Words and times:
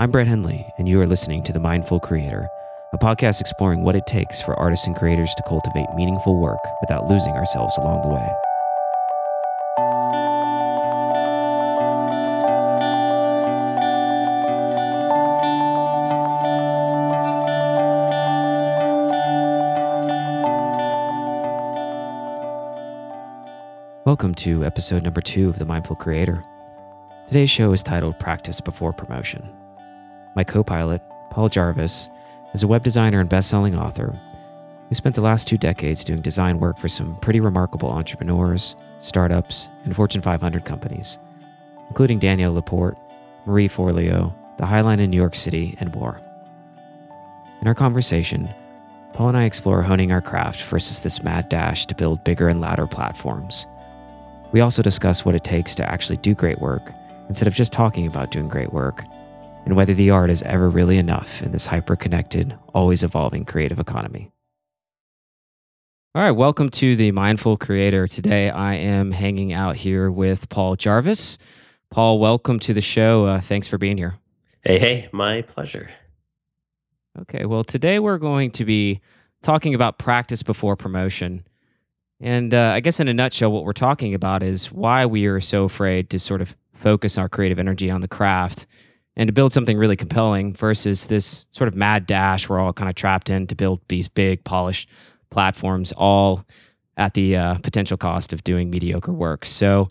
I'm 0.00 0.12
Brett 0.12 0.28
Henley, 0.28 0.72
and 0.78 0.88
you 0.88 1.00
are 1.00 1.08
listening 1.08 1.42
to 1.42 1.52
The 1.52 1.58
Mindful 1.58 1.98
Creator, 1.98 2.48
a 2.92 2.98
podcast 2.98 3.40
exploring 3.40 3.82
what 3.82 3.96
it 3.96 4.06
takes 4.06 4.40
for 4.40 4.54
artists 4.54 4.86
and 4.86 4.94
creators 4.94 5.34
to 5.36 5.42
cultivate 5.48 5.88
meaningful 5.96 6.40
work 6.40 6.60
without 6.80 7.08
losing 7.08 7.32
ourselves 7.32 7.76
along 7.78 8.02
the 8.02 8.08
way. 8.14 8.28
Welcome 24.04 24.36
to 24.36 24.64
episode 24.64 25.02
number 25.02 25.20
two 25.20 25.48
of 25.48 25.58
The 25.58 25.64
Mindful 25.64 25.96
Creator. 25.96 26.44
Today's 27.26 27.50
show 27.50 27.72
is 27.72 27.82
titled 27.82 28.20
Practice 28.20 28.60
Before 28.60 28.92
Promotion. 28.92 29.50
My 30.38 30.44
co 30.44 30.62
pilot, 30.62 31.02
Paul 31.30 31.48
Jarvis, 31.48 32.08
is 32.54 32.62
a 32.62 32.68
web 32.68 32.84
designer 32.84 33.18
and 33.18 33.28
best 33.28 33.50
selling 33.50 33.76
author 33.76 34.16
who 34.88 34.94
spent 34.94 35.16
the 35.16 35.20
last 35.20 35.48
two 35.48 35.58
decades 35.58 36.04
doing 36.04 36.20
design 36.20 36.60
work 36.60 36.78
for 36.78 36.86
some 36.86 37.16
pretty 37.16 37.40
remarkable 37.40 37.90
entrepreneurs, 37.90 38.76
startups, 39.00 39.68
and 39.82 39.96
Fortune 39.96 40.22
500 40.22 40.64
companies, 40.64 41.18
including 41.88 42.20
Danielle 42.20 42.54
Laporte, 42.54 42.96
Marie 43.46 43.68
Forleo, 43.68 44.32
the 44.58 44.64
Highline 44.64 45.00
in 45.00 45.10
New 45.10 45.16
York 45.16 45.34
City, 45.34 45.76
and 45.80 45.92
more. 45.92 46.20
In 47.60 47.66
our 47.66 47.74
conversation, 47.74 48.48
Paul 49.14 49.30
and 49.30 49.36
I 49.36 49.42
explore 49.42 49.82
honing 49.82 50.12
our 50.12 50.22
craft 50.22 50.62
versus 50.62 51.02
this 51.02 51.20
mad 51.24 51.48
dash 51.48 51.84
to 51.86 51.96
build 51.96 52.22
bigger 52.22 52.46
and 52.46 52.60
louder 52.60 52.86
platforms. 52.86 53.66
We 54.52 54.60
also 54.60 54.82
discuss 54.82 55.24
what 55.24 55.34
it 55.34 55.42
takes 55.42 55.74
to 55.74 55.92
actually 55.92 56.18
do 56.18 56.32
great 56.32 56.60
work 56.60 56.92
instead 57.28 57.48
of 57.48 57.54
just 57.54 57.72
talking 57.72 58.06
about 58.06 58.30
doing 58.30 58.46
great 58.46 58.72
work, 58.72 59.04
and 59.68 59.76
whether 59.76 59.92
the 59.92 60.08
art 60.08 60.30
is 60.30 60.42
ever 60.44 60.70
really 60.70 60.96
enough 60.96 61.42
in 61.42 61.52
this 61.52 61.66
hyper 61.66 61.94
connected, 61.94 62.56
always 62.72 63.04
evolving 63.04 63.44
creative 63.44 63.78
economy. 63.78 64.32
All 66.14 66.22
right, 66.22 66.30
welcome 66.30 66.70
to 66.70 66.96
the 66.96 67.12
Mindful 67.12 67.58
Creator. 67.58 68.06
Today 68.06 68.48
I 68.48 68.76
am 68.76 69.12
hanging 69.12 69.52
out 69.52 69.76
here 69.76 70.10
with 70.10 70.48
Paul 70.48 70.76
Jarvis. 70.76 71.36
Paul, 71.90 72.18
welcome 72.18 72.58
to 72.60 72.72
the 72.72 72.80
show. 72.80 73.26
Uh, 73.26 73.40
thanks 73.42 73.68
for 73.68 73.76
being 73.76 73.98
here. 73.98 74.14
Hey, 74.62 74.78
hey, 74.78 75.08
my 75.12 75.42
pleasure. 75.42 75.90
Okay, 77.20 77.44
well, 77.44 77.62
today 77.62 77.98
we're 77.98 78.16
going 78.16 78.50
to 78.52 78.64
be 78.64 79.02
talking 79.42 79.74
about 79.74 79.98
practice 79.98 80.42
before 80.42 80.76
promotion. 80.76 81.46
And 82.20 82.54
uh, 82.54 82.72
I 82.74 82.80
guess 82.80 83.00
in 83.00 83.08
a 83.08 83.12
nutshell, 83.12 83.52
what 83.52 83.64
we're 83.64 83.74
talking 83.74 84.14
about 84.14 84.42
is 84.42 84.72
why 84.72 85.04
we 85.04 85.26
are 85.26 85.42
so 85.42 85.64
afraid 85.64 86.08
to 86.08 86.18
sort 86.18 86.40
of 86.40 86.56
focus 86.72 87.18
our 87.18 87.28
creative 87.28 87.58
energy 87.58 87.90
on 87.90 88.00
the 88.00 88.08
craft 88.08 88.66
and 89.18 89.26
to 89.26 89.32
build 89.32 89.52
something 89.52 89.76
really 89.76 89.96
compelling 89.96 90.54
versus 90.54 91.08
this 91.08 91.44
sort 91.50 91.66
of 91.66 91.74
mad 91.74 92.06
dash 92.06 92.48
we're 92.48 92.60
all 92.60 92.72
kind 92.72 92.88
of 92.88 92.94
trapped 92.94 93.28
in 93.28 93.48
to 93.48 93.54
build 93.56 93.80
these 93.88 94.08
big, 94.08 94.42
polished 94.44 94.88
platforms, 95.30 95.92
all 95.92 96.44
at 96.96 97.14
the 97.14 97.36
uh, 97.36 97.54
potential 97.56 97.96
cost 97.96 98.32
of 98.32 98.42
doing 98.44 98.70
mediocre 98.70 99.12
work. 99.12 99.44
So, 99.44 99.88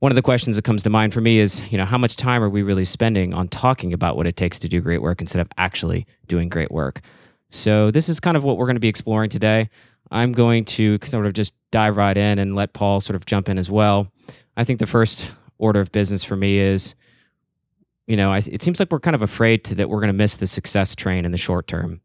one 0.00 0.10
of 0.10 0.16
the 0.16 0.22
questions 0.22 0.56
that 0.56 0.62
comes 0.62 0.82
to 0.84 0.90
mind 0.90 1.12
for 1.12 1.20
me 1.20 1.38
is, 1.38 1.60
you 1.70 1.76
know, 1.76 1.84
how 1.84 1.98
much 1.98 2.16
time 2.16 2.42
are 2.42 2.48
we 2.48 2.62
really 2.62 2.86
spending 2.86 3.34
on 3.34 3.48
talking 3.48 3.92
about 3.92 4.16
what 4.16 4.26
it 4.26 4.34
takes 4.34 4.58
to 4.60 4.68
do 4.68 4.80
great 4.80 5.02
work 5.02 5.20
instead 5.20 5.40
of 5.40 5.48
actually 5.58 6.06
doing 6.26 6.48
great 6.48 6.70
work? 6.70 7.02
So, 7.50 7.90
this 7.90 8.08
is 8.08 8.18
kind 8.18 8.36
of 8.36 8.44
what 8.44 8.56
we're 8.56 8.66
going 8.66 8.76
to 8.76 8.80
be 8.80 8.88
exploring 8.88 9.28
today. 9.28 9.68
I'm 10.10 10.32
going 10.32 10.64
to 10.64 10.98
sort 11.04 11.26
of 11.26 11.34
just 11.34 11.52
dive 11.70 11.98
right 11.98 12.16
in 12.16 12.38
and 12.38 12.56
let 12.56 12.72
Paul 12.72 13.00
sort 13.02 13.14
of 13.14 13.26
jump 13.26 13.48
in 13.48 13.58
as 13.58 13.70
well. 13.70 14.10
I 14.56 14.64
think 14.64 14.80
the 14.80 14.86
first 14.86 15.32
order 15.58 15.80
of 15.80 15.92
business 15.92 16.24
for 16.24 16.34
me 16.34 16.58
is 16.58 16.94
you 18.10 18.16
know 18.16 18.32
I, 18.32 18.38
it 18.38 18.60
seems 18.60 18.80
like 18.80 18.90
we're 18.90 18.98
kind 18.98 19.14
of 19.14 19.22
afraid 19.22 19.62
to, 19.64 19.74
that 19.76 19.88
we're 19.88 20.00
going 20.00 20.08
to 20.08 20.12
miss 20.12 20.36
the 20.36 20.48
success 20.48 20.96
train 20.96 21.24
in 21.24 21.30
the 21.30 21.38
short 21.38 21.68
term 21.68 22.00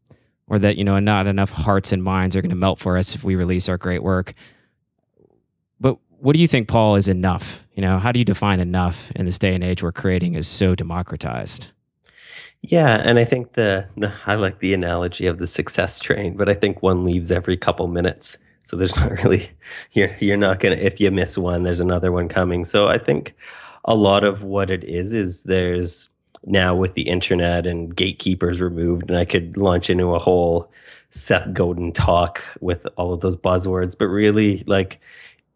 or 0.46 0.58
that 0.60 0.76
you 0.76 0.84
know 0.84 0.98
not 1.00 1.26
enough 1.26 1.50
hearts 1.50 1.92
and 1.92 2.02
minds 2.02 2.36
are 2.36 2.40
going 2.40 2.50
to 2.50 2.56
melt 2.56 2.78
for 2.78 2.96
us 2.96 3.16
if 3.16 3.24
we 3.24 3.34
release 3.34 3.68
our 3.68 3.76
great 3.76 4.04
work. 4.04 4.32
But 5.80 5.98
what 6.20 6.34
do 6.34 6.40
you 6.40 6.46
think 6.46 6.68
paul 6.68 6.94
is 6.94 7.08
enough? 7.08 7.66
You 7.74 7.82
know 7.82 7.98
how 7.98 8.12
do 8.12 8.20
you 8.20 8.24
define 8.24 8.60
enough 8.60 9.10
in 9.16 9.26
this 9.26 9.38
day 9.38 9.52
and 9.52 9.64
age 9.64 9.82
where 9.82 9.90
creating 9.90 10.34
is 10.34 10.46
so 10.46 10.76
democratized? 10.76 11.72
Yeah 12.62 13.00
and 13.04 13.18
i 13.18 13.24
think 13.24 13.54
the, 13.54 13.88
the 13.96 14.12
i 14.26 14.34
like 14.34 14.60
the 14.60 14.74
analogy 14.74 15.26
of 15.26 15.38
the 15.38 15.46
success 15.46 15.98
train 15.98 16.36
but 16.36 16.48
i 16.48 16.54
think 16.54 16.82
one 16.82 17.04
leaves 17.04 17.30
every 17.32 17.56
couple 17.56 17.88
minutes. 17.88 18.38
So 18.62 18.76
there's 18.76 18.96
not 19.02 19.10
really 19.10 19.50
you're 19.90 20.14
you're 20.20 20.36
not 20.36 20.60
gonna 20.60 20.76
if 20.76 21.00
you 21.00 21.10
miss 21.10 21.36
one, 21.36 21.64
there's 21.64 21.80
another 21.80 22.12
one 22.12 22.28
coming. 22.28 22.64
So 22.64 22.86
I 22.86 22.98
think 22.98 23.34
a 23.86 23.94
lot 23.94 24.24
of 24.24 24.42
what 24.42 24.70
it 24.70 24.84
is 24.84 25.12
is 25.12 25.44
there's 25.44 26.08
now 26.44 26.74
with 26.74 26.94
the 26.94 27.08
internet 27.08 27.66
and 27.66 27.94
gatekeepers 27.94 28.60
removed, 28.60 29.08
and 29.08 29.18
I 29.18 29.24
could 29.24 29.56
launch 29.56 29.88
into 29.88 30.14
a 30.14 30.18
whole 30.18 30.70
Seth 31.10 31.52
Godin 31.52 31.92
talk 31.92 32.42
with 32.60 32.86
all 32.96 33.12
of 33.12 33.20
those 33.20 33.36
buzzwords, 33.36 33.96
but 33.98 34.06
really 34.06 34.62
like 34.66 35.00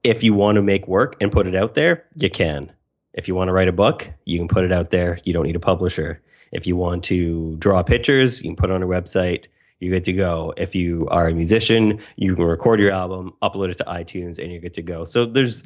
if 0.02 0.22
you 0.22 0.32
want 0.32 0.56
to 0.56 0.62
make 0.62 0.88
work 0.88 1.16
and 1.20 1.30
put 1.30 1.46
it 1.46 1.54
out 1.54 1.74
there, 1.74 2.06
you 2.16 2.30
can. 2.30 2.72
If 3.12 3.28
you 3.28 3.34
want 3.34 3.48
to 3.48 3.52
write 3.52 3.68
a 3.68 3.72
book, 3.72 4.08
you 4.24 4.38
can 4.38 4.48
put 4.48 4.64
it 4.64 4.72
out 4.72 4.91
there. 4.91 5.20
You 5.24 5.32
don't 5.32 5.44
need 5.44 5.56
a 5.56 5.60
publisher. 5.60 6.22
If 6.52 6.66
you 6.66 6.76
want 6.76 7.04
to 7.04 7.56
draw 7.56 7.82
pictures, 7.82 8.41
you 8.41 8.50
can 8.50 8.56
put 8.56 8.70
it 8.70 8.72
on 8.72 8.82
a 8.82 8.86
website 8.86 9.47
you're 9.80 9.92
good 9.92 10.04
to 10.04 10.12
go. 10.12 10.52
If 10.56 10.74
you 10.74 11.08
are 11.10 11.28
a 11.28 11.32
musician, 11.32 12.00
you 12.16 12.36
can 12.36 12.44
record 12.44 12.80
your 12.80 12.92
album, 12.92 13.34
upload 13.42 13.70
it 13.70 13.78
to 13.78 13.84
iTunes, 13.84 14.38
and 14.38 14.52
you're 14.52 14.60
good 14.60 14.74
to 14.74 14.82
go. 14.82 15.04
So 15.04 15.24
there's, 15.24 15.64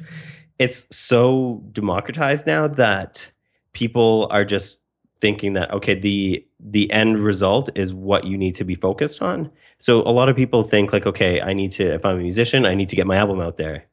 it's 0.59 0.87
so 0.95 1.63
democratized 1.71 2.47
now 2.47 2.67
that 2.67 3.31
people 3.73 4.27
are 4.31 4.45
just 4.45 4.79
thinking 5.21 5.53
that 5.53 5.71
okay, 5.71 5.95
the 5.95 6.45
the 6.59 6.91
end 6.91 7.19
result 7.19 7.69
is 7.75 7.93
what 7.93 8.25
you 8.25 8.37
need 8.37 8.55
to 8.55 8.63
be 8.63 8.75
focused 8.75 9.21
on. 9.21 9.49
So 9.77 10.01
a 10.01 10.11
lot 10.11 10.29
of 10.29 10.35
people 10.35 10.63
think 10.63 10.93
like, 10.93 11.05
okay, 11.05 11.41
I 11.41 11.53
need 11.53 11.71
to, 11.73 11.93
if 11.93 12.05
I'm 12.05 12.17
a 12.17 12.21
musician, 12.21 12.65
I 12.65 12.73
need 12.73 12.89
to 12.89 12.95
get 12.95 13.05
my 13.05 13.17
album 13.17 13.39
out 13.39 13.57
there, 13.57 13.85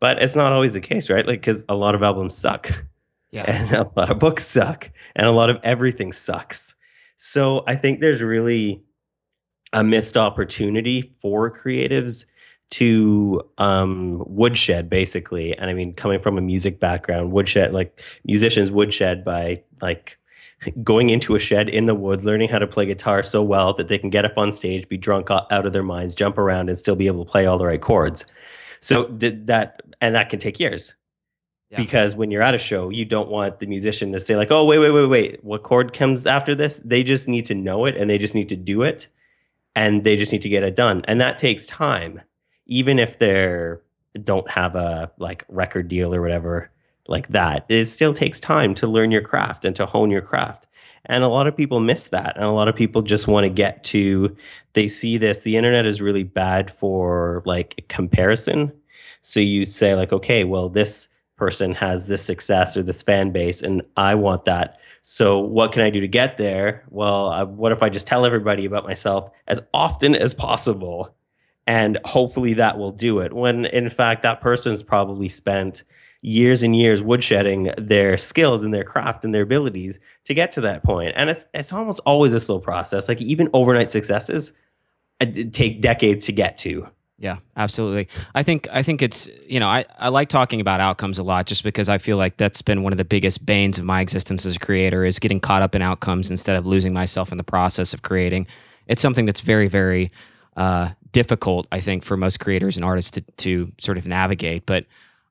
but 0.00 0.22
it's 0.22 0.36
not 0.36 0.52
always 0.52 0.72
the 0.72 0.80
case, 0.80 1.10
right? 1.10 1.26
Like 1.26 1.40
because 1.40 1.64
a 1.68 1.74
lot 1.74 1.94
of 1.94 2.02
albums 2.02 2.36
suck, 2.36 2.84
yeah, 3.30 3.44
and 3.48 3.72
a 3.72 3.90
lot 3.96 4.10
of 4.10 4.18
books 4.18 4.46
suck, 4.46 4.90
and 5.16 5.26
a 5.26 5.32
lot 5.32 5.50
of 5.50 5.58
everything 5.62 6.12
sucks. 6.12 6.76
So 7.16 7.64
I 7.66 7.76
think 7.76 8.00
there's 8.00 8.22
really 8.22 8.82
a 9.72 9.82
missed 9.82 10.16
opportunity 10.16 11.12
for 11.20 11.50
creatives 11.50 12.26
to 12.74 13.40
um, 13.58 14.20
woodshed 14.26 14.90
basically. 14.90 15.56
And 15.56 15.70
i 15.70 15.74
mean 15.74 15.94
coming 15.94 16.20
from 16.20 16.38
a 16.38 16.40
music 16.40 16.80
background 16.80 17.30
woodshed 17.30 17.72
like 17.72 18.02
musicians 18.24 18.70
woodshed 18.70 19.24
by 19.24 19.62
like 19.80 20.18
going 20.82 21.10
into 21.10 21.36
a 21.36 21.38
shed 21.38 21.68
in 21.68 21.86
the 21.86 21.94
wood 21.94 22.24
learning 22.24 22.48
how 22.48 22.58
to 22.58 22.66
play 22.66 22.86
guitar 22.86 23.22
so 23.22 23.42
well 23.42 23.74
that 23.74 23.86
they 23.86 23.98
can 23.98 24.10
get 24.10 24.24
up 24.24 24.36
on 24.36 24.50
stage 24.50 24.88
be 24.88 24.96
drunk 24.96 25.30
out 25.30 25.66
of 25.66 25.72
their 25.72 25.84
minds 25.84 26.16
jump 26.16 26.36
around 26.36 26.68
and 26.68 26.76
still 26.76 26.96
be 26.96 27.06
able 27.06 27.24
to 27.24 27.30
play 27.30 27.46
all 27.46 27.58
the 27.58 27.64
right 27.64 27.80
chords. 27.80 28.24
So 28.80 29.04
th- 29.04 29.34
that 29.44 29.82
and 30.00 30.14
that 30.14 30.28
can 30.28 30.40
take 30.40 30.58
years. 30.58 30.94
Yeah. 31.70 31.78
because 31.78 32.14
when 32.14 32.30
you're 32.30 32.42
at 32.42 32.54
a 32.54 32.58
show 32.58 32.90
you 32.90 33.04
don't 33.04 33.30
want 33.30 33.58
the 33.58 33.66
musician 33.66 34.12
to 34.12 34.20
say 34.20 34.36
like 34.36 34.50
oh 34.50 34.64
wait 34.64 34.78
wait 34.78 34.90
wait 34.90 35.06
wait. 35.06 35.44
What 35.44 35.62
chord 35.62 35.92
comes 35.92 36.26
after 36.26 36.54
this? 36.56 36.80
They 36.84 37.04
just 37.04 37.28
need 37.28 37.44
to 37.46 37.54
know 37.54 37.84
it 37.84 37.96
and 37.96 38.10
they 38.10 38.18
just 38.18 38.34
need 38.34 38.48
to 38.48 38.56
do 38.56 38.82
it 38.82 39.06
and 39.76 40.02
they 40.02 40.16
just 40.16 40.32
need 40.32 40.42
to 40.42 40.48
get 40.48 40.64
it 40.64 40.74
done. 40.74 41.04
And 41.06 41.20
that 41.20 41.38
takes 41.38 41.66
time 41.66 42.20
even 42.66 42.98
if 42.98 43.18
they're 43.18 43.80
don't 44.22 44.48
have 44.50 44.76
a 44.76 45.10
like 45.18 45.44
record 45.48 45.88
deal 45.88 46.14
or 46.14 46.20
whatever 46.20 46.70
like 47.08 47.28
that 47.28 47.66
it 47.68 47.86
still 47.86 48.14
takes 48.14 48.40
time 48.40 48.74
to 48.74 48.86
learn 48.86 49.10
your 49.10 49.20
craft 49.20 49.64
and 49.64 49.74
to 49.76 49.84
hone 49.86 50.10
your 50.10 50.22
craft 50.22 50.66
and 51.06 51.22
a 51.22 51.28
lot 51.28 51.46
of 51.46 51.56
people 51.56 51.80
miss 51.80 52.06
that 52.06 52.34
and 52.36 52.44
a 52.44 52.52
lot 52.52 52.68
of 52.68 52.76
people 52.76 53.02
just 53.02 53.26
want 53.26 53.44
to 53.44 53.50
get 53.50 53.82
to 53.84 54.34
they 54.74 54.88
see 54.88 55.18
this 55.18 55.40
the 55.40 55.56
internet 55.56 55.84
is 55.84 56.00
really 56.00 56.22
bad 56.22 56.70
for 56.70 57.42
like 57.44 57.84
comparison 57.88 58.72
so 59.22 59.40
you 59.40 59.64
say 59.64 59.94
like 59.94 60.12
okay 60.12 60.44
well 60.44 60.68
this 60.68 61.08
person 61.36 61.74
has 61.74 62.06
this 62.06 62.24
success 62.24 62.76
or 62.76 62.82
this 62.82 63.02
fan 63.02 63.32
base 63.32 63.60
and 63.60 63.82
i 63.96 64.14
want 64.14 64.44
that 64.44 64.78
so, 65.06 65.38
what 65.38 65.72
can 65.72 65.82
I 65.82 65.90
do 65.90 66.00
to 66.00 66.08
get 66.08 66.38
there? 66.38 66.82
Well, 66.88 67.28
uh, 67.28 67.44
what 67.44 67.72
if 67.72 67.82
I 67.82 67.90
just 67.90 68.06
tell 68.06 68.24
everybody 68.24 68.64
about 68.64 68.84
myself 68.84 69.30
as 69.46 69.60
often 69.74 70.14
as 70.14 70.32
possible? 70.32 71.14
And 71.66 71.98
hopefully 72.04 72.54
that 72.54 72.78
will 72.78 72.92
do 72.92 73.20
it. 73.20 73.32
When 73.32 73.64
in 73.66 73.88
fact, 73.88 74.22
that 74.22 74.40
person's 74.40 74.82
probably 74.82 75.28
spent 75.28 75.82
years 76.24 76.62
and 76.62 76.74
years 76.74 77.02
woodshedding 77.02 77.74
their 77.86 78.16
skills 78.16 78.64
and 78.64 78.72
their 78.72 78.82
craft 78.82 79.24
and 79.24 79.34
their 79.34 79.42
abilities 79.42 80.00
to 80.24 80.32
get 80.32 80.52
to 80.52 80.60
that 80.62 80.82
point. 80.82 81.12
And 81.16 81.28
it's 81.28 81.46
it's 81.52 81.72
almost 81.72 82.00
always 82.06 82.32
a 82.32 82.40
slow 82.40 82.58
process. 82.58 83.08
Like 83.08 83.20
even 83.20 83.50
overnight 83.52 83.90
successes 83.90 84.52
uh, 85.20 85.26
take 85.52 85.82
decades 85.82 86.24
to 86.26 86.32
get 86.32 86.56
to. 86.58 86.88
Yeah, 87.18 87.38
absolutely. 87.56 88.08
I 88.34 88.42
think 88.42 88.66
I 88.72 88.82
think 88.82 89.00
it's 89.02 89.28
you 89.46 89.60
know 89.60 89.68
I, 89.68 89.84
I 89.98 90.08
like 90.08 90.28
talking 90.28 90.60
about 90.60 90.80
outcomes 90.80 91.18
a 91.18 91.22
lot 91.22 91.46
just 91.46 91.62
because 91.62 91.88
I 91.88 91.98
feel 91.98 92.16
like 92.16 92.38
that's 92.38 92.62
been 92.62 92.82
one 92.82 92.92
of 92.92 92.96
the 92.96 93.04
biggest 93.04 93.46
banes 93.46 93.78
of 93.78 93.84
my 93.84 94.00
existence 94.00 94.44
as 94.46 94.56
a 94.56 94.58
creator 94.58 95.04
is 95.04 95.18
getting 95.18 95.40
caught 95.40 95.62
up 95.62 95.74
in 95.74 95.82
outcomes 95.82 96.30
instead 96.30 96.56
of 96.56 96.66
losing 96.66 96.92
myself 96.92 97.32
in 97.32 97.38
the 97.38 97.44
process 97.44 97.94
of 97.94 98.02
creating. 98.02 98.46
It's 98.88 99.00
something 99.00 99.26
that's 99.26 99.40
very 99.40 99.68
very 99.68 100.10
uh, 100.56 100.90
difficult 101.14 101.66
I 101.72 101.80
think 101.80 102.02
for 102.02 102.16
most 102.18 102.40
creators 102.40 102.76
and 102.76 102.84
artists 102.84 103.12
to 103.12 103.22
to 103.38 103.72
sort 103.80 103.96
of 103.96 104.06
navigate. 104.06 104.66
But 104.66 104.84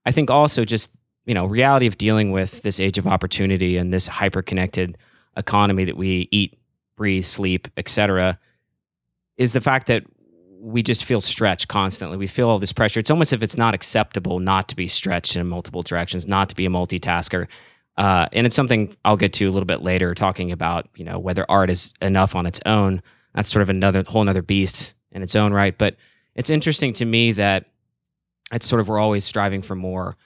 I 0.08 0.12
think 0.12 0.32
also 0.32 0.66
just 0.66 0.96
you 1.26 1.36
know 1.36 1.46
reality 1.46 1.86
of 1.86 2.00
dealing 2.00 2.32
with 2.32 2.64
this 2.64 2.80
age 2.80 2.98
of 2.98 3.06
opportunity 3.06 3.78
and 3.78 3.94
this 3.94 4.08
hyper 4.08 4.42
connected 4.42 4.98
economy 5.38 5.86
that 5.86 5.98
we 5.98 6.28
eat, 6.32 6.58
breathe, 6.96 7.26
sleep, 7.26 7.68
etc., 7.78 8.40
is 9.38 9.54
the 9.54 9.62
fact 9.62 9.88
that 9.88 10.04
we 10.60 10.82
just 10.82 11.04
feel 11.04 11.20
stretched 11.20 11.68
constantly. 11.68 12.18
We 12.18 12.28
feel 12.28 12.50
all 12.50 12.58
this 12.58 12.72
pressure. 12.72 13.00
It's 13.02 13.12
almost 13.12 13.34
if 13.34 13.44
it's 13.44 13.58
not 13.58 13.74
acceptable 13.74 14.40
not 14.40 14.70
to 14.70 14.76
be 14.76 14.88
stretched 14.88 15.36
in 15.36 15.46
multiple 15.48 15.82
directions, 15.82 16.26
not 16.26 16.48
to 16.50 16.56
be 16.56 16.66
a 16.66 16.70
multitasker. 16.70 17.50
Uh, 17.98 18.28
and 18.32 18.48
it's 18.48 18.56
something 18.56 18.96
I'll 19.04 19.18
get 19.18 19.34
to 19.34 19.46
a 19.46 19.52
little 19.52 19.66
bit 19.66 19.82
later, 19.82 20.16
talking 20.16 20.52
about 20.52 20.88
you 20.96 21.04
know 21.04 21.20
whether 21.20 21.46
art 21.50 21.70
is 21.70 21.94
enough 22.02 22.36
on 22.36 22.46
its 22.46 22.62
own. 22.66 23.02
That's 23.36 23.52
sort 23.52 23.64
of 23.64 23.70
another 23.70 24.04
whole 24.08 24.22
another 24.22 24.42
beast 24.42 24.94
in 25.14 25.24
its 25.24 25.36
own 25.36 25.54
right. 25.54 25.78
But 25.78 25.96
it's 26.36 26.50
interesting 26.50 26.94
to 26.94 27.06
me 27.06 27.32
that 27.34 27.70
it's 28.52 28.68
sort 28.68 28.82
of 28.82 28.88
we're 28.88 29.00
always 29.00 29.24
striving 29.24 29.62
for 29.62 29.76
more 29.76 30.18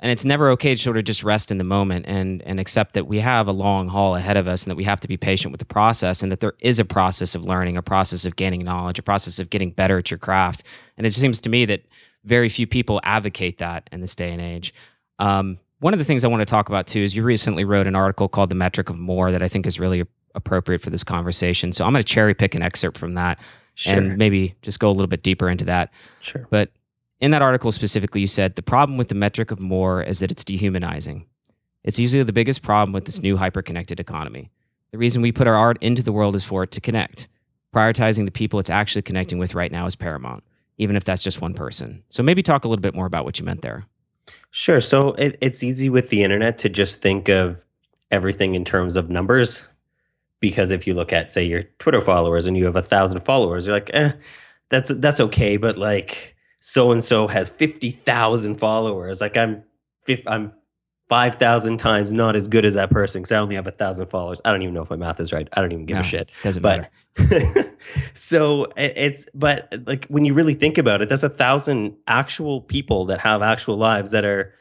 and 0.00 0.12
it's 0.12 0.24
never 0.24 0.50
okay 0.50 0.74
to 0.74 0.80
sort 0.80 0.96
of 0.96 1.04
just 1.04 1.24
rest 1.24 1.50
in 1.50 1.58
the 1.58 1.64
moment 1.64 2.06
and 2.06 2.42
and 2.42 2.60
accept 2.60 2.92
that 2.94 3.06
we 3.06 3.18
have 3.20 3.48
a 3.48 3.52
long 3.52 3.88
haul 3.88 4.14
ahead 4.14 4.36
of 4.36 4.46
us 4.46 4.64
and 4.64 4.70
that 4.70 4.76
we 4.76 4.84
have 4.84 5.00
to 5.00 5.08
be 5.08 5.16
patient 5.16 5.52
with 5.52 5.58
the 5.58 5.66
process 5.66 6.22
and 6.22 6.30
that 6.30 6.40
there 6.40 6.54
is 6.60 6.78
a 6.78 6.84
process 6.84 7.34
of 7.34 7.44
learning 7.44 7.76
a 7.76 7.82
process 7.82 8.24
of 8.24 8.36
gaining 8.36 8.64
knowledge 8.64 8.98
a 8.98 9.02
process 9.02 9.38
of 9.38 9.50
getting 9.50 9.70
better 9.70 9.98
at 9.98 10.10
your 10.10 10.18
craft. 10.18 10.64
And 10.96 11.06
it 11.06 11.10
just 11.10 11.20
seems 11.20 11.40
to 11.42 11.50
me 11.50 11.64
that 11.66 11.82
very 12.24 12.48
few 12.48 12.66
people 12.66 13.00
advocate 13.04 13.58
that 13.58 13.88
in 13.92 14.00
this 14.00 14.14
day 14.14 14.32
and 14.32 14.40
age. 14.40 14.74
Um, 15.18 15.58
one 15.78 15.92
of 15.92 15.98
the 15.98 16.04
things 16.04 16.24
i 16.24 16.28
want 16.28 16.40
to 16.40 16.46
talk 16.46 16.68
about 16.68 16.86
too 16.86 17.00
is 17.00 17.16
you 17.16 17.22
recently 17.22 17.64
wrote 17.64 17.86
an 17.86 17.96
article 17.96 18.28
called 18.28 18.50
the 18.50 18.54
metric 18.54 18.90
of 18.90 18.98
more 18.98 19.30
that 19.30 19.42
i 19.42 19.48
think 19.48 19.66
is 19.66 19.80
really 19.80 20.04
appropriate 20.34 20.82
for 20.82 20.90
this 20.90 21.04
conversation. 21.04 21.72
So 21.72 21.84
i'm 21.84 21.92
going 21.92 22.04
to 22.04 22.12
cherry 22.12 22.34
pick 22.34 22.54
an 22.54 22.62
excerpt 22.62 22.98
from 22.98 23.14
that 23.14 23.40
sure. 23.76 23.94
and 23.94 24.18
maybe 24.18 24.56
just 24.62 24.80
go 24.80 24.90
a 24.90 24.92
little 24.92 25.06
bit 25.06 25.22
deeper 25.22 25.48
into 25.48 25.64
that 25.64 25.92
sure 26.20 26.46
but 26.50 26.70
in 27.20 27.30
that 27.30 27.42
article 27.42 27.72
specifically, 27.72 28.20
you 28.20 28.26
said 28.26 28.56
the 28.56 28.62
problem 28.62 28.98
with 28.98 29.08
the 29.08 29.14
metric 29.14 29.50
of 29.50 29.58
more 29.58 30.02
is 30.02 30.18
that 30.18 30.30
it's 30.30 30.44
dehumanizing. 30.44 31.26
It's 31.82 31.98
easily 31.98 32.22
the 32.22 32.32
biggest 32.32 32.62
problem 32.62 32.92
with 32.92 33.04
this 33.04 33.22
new 33.22 33.36
hyper-connected 33.36 34.00
economy. 34.00 34.50
The 34.90 34.98
reason 34.98 35.22
we 35.22 35.32
put 35.32 35.46
our 35.46 35.54
art 35.54 35.78
into 35.80 36.02
the 36.02 36.12
world 36.12 36.34
is 36.34 36.44
for 36.44 36.62
it 36.62 36.70
to 36.72 36.80
connect. 36.80 37.28
Prioritizing 37.74 38.24
the 38.24 38.30
people 38.30 38.58
it's 38.58 38.70
actually 38.70 39.02
connecting 39.02 39.38
with 39.38 39.54
right 39.54 39.72
now 39.72 39.86
is 39.86 39.96
paramount, 39.96 40.44
even 40.78 40.96
if 40.96 41.04
that's 41.04 41.22
just 41.22 41.40
one 41.40 41.54
person. 41.54 42.02
So 42.10 42.22
maybe 42.22 42.42
talk 42.42 42.64
a 42.64 42.68
little 42.68 42.82
bit 42.82 42.94
more 42.94 43.06
about 43.06 43.24
what 43.24 43.38
you 43.38 43.44
meant 43.44 43.62
there. 43.62 43.86
Sure. 44.50 44.80
So 44.80 45.12
it, 45.14 45.38
it's 45.40 45.62
easy 45.62 45.88
with 45.88 46.08
the 46.08 46.22
internet 46.22 46.58
to 46.58 46.68
just 46.68 47.00
think 47.00 47.28
of 47.28 47.62
everything 48.10 48.54
in 48.54 48.64
terms 48.64 48.96
of 48.96 49.10
numbers. 49.10 49.66
Because 50.48 50.70
if 50.70 50.86
you 50.86 50.94
look 50.94 51.12
at, 51.12 51.32
say, 51.32 51.44
your 51.44 51.64
Twitter 51.78 52.00
followers 52.00 52.46
and 52.46 52.56
you 52.56 52.64
have 52.66 52.76
a 52.76 52.82
thousand 52.82 53.20
followers, 53.20 53.66
you're 53.66 53.74
like, 53.74 53.90
eh, 53.92 54.12
that's 54.68 54.90
that's 54.94 55.20
okay. 55.20 55.56
But 55.56 55.76
like 55.76 56.36
so 56.60 56.92
and 56.92 57.02
so 57.02 57.26
has 57.26 57.48
50,000 57.50 58.56
followers. 58.56 59.20
Like 59.20 59.36
I'm 59.36 59.64
I'm 60.26 60.52
5,000 61.08 61.78
times 61.78 62.12
not 62.12 62.34
as 62.36 62.48
good 62.48 62.64
as 62.64 62.74
that 62.74 62.90
person 62.90 63.22
because 63.22 63.32
I 63.32 63.38
only 63.38 63.54
have 63.54 63.66
a 63.66 63.72
thousand 63.72 64.06
followers. 64.06 64.40
I 64.44 64.50
don't 64.50 64.62
even 64.62 64.74
know 64.74 64.82
if 64.82 64.90
my 64.90 64.96
math 64.96 65.20
is 65.20 65.32
right. 65.32 65.48
I 65.52 65.60
don't 65.60 65.72
even 65.72 65.86
give 65.86 65.96
no, 65.96 66.00
a 66.00 66.04
shit. 66.04 66.30
Doesn't 66.42 66.62
but, 66.62 66.90
matter. 67.18 67.76
so 68.14 68.66
it's, 68.76 69.26
but 69.34 69.72
like 69.86 70.06
when 70.06 70.24
you 70.24 70.34
really 70.34 70.54
think 70.54 70.78
about 70.78 71.02
it, 71.02 71.08
that's 71.08 71.22
a 71.22 71.28
thousand 71.28 71.96
actual 72.08 72.60
people 72.60 73.04
that 73.06 73.20
have 73.20 73.42
actual 73.42 73.76
lives 73.76 74.10
that 74.10 74.24
are 74.24 74.52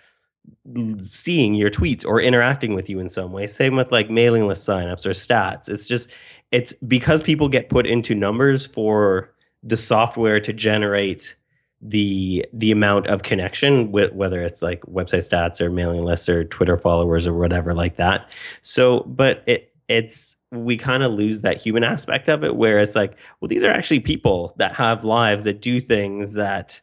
seeing 1.01 1.55
your 1.55 1.69
tweets 1.69 2.05
or 2.05 2.19
interacting 2.19 2.73
with 2.73 2.89
you 2.89 2.99
in 2.99 3.09
some 3.09 3.31
way. 3.31 3.47
Same 3.47 3.75
with 3.75 3.91
like 3.91 4.09
mailing 4.09 4.47
list 4.47 4.67
signups 4.67 5.05
or 5.05 5.11
stats. 5.11 5.69
It's 5.69 5.87
just, 5.87 6.09
it's 6.51 6.73
because 6.73 7.21
people 7.21 7.49
get 7.49 7.69
put 7.69 7.85
into 7.85 8.15
numbers 8.15 8.65
for 8.65 9.33
the 9.63 9.77
software 9.77 10.39
to 10.39 10.53
generate 10.53 11.35
the 11.81 12.45
the 12.53 12.71
amount 12.71 13.07
of 13.07 13.23
connection 13.23 13.91
with 13.91 14.13
whether 14.13 14.41
it's 14.41 14.61
like 14.61 14.81
website 14.81 15.29
stats 15.29 15.61
or 15.61 15.69
mailing 15.69 16.03
lists 16.03 16.27
or 16.29 16.43
Twitter 16.45 16.77
followers 16.77 17.27
or 17.27 17.33
whatever 17.33 17.73
like 17.73 17.97
that. 17.97 18.31
So, 18.61 19.01
but 19.01 19.43
it 19.45 19.73
it's 19.87 20.35
we 20.51 20.77
kind 20.77 21.03
of 21.03 21.11
lose 21.11 21.41
that 21.41 21.61
human 21.61 21.83
aspect 21.83 22.29
of 22.29 22.43
it 22.43 22.55
where 22.55 22.79
it's 22.79 22.95
like, 22.95 23.19
well, 23.39 23.49
these 23.49 23.63
are 23.63 23.71
actually 23.71 23.99
people 23.99 24.53
that 24.57 24.73
have 24.75 25.03
lives 25.03 25.43
that 25.43 25.61
do 25.61 25.79
things 25.81 26.33
that 26.33 26.81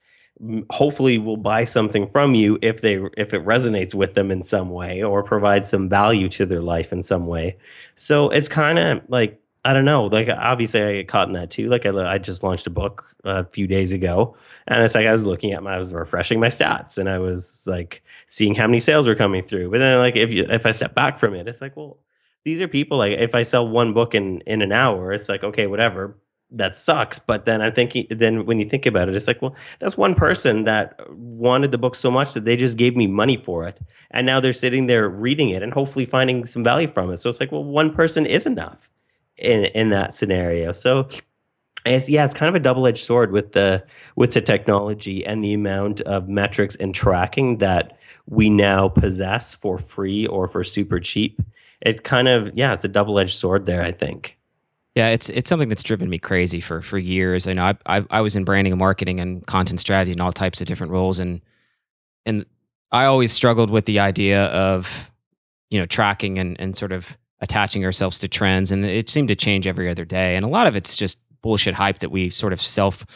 hopefully 0.71 1.19
will 1.19 1.37
buy 1.37 1.65
something 1.65 2.09
from 2.09 2.35
you 2.35 2.59
if 2.63 2.81
they 2.81 2.97
if 3.17 3.33
it 3.33 3.45
resonates 3.45 3.95
with 3.95 4.15
them 4.15 4.31
in 4.31 4.43
some 4.43 4.71
way 4.71 5.03
or 5.03 5.23
provides 5.23 5.69
some 5.69 5.89
value 5.89 6.29
to 6.29 6.47
their 6.47 6.63
life 6.63 6.93
in 6.93 7.03
some 7.03 7.27
way. 7.27 7.57
So 7.97 8.31
it's 8.31 8.49
kind 8.49 8.79
of 8.79 9.03
like 9.09 9.43
I 9.65 9.73
don't 9.73 9.85
know. 9.85 10.07
Like 10.07 10.29
obviously, 10.29 10.83
I 10.83 10.93
get 10.95 11.09
caught 11.09 11.29
in 11.29 11.35
that 11.35 11.51
too. 11.51 11.69
Like 11.69 11.87
I, 11.87 11.91
I 12.15 12.19
just 12.19 12.43
launched 12.43 12.67
a 12.67 12.71
book 12.71 13.15
a 13.25 13.45
few 13.45 13.69
days 13.69 13.93
ago, 13.93 14.37
and 14.67 14.83
it's 14.83 14.95
like 14.95 15.07
I 15.07 15.13
was 15.13 15.25
looking 15.25 15.53
at 15.53 15.63
my, 15.63 15.75
I 15.75 15.79
was 15.79 15.95
refreshing 15.95 16.41
my 16.41 16.49
stats, 16.49 16.99
and 16.99 17.09
I 17.09 17.19
was 17.19 17.65
like 17.67 18.03
seeing 18.27 18.55
how 18.57 18.67
many 18.67 18.81
sales 18.81 19.07
were 19.07 19.15
coming 19.15 19.45
through. 19.45 19.71
But 19.71 19.79
then, 19.79 19.99
like 19.99 20.17
if 20.17 20.31
you 20.31 20.45
if 20.49 20.67
I 20.67 20.73
step 20.73 20.95
back 20.97 21.19
from 21.19 21.35
it, 21.35 21.47
it's 21.47 21.61
like, 21.61 21.77
well, 21.77 21.99
these 22.45 22.61
are 22.61 22.69
people. 22.69 22.99
Like 22.99 23.19
if 23.19 23.35
I 23.37 23.45
sell 23.45 23.69
one 23.69 23.93
book 23.95 24.15
in 24.17 24.41
in 24.43 24.63
an 24.63 24.73
hour, 24.73 25.13
it's 25.13 25.29
like 25.29 25.45
okay, 25.45 25.69
whatever. 25.69 26.17
That 26.55 26.77
sucks. 26.77 27.19
But 27.19 27.47
then 27.47 27.63
I 27.63 27.71
think 27.71 27.97
then 28.11 28.45
when 28.45 28.59
you 28.59 28.69
think 28.69 28.85
about 28.85 29.09
it, 29.09 29.15
it's 29.15 29.27
like, 29.27 29.41
well, 29.41 29.57
that's 29.79 29.97
one 29.97 30.15
person 30.15 30.65
that 30.65 31.01
wanted 31.11 31.73
the 31.73 31.79
book 31.79 31.95
so 31.95 32.11
much 32.11 32.35
that 32.35 32.45
they 32.45 32.57
just 32.57 32.77
gave 32.77 32.95
me 32.95 33.07
money 33.07 33.39
for 33.39 33.67
it, 33.67 33.81
and 34.11 34.27
now 34.27 34.39
they're 34.39 34.53
sitting 34.53 34.87
there 34.87 35.09
reading 35.09 35.49
it 35.49 35.63
and 35.63 35.73
hopefully 35.73 36.05
finding 36.05 36.45
some 36.45 36.63
value 36.63 36.89
from 36.89 37.11
it. 37.11 37.17
So 37.17 37.31
it's 37.31 37.41
like, 37.41 37.53
well, 37.53 37.65
one 37.65 37.93
person 37.93 38.27
is 38.27 38.45
enough 38.45 38.91
in 39.39 39.65
in 39.67 39.89
that 39.91 40.15
scenario. 40.15 40.73
So 40.73 41.09
it's, 41.85 42.09
yeah, 42.09 42.25
it's 42.25 42.35
kind 42.35 42.49
of 42.49 42.55
a 42.55 42.61
double 42.61 42.87
edged 42.87 43.05
sword 43.05 43.33
with 43.33 43.53
the 43.53 43.85
with 44.17 44.33
the 44.33 44.41
technology 44.41 45.25
and 45.25 45.43
the 45.43 45.55
amount 45.55 46.01
of 46.03 46.29
metrics 46.29 46.77
and 46.77 46.95
tracking 46.95 47.59
that 47.59 47.99
we 48.27 48.51
now 48.51 48.89
possess 48.89 49.55
for 49.55 49.79
free 49.79 50.27
or 50.27 50.49
for 50.49 50.63
super 50.65 51.01
cheap. 51.01 51.41
It 51.81 52.05
kind 52.05 52.29
of 52.29 52.51
yeah, 52.55 52.73
it's 52.73 52.85
a 52.85 52.89
double 52.89 53.19
edged 53.19 53.37
sword 53.37 53.67
there. 53.67 53.83
I 53.83 53.93
think. 53.93 54.39
Yeah, 54.95 55.09
it's 55.09 55.31
it's 55.31 55.49
something 55.49 55.71
that's 55.71 55.83
driven 55.83 56.11
me 56.11 56.19
crazy 56.19 56.61
for 56.61 56.83
for 56.83 56.99
years. 56.99 57.49
I 57.49 57.55
know 57.55 57.65
I, 57.65 57.99
I 57.99 58.05
I 58.11 58.21
was 58.21 58.37
in 58.37 58.45
branding 58.45 58.73
and 58.73 58.79
marketing 58.79 59.21
and 59.21 59.47
content 59.47 59.81
strategy 59.81 60.13
and 60.13 60.21
all 60.21 60.33
types 60.33 60.61
of 60.61 60.67
different 60.67 60.93
roles, 60.93 61.19
and 61.19 61.41
and 62.27 62.45
I 62.91 63.07
always 63.07 63.33
struggled 63.33 63.71
with 63.71 63.87
the 63.87 64.01
idea 64.01 64.47
of 64.47 65.11
you 65.71 65.81
know 65.81 65.87
tracking 65.87 66.39
and 66.39 66.61
and 66.61 66.77
sort 66.77 66.93
of 66.93 67.17
attaching 67.41 67.85
ourselves 67.85 68.19
to 68.21 68.29
trends, 68.29 68.71
and 68.71 68.85
it 68.85 69.09
seemed 69.09 69.29
to 69.29 69.35
change 69.35 69.67
every 69.67 69.89
other 69.89 70.05
day. 70.05 70.37
And 70.37 70.45
a 70.45 70.49
lot 70.49 70.67
of 70.67 70.77
it's 70.77 70.95
just 70.97 71.19
bullshit 71.41 71.75
hype 71.75 71.99
that 71.99 72.11
we 72.11 72.29
sort 72.29 72.53
of 72.53 72.61
self 72.61 73.07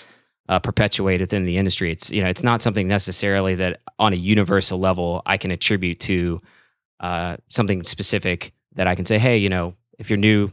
uh, 0.48 0.58
perpetuate 0.58 1.20
within 1.20 1.44
the 1.44 1.58
industry. 1.58 1.90
It's 1.92 2.10
you 2.10 2.22
know 2.22 2.28
it's 2.28 2.42
not 2.42 2.62
something 2.62 2.88
necessarily 2.88 3.54
that 3.56 3.80
on 3.98 4.14
a 4.14 4.16
universal 4.16 4.78
level 4.78 5.20
I 5.26 5.36
can 5.36 5.50
attribute 5.50 6.00
to 6.00 6.40
uh, 7.00 7.36
something 7.50 7.84
specific 7.84 8.52
that 8.76 8.86
I 8.86 8.94
can 8.94 9.04
say, 9.04 9.18
hey, 9.18 9.36
you 9.36 9.50
know, 9.50 9.74
if 9.98 10.08
you're 10.08 10.18
new. 10.18 10.50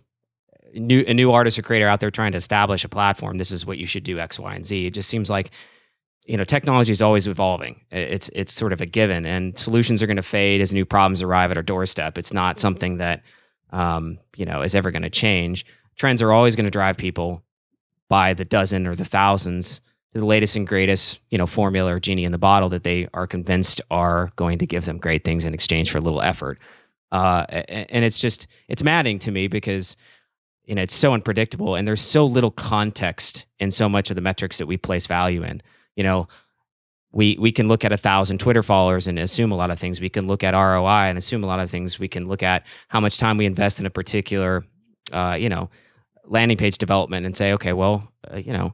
New, 0.73 1.03
a 1.07 1.13
new 1.13 1.31
artist 1.31 1.59
or 1.59 1.61
creator 1.61 1.87
out 1.87 1.99
there 1.99 2.11
trying 2.11 2.31
to 2.31 2.37
establish 2.37 2.83
a 2.83 2.89
platform, 2.89 3.37
this 3.37 3.51
is 3.51 3.65
what 3.65 3.77
you 3.77 3.85
should 3.85 4.03
do 4.03 4.19
X, 4.19 4.39
Y, 4.39 4.55
and 4.55 4.65
Z. 4.65 4.87
It 4.87 4.93
just 4.93 5.09
seems 5.09 5.29
like 5.29 5.51
you 6.25 6.37
know 6.37 6.45
technology 6.45 6.93
is 6.93 7.01
always 7.01 7.27
evolving 7.27 7.81
it's 7.91 8.29
it's 8.29 8.53
sort 8.53 8.71
of 8.71 8.79
a 8.79 8.85
given 8.85 9.25
and 9.25 9.59
solutions 9.59 10.01
are 10.01 10.07
going 10.07 10.15
to 10.15 10.23
fade 10.23 10.61
as 10.61 10.73
new 10.73 10.85
problems 10.85 11.21
arrive 11.21 11.51
at 11.51 11.57
our 11.57 11.63
doorstep 11.63 12.17
it's 12.17 12.31
not 12.31 12.57
something 12.57 12.95
that 12.95 13.25
um, 13.73 14.19
you 14.37 14.45
know, 14.45 14.61
is 14.61 14.75
ever 14.75 14.91
going 14.91 15.01
to 15.01 15.09
change. 15.09 15.65
Trends 15.97 16.21
are 16.21 16.31
always 16.31 16.55
going 16.55 16.65
to 16.65 16.71
drive 16.71 16.95
people 16.95 17.43
by 18.07 18.33
the 18.33 18.45
dozen 18.45 18.87
or 18.87 18.95
the 18.95 19.03
thousands 19.03 19.81
to 20.13 20.19
the 20.19 20.25
latest 20.25 20.55
and 20.55 20.67
greatest, 20.67 21.19
you 21.29 21.37
know, 21.37 21.47
formula 21.47 21.95
or 21.95 21.99
genie 21.99 22.23
in 22.23 22.31
the 22.31 22.37
bottle 22.37 22.69
that 22.69 22.83
they 22.83 23.09
are 23.13 23.27
convinced 23.27 23.81
are 23.89 24.31
going 24.35 24.59
to 24.59 24.67
give 24.67 24.85
them 24.85 24.99
great 24.99 25.23
things 25.23 25.43
in 25.43 25.53
exchange 25.53 25.91
for 25.91 25.97
a 25.97 26.01
little 26.01 26.21
effort. 26.21 26.59
Uh, 27.11 27.45
and 27.49 28.05
it's 28.05 28.19
just 28.19 28.47
it's 28.67 28.83
maddening 28.83 29.19
to 29.19 29.31
me 29.31 29.47
because 29.47 29.95
you 30.65 30.75
know 30.75 30.81
it's 30.81 30.93
so 30.93 31.13
unpredictable 31.13 31.75
and 31.75 31.87
there's 31.87 32.01
so 32.01 32.25
little 32.25 32.51
context 32.51 33.45
in 33.59 33.71
so 33.71 33.89
much 33.89 34.09
of 34.09 34.15
the 34.15 34.21
metrics 34.21 34.57
that 34.57 34.67
we 34.67 34.77
place 34.77 35.07
value 35.07 35.43
in. 35.43 35.61
You 35.95 36.03
know, 36.03 36.27
we 37.11 37.37
we 37.39 37.51
can 37.51 37.67
look 37.67 37.85
at 37.85 37.91
a 37.91 37.97
thousand 37.97 38.39
Twitter 38.39 38.63
followers 38.63 39.07
and 39.07 39.19
assume 39.19 39.51
a 39.51 39.55
lot 39.55 39.71
of 39.71 39.79
things. 39.79 40.01
We 40.01 40.09
can 40.09 40.27
look 40.27 40.43
at 40.43 40.53
ROI 40.53 41.09
and 41.09 41.17
assume 41.17 41.43
a 41.43 41.47
lot 41.47 41.59
of 41.59 41.69
things. 41.69 41.99
We 41.99 42.07
can 42.07 42.27
look 42.27 42.43
at 42.43 42.65
how 42.87 42.99
much 42.99 43.17
time 43.17 43.37
we 43.37 43.45
invest 43.45 43.79
in 43.79 43.85
a 43.85 43.89
particular, 43.89 44.65
uh, 45.11 45.37
you 45.39 45.49
know, 45.49 45.69
landing 46.25 46.57
page 46.57 46.77
development 46.77 47.25
and 47.25 47.35
say, 47.35 47.53
okay, 47.53 47.73
well, 47.73 48.11
uh, 48.31 48.37
you 48.37 48.53
know, 48.53 48.73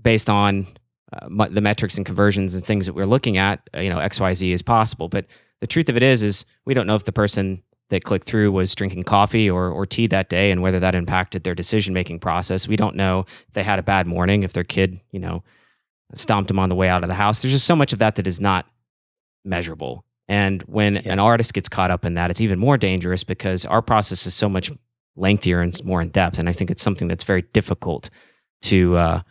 based 0.00 0.30
on 0.30 0.66
uh, 1.12 1.48
the 1.48 1.60
metrics 1.60 1.96
and 1.96 2.06
conversions 2.06 2.54
and 2.54 2.64
things 2.64 2.86
that 2.86 2.94
we're 2.94 3.06
looking 3.06 3.36
at, 3.36 3.68
uh, 3.74 3.80
you 3.80 3.90
know, 3.90 3.98
X 3.98 4.20
Y 4.20 4.32
Z 4.34 4.52
is 4.52 4.62
possible. 4.62 5.08
But 5.08 5.26
the 5.60 5.66
truth 5.66 5.88
of 5.88 5.96
it 5.96 6.02
is, 6.02 6.22
is 6.22 6.44
we 6.64 6.74
don't 6.74 6.86
know 6.86 6.96
if 6.96 7.04
the 7.04 7.12
person 7.12 7.62
that 7.90 8.04
clicked 8.04 8.26
through 8.26 8.50
was 8.52 8.74
drinking 8.74 9.04
coffee 9.04 9.48
or, 9.48 9.70
or 9.70 9.86
tea 9.86 10.06
that 10.08 10.28
day 10.28 10.50
and 10.50 10.60
whether 10.60 10.80
that 10.80 10.94
impacted 10.94 11.44
their 11.44 11.54
decision 11.54 11.94
making 11.94 12.18
process. 12.18 12.66
We 12.66 12.76
don't 12.76 12.96
know 12.96 13.20
if 13.20 13.54
they 13.54 13.62
had 13.62 13.78
a 13.78 13.82
bad 13.82 14.06
morning, 14.06 14.42
if 14.42 14.52
their 14.52 14.64
kid, 14.64 15.00
you 15.12 15.20
know, 15.20 15.44
stomped 16.14 16.50
him 16.50 16.58
on 16.58 16.68
the 16.68 16.74
way 16.74 16.88
out 16.88 17.04
of 17.04 17.08
the 17.08 17.14
house. 17.14 17.42
There's 17.42 17.52
just 17.52 17.66
so 17.66 17.76
much 17.76 17.92
of 17.92 17.98
that 18.00 18.16
that 18.16 18.26
is 18.26 18.40
not 18.40 18.66
measurable. 19.44 20.04
And 20.28 20.62
when 20.62 20.94
yeah. 20.96 21.12
an 21.12 21.18
artist 21.18 21.54
gets 21.54 21.68
caught 21.68 21.90
up 21.90 22.04
in 22.04 22.14
that, 22.14 22.30
it's 22.30 22.40
even 22.40 22.58
more 22.58 22.76
dangerous 22.76 23.22
because 23.22 23.64
our 23.64 23.82
process 23.82 24.26
is 24.26 24.34
so 24.34 24.48
much 24.48 24.72
lengthier 25.14 25.60
and 25.60 25.78
more 25.84 26.02
in 26.02 26.08
depth. 26.08 26.38
And 26.38 26.48
I 26.48 26.52
think 26.52 26.70
it's 26.70 26.82
something 26.82 27.08
that's 27.08 27.24
very 27.24 27.42
difficult 27.42 28.10
to 28.62 28.96
uh, 28.96 29.22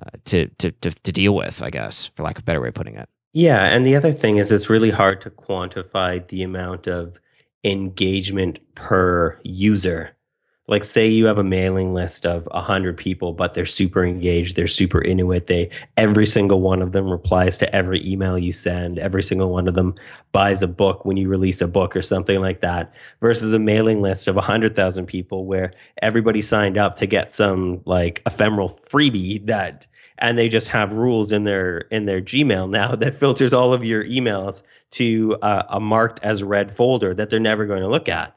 uh, 0.00 0.10
to, 0.26 0.46
to 0.58 0.70
to 0.70 0.90
to 0.90 1.12
deal 1.12 1.34
with, 1.34 1.62
I 1.62 1.70
guess, 1.70 2.06
for 2.14 2.22
lack 2.22 2.38
of 2.38 2.42
a 2.42 2.44
better 2.44 2.60
way 2.60 2.68
of 2.68 2.74
putting 2.74 2.94
it. 2.94 3.08
Yeah, 3.32 3.64
and 3.64 3.84
the 3.84 3.96
other 3.96 4.12
thing 4.12 4.38
is, 4.38 4.50
it's 4.50 4.70
really 4.70 4.90
hard 4.90 5.20
to 5.22 5.30
quantify 5.30 6.26
the 6.28 6.42
amount 6.42 6.86
of 6.86 7.18
engagement 7.66 8.58
per 8.74 9.38
user. 9.42 10.12
Like 10.68 10.82
say 10.82 11.06
you 11.06 11.26
have 11.26 11.38
a 11.38 11.44
mailing 11.44 11.94
list 11.94 12.26
of 12.26 12.46
100 12.46 12.96
people 12.96 13.32
but 13.32 13.54
they're 13.54 13.64
super 13.64 14.04
engaged 14.04 14.56
they're 14.56 14.66
super 14.66 15.00
into 15.00 15.30
it 15.30 15.46
they 15.46 15.70
every 15.96 16.26
single 16.26 16.60
one 16.60 16.82
of 16.82 16.90
them 16.90 17.08
replies 17.08 17.56
to 17.58 17.72
every 17.72 18.04
email 18.04 18.36
you 18.36 18.50
send 18.50 18.98
every 18.98 19.22
single 19.22 19.52
one 19.52 19.68
of 19.68 19.74
them 19.74 19.94
buys 20.32 20.64
a 20.64 20.66
book 20.66 21.04
when 21.04 21.16
you 21.16 21.28
release 21.28 21.60
a 21.60 21.68
book 21.68 21.94
or 21.94 22.02
something 22.02 22.40
like 22.40 22.62
that 22.62 22.92
versus 23.20 23.52
a 23.52 23.60
mailing 23.60 24.02
list 24.02 24.26
of 24.26 24.34
100,000 24.34 25.06
people 25.06 25.46
where 25.46 25.72
everybody 26.02 26.42
signed 26.42 26.76
up 26.76 26.96
to 26.96 27.06
get 27.06 27.30
some 27.30 27.80
like 27.84 28.20
ephemeral 28.26 28.70
freebie 28.90 29.46
that 29.46 29.86
and 30.18 30.38
they 30.38 30.48
just 30.48 30.68
have 30.68 30.92
rules 30.92 31.32
in 31.32 31.44
their 31.44 31.78
in 31.78 32.06
their 32.06 32.20
Gmail 32.20 32.70
now 32.70 32.94
that 32.96 33.14
filters 33.14 33.52
all 33.52 33.72
of 33.72 33.84
your 33.84 34.04
emails 34.04 34.62
to 34.92 35.36
uh, 35.42 35.64
a 35.68 35.80
marked 35.80 36.20
as 36.22 36.42
red 36.42 36.74
folder 36.74 37.14
that 37.14 37.30
they're 37.30 37.40
never 37.40 37.66
going 37.66 37.82
to 37.82 37.88
look 37.88 38.08
at. 38.08 38.36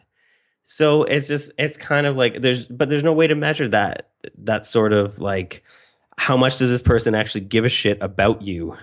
So 0.64 1.04
it's 1.04 1.28
just 1.28 1.52
it's 1.58 1.78
kind 1.78 2.06
of 2.06 2.16
like 2.16 2.42
there's 2.42 2.66
but 2.66 2.90
there's 2.90 3.04
no 3.04 3.14
way 3.14 3.28
to 3.28 3.36
measure 3.36 3.68
that 3.70 4.10
that 4.40 4.66
sort 4.66 4.94
of 4.94 5.20
like 5.20 5.64
how 6.18 6.38
much 6.38 6.58
does 6.58 6.70
this 6.70 6.82
person 6.82 7.16
actually 7.16 7.42
give 7.42 7.66
a 7.66 7.70
shit 7.70 7.98
about 8.02 8.42
you 8.42 8.78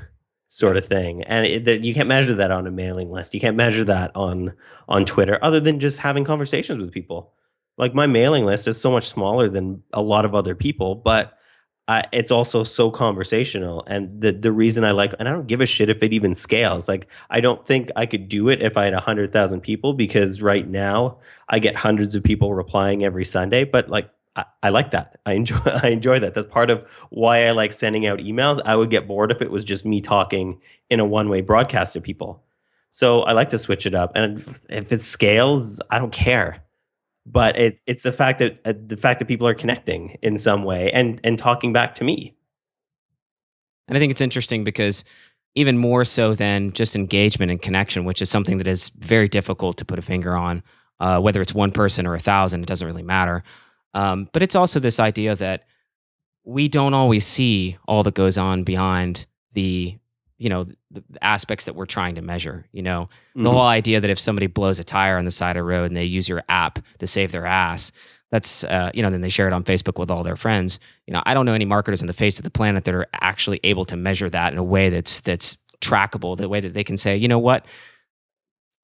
sort 0.48 0.76
of 0.76 0.86
thing. 0.86 1.22
And 1.24 1.44
it, 1.44 1.64
that 1.64 1.82
you 1.82 1.92
can't 1.92 2.08
measure 2.08 2.34
that 2.34 2.50
on 2.50 2.66
a 2.66 2.70
mailing 2.70 3.10
list. 3.10 3.34
You 3.34 3.40
can't 3.40 3.56
measure 3.56 3.84
that 3.84 4.10
on 4.16 4.52
on 4.88 5.04
twitter 5.04 5.38
other 5.42 5.60
than 5.60 5.80
just 5.80 5.98
having 5.98 6.24
conversations 6.24 6.80
with 6.80 6.92
people. 6.92 7.32
Like 7.78 7.94
my 7.94 8.06
mailing 8.06 8.46
list 8.46 8.66
is 8.66 8.80
so 8.80 8.90
much 8.90 9.06
smaller 9.06 9.48
than 9.48 9.82
a 9.92 10.00
lot 10.00 10.24
of 10.24 10.34
other 10.34 10.54
people 10.54 10.94
but 10.94 11.35
I, 11.88 12.02
it's 12.12 12.32
also 12.32 12.64
so 12.64 12.90
conversational 12.90 13.84
and 13.86 14.20
the 14.20 14.32
the 14.32 14.50
reason 14.50 14.82
i 14.84 14.90
like 14.90 15.14
and 15.20 15.28
i 15.28 15.32
don't 15.32 15.46
give 15.46 15.60
a 15.60 15.66
shit 15.66 15.88
if 15.88 16.02
it 16.02 16.12
even 16.12 16.34
scales. 16.34 16.88
Like 16.88 17.06
i 17.30 17.40
don't 17.40 17.64
think 17.64 17.90
i 17.94 18.06
could 18.06 18.28
do 18.28 18.48
it 18.48 18.60
if 18.60 18.76
i 18.76 18.84
had 18.84 18.92
100000 18.92 19.60
people 19.60 19.92
because 19.92 20.42
right 20.42 20.68
now 20.68 21.18
i 21.48 21.58
get 21.60 21.76
hundreds 21.76 22.14
of 22.16 22.24
people 22.24 22.54
replying 22.54 23.04
every 23.04 23.24
sunday 23.24 23.64
but 23.64 23.88
like 23.88 24.10
I, 24.34 24.44
I 24.64 24.68
like 24.68 24.90
that. 24.90 25.18
I 25.24 25.32
enjoy 25.32 25.56
i 25.82 25.88
enjoy 25.88 26.18
that. 26.18 26.34
That's 26.34 26.46
part 26.46 26.70
of 26.70 26.84
why 27.10 27.46
i 27.46 27.52
like 27.52 27.72
sending 27.72 28.06
out 28.06 28.18
emails. 28.18 28.60
I 28.64 28.76
would 28.76 28.90
get 28.90 29.06
bored 29.06 29.30
if 29.30 29.40
it 29.40 29.50
was 29.50 29.64
just 29.64 29.84
me 29.86 30.00
talking 30.00 30.60
in 30.90 31.00
a 31.00 31.04
one-way 31.04 31.40
broadcast 31.40 31.92
to 31.92 32.00
people. 32.00 32.42
So 32.90 33.22
i 33.22 33.32
like 33.32 33.50
to 33.50 33.58
switch 33.58 33.86
it 33.86 33.94
up 33.94 34.12
and 34.16 34.44
if 34.68 34.90
it 34.90 35.02
scales 35.02 35.80
i 35.90 35.98
don't 35.98 36.12
care 36.12 36.65
but 37.26 37.58
it, 37.58 37.80
it's 37.86 38.02
the 38.02 38.12
fact 38.12 38.38
that 38.38 38.60
uh, 38.64 38.72
the 38.86 38.96
fact 38.96 39.18
that 39.18 39.26
people 39.26 39.46
are 39.46 39.54
connecting 39.54 40.16
in 40.22 40.38
some 40.38 40.62
way 40.62 40.90
and 40.92 41.20
and 41.24 41.38
talking 41.38 41.72
back 41.72 41.94
to 41.96 42.04
me. 42.04 42.34
And 43.88 43.96
i 43.96 44.00
think 44.00 44.10
it's 44.10 44.20
interesting 44.20 44.64
because 44.64 45.04
even 45.54 45.78
more 45.78 46.04
so 46.04 46.34
than 46.34 46.72
just 46.72 46.96
engagement 46.96 47.50
and 47.50 47.60
connection 47.60 48.04
which 48.04 48.20
is 48.20 48.30
something 48.30 48.58
that 48.58 48.66
is 48.66 48.90
very 48.90 49.28
difficult 49.28 49.76
to 49.78 49.84
put 49.84 49.98
a 49.98 50.02
finger 50.02 50.36
on 50.36 50.62
uh, 51.00 51.20
whether 51.20 51.40
it's 51.40 51.54
one 51.54 51.72
person 51.72 52.06
or 52.06 52.14
a 52.14 52.18
thousand 52.18 52.62
it 52.62 52.66
doesn't 52.66 52.86
really 52.86 53.02
matter. 53.02 53.42
Um, 53.94 54.28
but 54.32 54.42
it's 54.42 54.54
also 54.54 54.78
this 54.78 55.00
idea 55.00 55.34
that 55.36 55.66
we 56.44 56.68
don't 56.68 56.94
always 56.94 57.26
see 57.26 57.76
all 57.88 58.02
that 58.02 58.14
goes 58.14 58.38
on 58.38 58.62
behind 58.62 59.26
the 59.52 59.98
you 60.38 60.48
know 60.48 60.64
the 60.90 61.02
aspects 61.22 61.64
that 61.64 61.74
we're 61.74 61.86
trying 61.86 62.14
to 62.14 62.22
measure 62.22 62.66
you 62.72 62.82
know? 62.82 63.08
Mm-hmm. 63.30 63.44
the 63.44 63.50
whole 63.50 63.62
idea 63.62 64.00
that 64.00 64.10
if 64.10 64.18
somebody 64.18 64.46
blows 64.46 64.78
a 64.78 64.84
tire 64.84 65.16
on 65.16 65.24
the 65.24 65.30
side 65.30 65.56
of 65.56 65.60
the 65.60 65.64
road 65.64 65.86
and 65.86 65.96
they 65.96 66.04
use 66.04 66.28
your 66.28 66.42
app 66.48 66.78
to 66.98 67.06
save 67.06 67.32
their 67.32 67.46
ass 67.46 67.92
that's 68.30 68.64
uh, 68.64 68.90
you 68.92 69.02
know 69.02 69.10
then 69.10 69.20
they 69.20 69.28
share 69.28 69.46
it 69.46 69.52
on 69.52 69.64
facebook 69.64 69.98
with 69.98 70.10
all 70.10 70.22
their 70.22 70.36
friends. 70.36 70.80
You 71.06 71.12
know 71.14 71.22
i 71.26 71.34
don't 71.34 71.46
know 71.46 71.54
any 71.54 71.64
marketers 71.64 72.00
on 72.00 72.06
the 72.06 72.12
face 72.12 72.38
of 72.38 72.44
the 72.44 72.50
planet 72.50 72.84
that 72.84 72.94
are 72.94 73.06
actually 73.12 73.60
able 73.64 73.84
to 73.86 73.96
measure 73.96 74.28
that 74.28 74.52
in 74.52 74.58
a 74.58 74.64
way 74.64 74.90
that's 74.90 75.20
that's 75.20 75.58
trackable 75.80 76.36
the 76.36 76.48
way 76.48 76.60
that 76.60 76.74
they 76.74 76.84
can 76.84 76.96
say 76.96 77.16
you 77.16 77.28
know 77.28 77.38
what? 77.38 77.66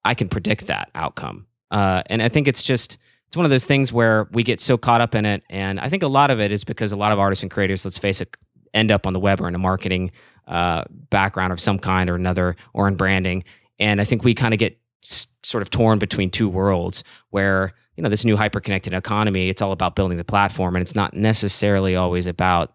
I 0.04 0.14
can 0.14 0.28
predict 0.28 0.66
that 0.66 0.90
outcome. 0.94 1.46
Uh, 1.70 2.02
and 2.06 2.22
i 2.22 2.28
think 2.28 2.48
it's 2.48 2.62
just 2.62 2.98
it's 3.28 3.36
one 3.36 3.46
of 3.46 3.50
those 3.50 3.64
things 3.64 3.92
where 3.92 4.28
we 4.32 4.42
get 4.42 4.60
so 4.60 4.76
caught 4.76 5.00
up 5.00 5.14
in 5.14 5.24
it 5.24 5.42
and 5.48 5.80
i 5.80 5.88
think 5.88 6.02
a 6.02 6.08
lot 6.08 6.30
of 6.30 6.38
it 6.38 6.52
is 6.52 6.64
because 6.64 6.92
a 6.92 6.96
lot 6.96 7.12
of 7.12 7.18
artists 7.18 7.42
and 7.42 7.50
creators 7.50 7.84
let's 7.84 7.96
face 7.96 8.20
it 8.20 8.36
end 8.74 8.90
up 8.90 9.06
on 9.06 9.12
the 9.12 9.20
web 9.20 9.40
or 9.40 9.48
in 9.48 9.54
a 9.54 9.58
marketing 9.58 10.10
uh, 10.46 10.84
background 11.10 11.52
of 11.52 11.60
some 11.60 11.78
kind 11.78 12.10
or 12.10 12.14
another 12.14 12.56
or 12.72 12.88
in 12.88 12.94
branding. 12.94 13.44
And 13.78 14.00
I 14.00 14.04
think 14.04 14.24
we 14.24 14.34
kind 14.34 14.54
of 14.54 14.58
get 14.58 14.78
s- 15.04 15.28
sort 15.42 15.62
of 15.62 15.70
torn 15.70 15.98
between 15.98 16.30
two 16.30 16.48
worlds 16.48 17.04
where, 17.30 17.70
you 17.96 18.02
know, 18.02 18.08
this 18.08 18.24
new 18.24 18.36
hyper 18.36 18.60
connected 18.60 18.94
economy, 18.94 19.48
it's 19.48 19.62
all 19.62 19.72
about 19.72 19.94
building 19.94 20.18
the 20.18 20.24
platform 20.24 20.76
and 20.76 20.82
it's 20.82 20.94
not 20.94 21.14
necessarily 21.14 21.96
always 21.96 22.26
about 22.26 22.72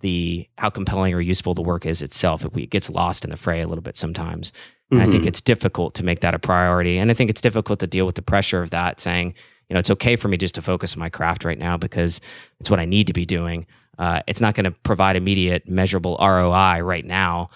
the 0.00 0.48
how 0.56 0.70
compelling 0.70 1.12
or 1.12 1.20
useful 1.20 1.54
the 1.54 1.62
work 1.62 1.84
is 1.84 2.02
itself. 2.02 2.44
It 2.44 2.70
gets 2.70 2.88
lost 2.88 3.24
in 3.24 3.30
the 3.30 3.36
fray 3.36 3.60
a 3.60 3.68
little 3.68 3.82
bit 3.82 3.96
sometimes. 3.96 4.52
And 4.90 4.98
mm-hmm. 4.98 5.08
I 5.08 5.10
think 5.10 5.22
mm-hmm. 5.22 5.28
it's 5.28 5.40
difficult 5.40 5.94
to 5.96 6.04
make 6.04 6.20
that 6.20 6.34
a 6.34 6.38
priority. 6.38 6.98
And 6.98 7.10
I 7.10 7.14
think 7.14 7.30
it's 7.30 7.40
difficult 7.40 7.80
to 7.80 7.86
deal 7.86 8.06
with 8.06 8.14
the 8.14 8.22
pressure 8.22 8.62
of 8.62 8.70
that 8.70 8.98
saying, 8.98 9.34
you 9.68 9.74
know, 9.74 9.80
it's 9.80 9.90
okay 9.90 10.16
for 10.16 10.28
me 10.28 10.36
just 10.36 10.56
to 10.56 10.62
focus 10.62 10.94
on 10.94 10.98
my 10.98 11.10
craft 11.10 11.44
right 11.44 11.58
now 11.58 11.76
because 11.76 12.20
it's 12.58 12.70
what 12.70 12.80
I 12.80 12.86
need 12.86 13.06
to 13.06 13.12
be 13.12 13.24
doing. 13.24 13.66
Uh, 14.00 14.22
it's 14.26 14.40
not 14.40 14.54
going 14.54 14.64
to 14.64 14.70
provide 14.70 15.14
immediate 15.14 15.68
measurable 15.68 16.16
ROI 16.18 16.80
right 16.80 17.04
now. 17.04 17.50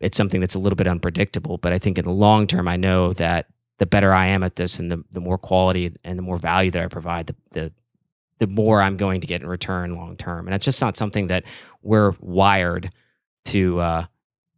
It's 0.00 0.16
something 0.16 0.40
that's 0.40 0.56
a 0.56 0.58
little 0.58 0.74
bit 0.74 0.88
unpredictable, 0.88 1.56
but 1.56 1.72
I 1.72 1.78
think 1.78 1.98
in 1.98 2.04
the 2.04 2.10
long 2.10 2.48
term, 2.48 2.66
I 2.66 2.74
know 2.74 3.12
that 3.12 3.46
the 3.78 3.86
better 3.86 4.12
I 4.12 4.26
am 4.26 4.42
at 4.42 4.56
this 4.56 4.80
and 4.80 4.90
the, 4.90 5.04
the 5.12 5.20
more 5.20 5.38
quality 5.38 5.94
and 6.02 6.18
the 6.18 6.22
more 6.22 6.36
value 6.36 6.72
that 6.72 6.82
I 6.82 6.88
provide, 6.88 7.28
the, 7.28 7.36
the, 7.52 7.72
the 8.40 8.48
more 8.48 8.82
I'm 8.82 8.96
going 8.96 9.20
to 9.20 9.28
get 9.28 9.40
in 9.40 9.46
return 9.46 9.94
long 9.94 10.16
term. 10.16 10.48
And 10.48 10.54
it's 10.54 10.64
just 10.64 10.82
not 10.82 10.96
something 10.96 11.28
that 11.28 11.44
we're 11.80 12.12
wired 12.18 12.90
to, 13.46 13.78
uh, 13.78 14.04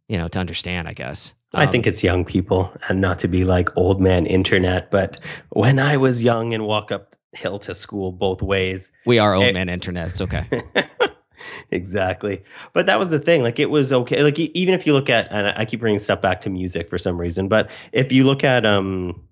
you 0.07 0.17
know, 0.17 0.27
to 0.27 0.39
understand, 0.39 0.87
I 0.87 0.93
guess. 0.93 1.35
I 1.53 1.67
think 1.67 1.85
um, 1.85 1.89
it's 1.91 2.03
young 2.03 2.25
people 2.25 2.73
and 2.89 2.99
not 2.99 3.19
to 3.19 3.27
be 3.27 3.45
like 3.45 3.69
old 3.77 4.01
man 4.01 4.25
internet, 4.25 4.89
but 4.89 5.19
when 5.51 5.77
I 5.77 5.97
was 5.97 6.23
young 6.23 6.51
and 6.51 6.65
walk 6.65 6.91
up 6.91 7.15
hill 7.35 7.59
to 7.59 7.75
school 7.75 8.11
both 8.11 8.41
ways. 8.41 8.91
We 9.05 9.19
are 9.19 9.33
old 9.33 9.45
it, 9.45 9.53
man 9.53 9.69
internet. 9.69 10.09
It's 10.09 10.21
okay. 10.21 10.45
exactly. 11.71 12.43
But 12.73 12.85
that 12.85 12.99
was 12.99 13.09
the 13.09 13.19
thing. 13.19 13.43
Like 13.43 13.59
it 13.59 13.69
was 13.69 13.91
okay. 13.91 14.23
Like 14.23 14.39
even 14.39 14.73
if 14.73 14.85
you 14.85 14.93
look 14.93 15.09
at, 15.09 15.31
and 15.31 15.47
I 15.55 15.65
keep 15.65 15.79
bringing 15.79 15.99
stuff 15.99 16.21
back 16.21 16.41
to 16.41 16.49
music 16.49 16.89
for 16.89 16.97
some 16.97 17.19
reason, 17.19 17.47
but 17.47 17.71
if 17.91 18.11
you 18.11 18.23
look 18.23 18.43
at 18.43 18.65
um 18.65 19.23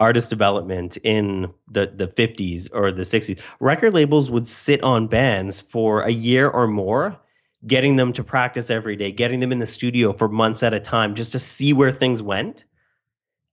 artist 0.00 0.28
development 0.28 0.96
in 0.98 1.52
the 1.70 1.92
the 1.94 2.08
50s 2.08 2.68
or 2.72 2.92
the 2.92 3.02
60s, 3.02 3.40
record 3.60 3.94
labels 3.94 4.30
would 4.30 4.48
sit 4.48 4.82
on 4.82 5.06
bands 5.06 5.60
for 5.60 6.02
a 6.02 6.10
year 6.10 6.48
or 6.48 6.66
more 6.66 7.20
getting 7.66 7.96
them 7.96 8.12
to 8.12 8.24
practice 8.24 8.70
every 8.70 8.96
day, 8.96 9.10
getting 9.10 9.40
them 9.40 9.52
in 9.52 9.58
the 9.58 9.66
studio 9.66 10.12
for 10.12 10.28
months 10.28 10.62
at 10.62 10.74
a 10.74 10.80
time 10.80 11.14
just 11.14 11.32
to 11.32 11.38
see 11.38 11.72
where 11.72 11.92
things 11.92 12.22
went. 12.22 12.64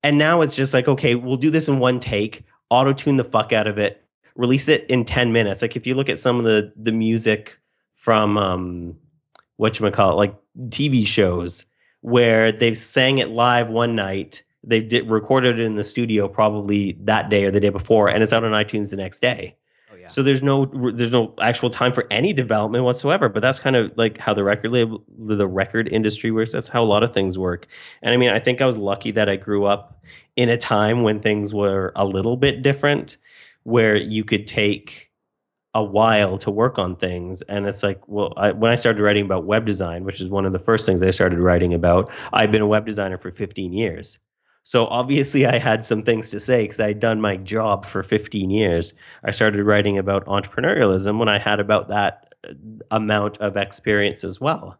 And 0.03 0.17
now 0.17 0.41
it's 0.41 0.55
just 0.55 0.73
like, 0.73 0.87
okay, 0.87 1.15
we'll 1.15 1.37
do 1.37 1.49
this 1.49 1.67
in 1.67 1.79
one 1.79 1.99
take, 1.99 2.43
auto 2.71 2.93
tune 2.93 3.17
the 3.17 3.23
fuck 3.23 3.53
out 3.53 3.67
of 3.67 3.77
it, 3.77 4.03
release 4.35 4.67
it 4.67 4.89
in 4.89 5.05
10 5.05 5.31
minutes. 5.31 5.61
Like 5.61 5.75
if 5.75 5.85
you 5.85 5.93
look 5.93 6.09
at 6.09 6.17
some 6.17 6.39
of 6.39 6.45
the 6.45 6.73
the 6.75 6.91
music 6.91 7.59
from 7.93 8.37
um 8.37 8.97
what 9.57 9.79
you 9.79 9.91
call 9.91 10.13
it, 10.13 10.15
like 10.15 10.35
TV 10.69 11.05
shows 11.05 11.65
where 11.99 12.51
they've 12.51 12.77
sang 12.77 13.19
it 13.19 13.29
live 13.29 13.69
one 13.69 13.95
night, 13.95 14.43
they 14.63 14.79
did 14.79 15.07
recorded 15.07 15.59
it 15.59 15.63
in 15.63 15.75
the 15.75 15.83
studio 15.83 16.27
probably 16.27 16.97
that 17.03 17.29
day 17.29 17.45
or 17.45 17.51
the 17.51 17.59
day 17.59 17.69
before, 17.69 18.09
and 18.09 18.23
it's 18.23 18.33
out 18.33 18.43
on 18.43 18.53
iTunes 18.53 18.89
the 18.89 18.95
next 18.95 19.19
day. 19.19 19.55
So 20.07 20.23
there's 20.23 20.41
no 20.41 20.65
there's 20.65 21.11
no 21.11 21.33
actual 21.41 21.69
time 21.69 21.93
for 21.93 22.07
any 22.11 22.33
development 22.33 22.83
whatsoever. 22.83 23.29
But 23.29 23.41
that's 23.41 23.59
kind 23.59 23.75
of 23.75 23.91
like 23.97 24.17
how 24.17 24.33
the 24.33 24.43
record 24.43 24.71
label 24.71 25.03
the 25.17 25.47
record 25.47 25.87
industry 25.87 26.31
works. 26.31 26.51
That's 26.51 26.67
how 26.67 26.83
a 26.83 26.85
lot 26.85 27.03
of 27.03 27.13
things 27.13 27.37
work. 27.37 27.67
And 28.01 28.13
I 28.13 28.17
mean, 28.17 28.29
I 28.29 28.39
think 28.39 28.61
I 28.61 28.65
was 28.65 28.77
lucky 28.77 29.11
that 29.11 29.29
I 29.29 29.35
grew 29.35 29.65
up 29.65 30.03
in 30.35 30.49
a 30.49 30.57
time 30.57 31.03
when 31.03 31.19
things 31.19 31.53
were 31.53 31.91
a 31.95 32.05
little 32.05 32.37
bit 32.37 32.61
different, 32.61 33.17
where 33.63 33.95
you 33.95 34.23
could 34.23 34.47
take 34.47 35.11
a 35.73 35.83
while 35.83 36.37
to 36.37 36.51
work 36.51 36.77
on 36.77 36.95
things. 36.95 37.41
And 37.43 37.65
it's 37.65 37.83
like, 37.83 38.01
well, 38.07 38.33
I, 38.35 38.51
when 38.51 38.71
I 38.71 38.75
started 38.75 39.01
writing 39.01 39.23
about 39.25 39.45
web 39.45 39.65
design, 39.65 40.03
which 40.03 40.19
is 40.19 40.27
one 40.27 40.45
of 40.45 40.51
the 40.51 40.59
first 40.59 40.85
things 40.85 41.01
I 41.01 41.11
started 41.11 41.39
writing 41.39 41.73
about, 41.73 42.11
I've 42.33 42.51
been 42.51 42.61
a 42.61 42.67
web 42.67 42.85
designer 42.85 43.17
for 43.17 43.31
15 43.31 43.71
years. 43.71 44.19
So 44.63 44.85
obviously, 44.87 45.45
I 45.45 45.57
had 45.57 45.83
some 45.83 46.03
things 46.03 46.29
to 46.31 46.39
say 46.39 46.63
because 46.63 46.79
I 46.79 46.89
had 46.89 46.99
done 46.99 47.19
my 47.19 47.37
job 47.37 47.85
for 47.85 48.03
15 48.03 48.49
years. 48.51 48.93
I 49.23 49.31
started 49.31 49.63
writing 49.63 49.97
about 49.97 50.25
entrepreneurialism 50.25 51.17
when 51.17 51.29
I 51.29 51.39
had 51.39 51.59
about 51.59 51.87
that 51.89 52.33
uh, 52.47 52.53
amount 52.91 53.37
of 53.39 53.57
experience 53.57 54.23
as 54.23 54.39
well. 54.39 54.79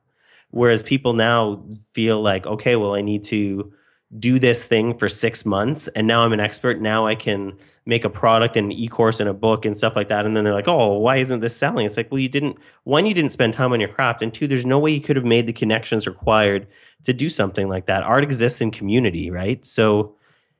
Whereas 0.52 0.84
people 0.84 1.14
now 1.14 1.64
feel 1.94 2.22
like, 2.22 2.46
okay, 2.46 2.76
well, 2.76 2.94
I 2.94 3.02
need 3.02 3.24
to 3.26 3.74
do 4.20 4.40
this 4.40 4.64
thing 4.64 4.98
for 4.98 5.08
six 5.08 5.46
months 5.46 5.88
and 5.90 6.06
now 6.06 6.24
I'm 6.24 6.34
an 6.34 6.40
expert. 6.40 6.82
Now 6.82 7.08
I 7.08 7.16
can 7.16 7.58
make 7.86 8.04
a 8.04 8.10
product 8.10 8.58
and 8.58 8.66
an 8.66 8.78
e-course 8.78 9.20
and 9.20 9.30
a 9.30 9.34
book 9.34 9.66
and 9.66 9.78
stuff 9.78 9.96
like 9.96 10.10
that. 10.10 10.26
And 10.26 10.36
then 10.36 10.44
they're 10.44 10.54
like, 10.54 10.68
oh, 10.68 10.98
why 10.98 11.18
isn't 11.18 11.40
this 11.40 11.56
selling? 11.56 11.86
It's 11.86 11.96
like, 11.96 12.12
well, 12.12 12.20
you 12.20 12.28
didn't, 12.28 12.58
one, 12.84 13.06
you 13.06 13.14
didn't 13.14 13.32
spend 13.32 13.54
time 13.54 13.72
on 13.72 13.80
your 13.80 13.90
craft. 13.90 14.22
And 14.22 14.34
two, 14.34 14.48
there's 14.48 14.66
no 14.66 14.80
way 14.80 14.92
you 14.92 15.02
could 15.02 15.16
have 15.16 15.26
made 15.26 15.48
the 15.48 15.54
connections 15.54 16.08
required 16.08 16.68
to 17.06 17.14
do 17.14 17.30
something 17.30 17.70
like 17.70 17.86
that. 17.86 18.04
Art 18.04 18.24
exists 18.24 18.60
in 18.60 18.72
community, 18.72 19.32
right? 19.32 19.66
So 19.66 20.16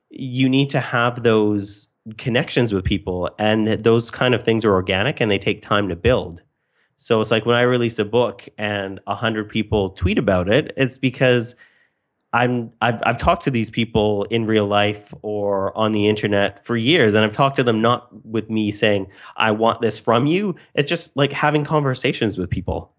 you 0.08 0.48
need 0.48 0.70
to 0.70 0.80
have 0.80 1.22
those 1.22 1.88
connections 2.16 2.72
with 2.72 2.84
people 2.84 3.30
and 3.38 3.68
those 3.68 4.10
kind 4.10 4.34
of 4.34 4.44
things 4.44 4.64
are 4.64 4.72
organic 4.72 5.20
and 5.20 5.30
they 5.30 5.38
take 5.38 5.62
time 5.62 5.88
to 5.88 5.96
build. 5.96 6.42
So 6.96 7.20
it's 7.20 7.30
like 7.30 7.46
when 7.46 7.56
I 7.56 7.62
release 7.62 7.98
a 7.98 8.04
book 8.04 8.48
and 8.58 9.00
a 9.06 9.14
hundred 9.14 9.48
people 9.48 9.90
tweet 9.90 10.18
about 10.18 10.48
it, 10.48 10.72
it's 10.76 10.98
because 10.98 11.54
I'm 12.32 12.72
I've 12.80 13.00
I've 13.04 13.18
talked 13.18 13.44
to 13.44 13.50
these 13.50 13.70
people 13.70 14.24
in 14.24 14.46
real 14.46 14.66
life 14.66 15.12
or 15.22 15.76
on 15.76 15.92
the 15.92 16.08
internet 16.08 16.64
for 16.64 16.76
years 16.76 17.14
and 17.14 17.24
I've 17.24 17.34
talked 17.34 17.56
to 17.56 17.64
them 17.64 17.82
not 17.82 18.08
with 18.24 18.48
me 18.48 18.70
saying 18.70 19.08
I 19.36 19.50
want 19.50 19.82
this 19.82 19.98
from 19.98 20.26
you. 20.26 20.54
It's 20.74 20.88
just 20.88 21.14
like 21.16 21.32
having 21.32 21.64
conversations 21.64 22.38
with 22.38 22.48
people. 22.48 22.94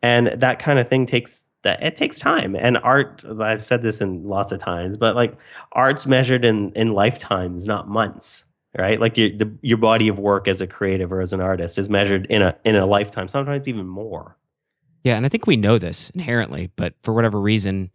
And 0.00 0.28
that 0.40 0.60
kind 0.60 0.78
of 0.78 0.88
thing 0.88 1.06
takes 1.06 1.46
that 1.62 1.82
it 1.82 1.96
takes 1.96 2.20
time. 2.20 2.54
And 2.54 2.78
art 2.78 3.24
I've 3.40 3.60
said 3.60 3.82
this 3.82 4.00
in 4.00 4.24
lots 4.24 4.52
of 4.52 4.60
times 4.60 4.96
but 4.96 5.16
like 5.16 5.36
art's 5.72 6.06
measured 6.06 6.44
in 6.44 6.72
in 6.72 6.92
lifetimes 6.92 7.66
not 7.66 7.88
months 7.88 8.44
right? 8.76 9.00
Like 9.00 9.16
your 9.16 9.30
the, 9.30 9.52
your 9.62 9.78
body 9.78 10.08
of 10.08 10.18
work 10.18 10.46
as 10.46 10.60
a 10.60 10.66
creative 10.66 11.10
or 11.10 11.20
as 11.20 11.32
an 11.32 11.40
artist 11.40 11.78
is 11.78 11.88
measured 11.88 12.26
in 12.26 12.42
a 12.42 12.56
in 12.64 12.76
a 12.76 12.86
lifetime 12.86 13.26
sometimes 13.26 13.66
even 13.66 13.88
more. 13.88 14.36
Yeah 15.02 15.16
and 15.16 15.26
I 15.26 15.28
think 15.28 15.48
we 15.48 15.56
know 15.56 15.78
this 15.78 16.10
inherently 16.10 16.70
but 16.76 16.94
for 17.02 17.12
whatever 17.12 17.40
reason 17.40 17.90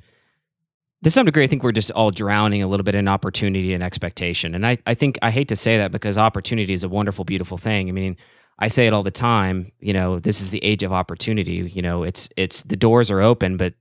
to 1.04 1.10
some 1.10 1.26
degree, 1.26 1.44
I 1.44 1.48
think 1.48 1.64
we're 1.64 1.74
just 1.74 1.92
all 1.92 2.12
drowning 2.12 2.64
a 2.64 2.68
little 2.68 2.84
bit 2.84 2.96
in 2.96 3.08
opportunity 3.08 3.74
and 3.74 3.84
expectation. 3.84 4.56
And 4.56 4.66
I, 4.66 4.78
I 4.86 4.94
think 4.94 5.20
I 5.22 5.32
hate 5.32 5.50
to 5.50 5.56
say 5.56 5.78
that 5.78 5.92
because 5.92 6.18
opportunity 6.18 6.74
is 6.74 6.84
a 6.84 6.90
wonderful, 6.90 7.26
beautiful 7.26 7.58
thing. 7.58 7.90
I 7.90 7.92
mean, 7.92 8.16
I 8.60 8.68
say 8.68 8.88
it 8.88 8.94
all 8.94 9.04
the 9.04 9.12
time. 9.12 9.72
You 9.80 9.94
know, 9.94 10.20
this 10.20 10.40
is 10.40 10.52
the 10.52 10.64
age 10.64 10.84
of 10.84 10.94
opportunity. 10.94 11.72
You 11.74 11.82
know, 11.82 12.04
it's 12.04 12.30
it's 12.38 12.64
the 12.64 12.78
doors 12.78 13.12
are 13.12 13.20
open, 13.20 13.58
but 13.58 13.74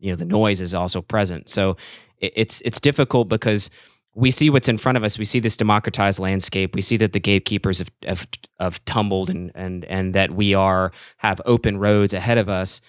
you 0.00 0.10
know 0.10 0.16
the 0.16 0.24
noise 0.24 0.60
is 0.60 0.74
also 0.74 1.00
present. 1.00 1.48
So 1.48 1.76
it, 2.18 2.32
it's 2.34 2.60
it's 2.62 2.80
difficult 2.80 3.28
because 3.28 3.70
we 4.14 4.30
see 4.30 4.50
what's 4.50 4.68
in 4.68 4.78
front 4.78 4.96
of 4.96 5.04
us. 5.04 5.18
We 5.18 5.24
see 5.24 5.40
this 5.40 5.56
democratized 5.56 6.18
landscape. 6.18 6.74
We 6.74 6.82
see 6.82 6.96
that 6.98 7.12
the 7.12 7.20
gatekeepers 7.20 7.78
have 7.80 7.90
have, 8.04 8.26
have 8.58 8.84
tumbled 8.84 9.30
and 9.30 9.52
and 9.54 9.84
and 9.84 10.14
that 10.14 10.32
we 10.32 10.54
are 10.54 10.90
have 11.18 11.40
open 11.46 11.78
roads 11.78 12.14
ahead 12.14 12.38
of 12.38 12.48
us 12.48 12.80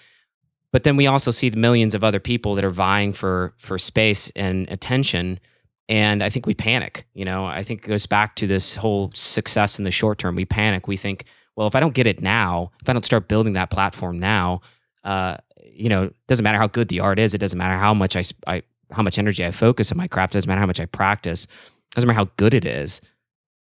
but 0.76 0.82
then 0.82 0.98
we 0.98 1.06
also 1.06 1.30
see 1.30 1.48
the 1.48 1.56
millions 1.56 1.94
of 1.94 2.04
other 2.04 2.20
people 2.20 2.54
that 2.54 2.62
are 2.62 2.68
vying 2.68 3.14
for 3.14 3.54
for 3.56 3.78
space 3.78 4.30
and 4.36 4.68
attention. 4.70 5.40
And 5.88 6.22
i 6.22 6.28
think 6.28 6.44
we 6.44 6.52
panic 6.52 7.06
you 7.14 7.24
know? 7.24 7.46
I 7.46 7.62
think 7.62 7.82
it 7.82 7.88
goes 7.88 8.04
back 8.04 8.36
to 8.36 8.46
this 8.46 8.76
whole 8.76 9.10
success 9.14 9.78
in 9.78 9.86
the 9.86 9.90
short 9.90 10.18
term. 10.18 10.36
We 10.36 10.44
panic. 10.44 10.86
We 10.86 10.98
think 10.98 11.24
well 11.56 11.66
if 11.66 11.74
i 11.74 11.80
don't 11.80 11.94
get 11.94 12.06
it 12.06 12.20
now 12.20 12.72
if 12.82 12.90
i 12.90 12.92
don't 12.92 13.06
start 13.06 13.26
building 13.26 13.54
that 13.54 13.70
platform 13.70 14.18
now 14.18 14.60
uh, 15.02 15.38
you 15.64 15.88
know 15.88 16.02
it 16.02 16.16
doesn't 16.28 16.44
matter 16.44 16.58
how 16.58 16.66
good 16.66 16.88
the 16.88 17.00
art 17.00 17.18
is. 17.18 17.32
It 17.32 17.38
doesn't 17.38 17.58
matter 17.58 17.78
how 17.78 17.94
much 17.94 18.14
I, 18.14 18.24
I 18.46 18.62
how 18.90 19.02
much 19.02 19.18
energy 19.18 19.46
i 19.46 19.52
focus 19.52 19.90
on 19.90 19.96
my 19.96 20.08
craft. 20.08 20.34
It 20.34 20.38
doesn't 20.38 20.48
matter 20.48 20.60
how 20.60 20.66
much 20.66 20.80
i 20.80 20.84
practice. 20.84 21.44
It 21.44 21.94
doesn't 21.94 22.06
matter 22.06 22.18
how 22.18 22.28
good 22.36 22.52
it 22.52 22.66
is. 22.66 23.00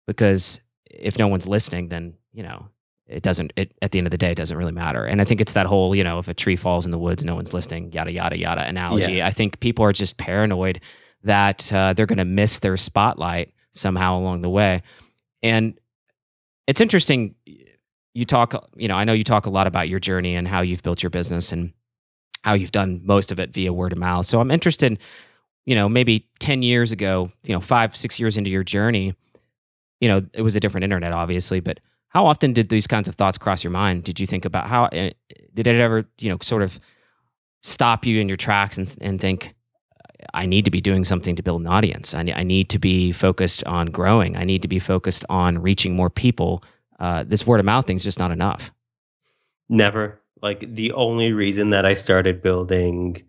Because 0.07 0.61
if 0.89 1.19
no 1.19 1.27
one's 1.27 1.47
listening 1.47 1.89
then 1.89 2.13
you 2.31 2.43
know 2.43 2.69
it 3.07 3.21
doesn't 3.21 3.53
it 3.55 3.73
at 3.81 3.91
the 3.91 3.97
end 3.97 4.07
of 4.07 4.11
the 4.11 4.17
day 4.17 4.31
it 4.31 4.37
doesn't 4.37 4.57
really 4.57 4.71
matter. 4.71 5.05
And 5.05 5.21
i 5.21 5.25
think 5.25 5.41
it's 5.41 5.53
that 5.53 5.65
whole 5.65 5.95
you 5.95 6.03
know 6.03 6.19
if 6.19 6.27
a 6.27 6.33
tree 6.33 6.55
falls 6.55 6.85
in 6.85 6.91
the 6.91 6.99
woods 6.99 7.23
no 7.23 7.35
one's 7.35 7.53
listening 7.53 7.91
yada 7.91 8.11
yada 8.11 8.37
yada 8.37 8.65
analogy. 8.65 9.13
Yeah. 9.13 9.27
i 9.27 9.31
think 9.31 9.59
people 9.59 9.85
are 9.85 9.93
just 9.93 10.17
paranoid 10.17 10.79
that 11.23 11.71
uh, 11.71 11.93
they're 11.93 12.05
going 12.05 12.17
to 12.17 12.25
miss 12.25 12.59
their 12.59 12.75
spotlight 12.75 13.53
somehow 13.71 14.17
along 14.17 14.41
the 14.41 14.49
way. 14.49 14.81
And 15.41 15.79
it's 16.67 16.81
interesting 16.81 17.35
you 18.13 18.25
talk 18.25 18.69
you 18.75 18.87
know 18.87 18.95
i 18.95 19.03
know 19.03 19.13
you 19.13 19.23
talk 19.23 19.45
a 19.45 19.49
lot 19.49 19.67
about 19.67 19.89
your 19.89 19.99
journey 19.99 20.35
and 20.35 20.47
how 20.47 20.61
you've 20.61 20.83
built 20.83 21.01
your 21.01 21.09
business 21.09 21.51
and 21.51 21.73
how 22.43 22.53
you've 22.53 22.71
done 22.71 23.01
most 23.03 23.31
of 23.31 23.39
it 23.39 23.51
via 23.51 23.71
word 23.71 23.91
of 23.91 23.97
mouth. 23.97 24.25
So 24.25 24.39
i'm 24.39 24.51
interested 24.51 24.99
you 25.65 25.75
know 25.75 25.89
maybe 25.89 26.27
10 26.39 26.61
years 26.61 26.91
ago 26.91 27.31
you 27.43 27.53
know 27.53 27.59
5 27.59 27.95
6 27.95 28.19
years 28.19 28.37
into 28.37 28.49
your 28.49 28.63
journey 28.63 29.15
you 29.99 30.07
know 30.07 30.21
it 30.33 30.41
was 30.41 30.55
a 30.55 30.59
different 30.59 30.83
internet 30.83 31.13
obviously 31.13 31.59
but 31.59 31.79
how 32.13 32.27
often 32.27 32.53
did 32.53 32.69
these 32.69 32.87
kinds 32.87 33.07
of 33.07 33.15
thoughts 33.15 33.37
cross 33.37 33.63
your 33.63 33.71
mind? 33.71 34.03
Did 34.03 34.19
you 34.19 34.27
think 34.27 34.45
about 34.45 34.67
how 34.67 34.85
eh, 34.91 35.11
did 35.53 35.67
it 35.67 35.79
ever, 35.79 36.05
you 36.19 36.29
know, 36.29 36.37
sort 36.41 36.61
of 36.61 36.79
stop 37.61 38.05
you 38.05 38.19
in 38.21 38.27
your 38.27 38.37
tracks 38.37 38.77
and, 38.77 38.95
and 39.01 39.19
think, 39.19 39.55
I 40.33 40.45
need 40.45 40.65
to 40.65 40.71
be 40.71 40.79
doing 40.79 41.03
something 41.03 41.35
to 41.35 41.43
build 41.43 41.61
an 41.61 41.67
audience. 41.67 42.13
I, 42.13 42.21
I 42.35 42.43
need 42.43 42.69
to 42.69 42.79
be 42.79 43.11
focused 43.11 43.63
on 43.65 43.87
growing. 43.87 44.37
I 44.37 44.43
need 44.43 44.61
to 44.61 44.67
be 44.67 44.79
focused 44.79 45.25
on 45.27 45.59
reaching 45.59 45.95
more 45.95 46.09
people. 46.09 46.63
Uh, 46.99 47.23
this 47.27 47.45
word 47.45 47.59
of 47.59 47.65
mouth 47.65 47.87
thing 47.87 47.97
is 47.97 48.03
just 48.03 48.19
not 48.19 48.31
enough. 48.31 48.71
Never. 49.67 50.21
Like 50.41 50.73
the 50.75 50.91
only 50.93 51.33
reason 51.33 51.71
that 51.71 51.85
I 51.85 51.93
started 51.93 52.41
building 52.41 53.23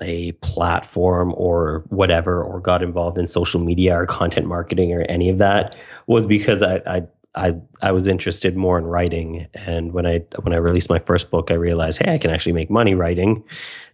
a 0.00 0.32
platform 0.32 1.34
or 1.36 1.84
whatever, 1.88 2.42
or 2.42 2.60
got 2.60 2.82
involved 2.82 3.18
in 3.18 3.26
social 3.26 3.60
media 3.60 3.96
or 3.96 4.06
content 4.06 4.46
marketing 4.46 4.92
or 4.94 5.02
any 5.02 5.28
of 5.28 5.38
that 5.38 5.76
was 6.06 6.26
because 6.26 6.62
I, 6.62 6.80
I 6.86 7.02
I 7.34 7.54
I 7.80 7.92
was 7.92 8.06
interested 8.06 8.56
more 8.56 8.76
in 8.78 8.84
writing, 8.84 9.46
and 9.54 9.92
when 9.92 10.06
I 10.06 10.24
when 10.42 10.52
I 10.52 10.56
released 10.56 10.90
my 10.90 10.98
first 10.98 11.30
book, 11.30 11.50
I 11.50 11.54
realized, 11.54 12.02
hey, 12.02 12.14
I 12.14 12.18
can 12.18 12.30
actually 12.30 12.52
make 12.52 12.70
money 12.70 12.94
writing. 12.94 13.44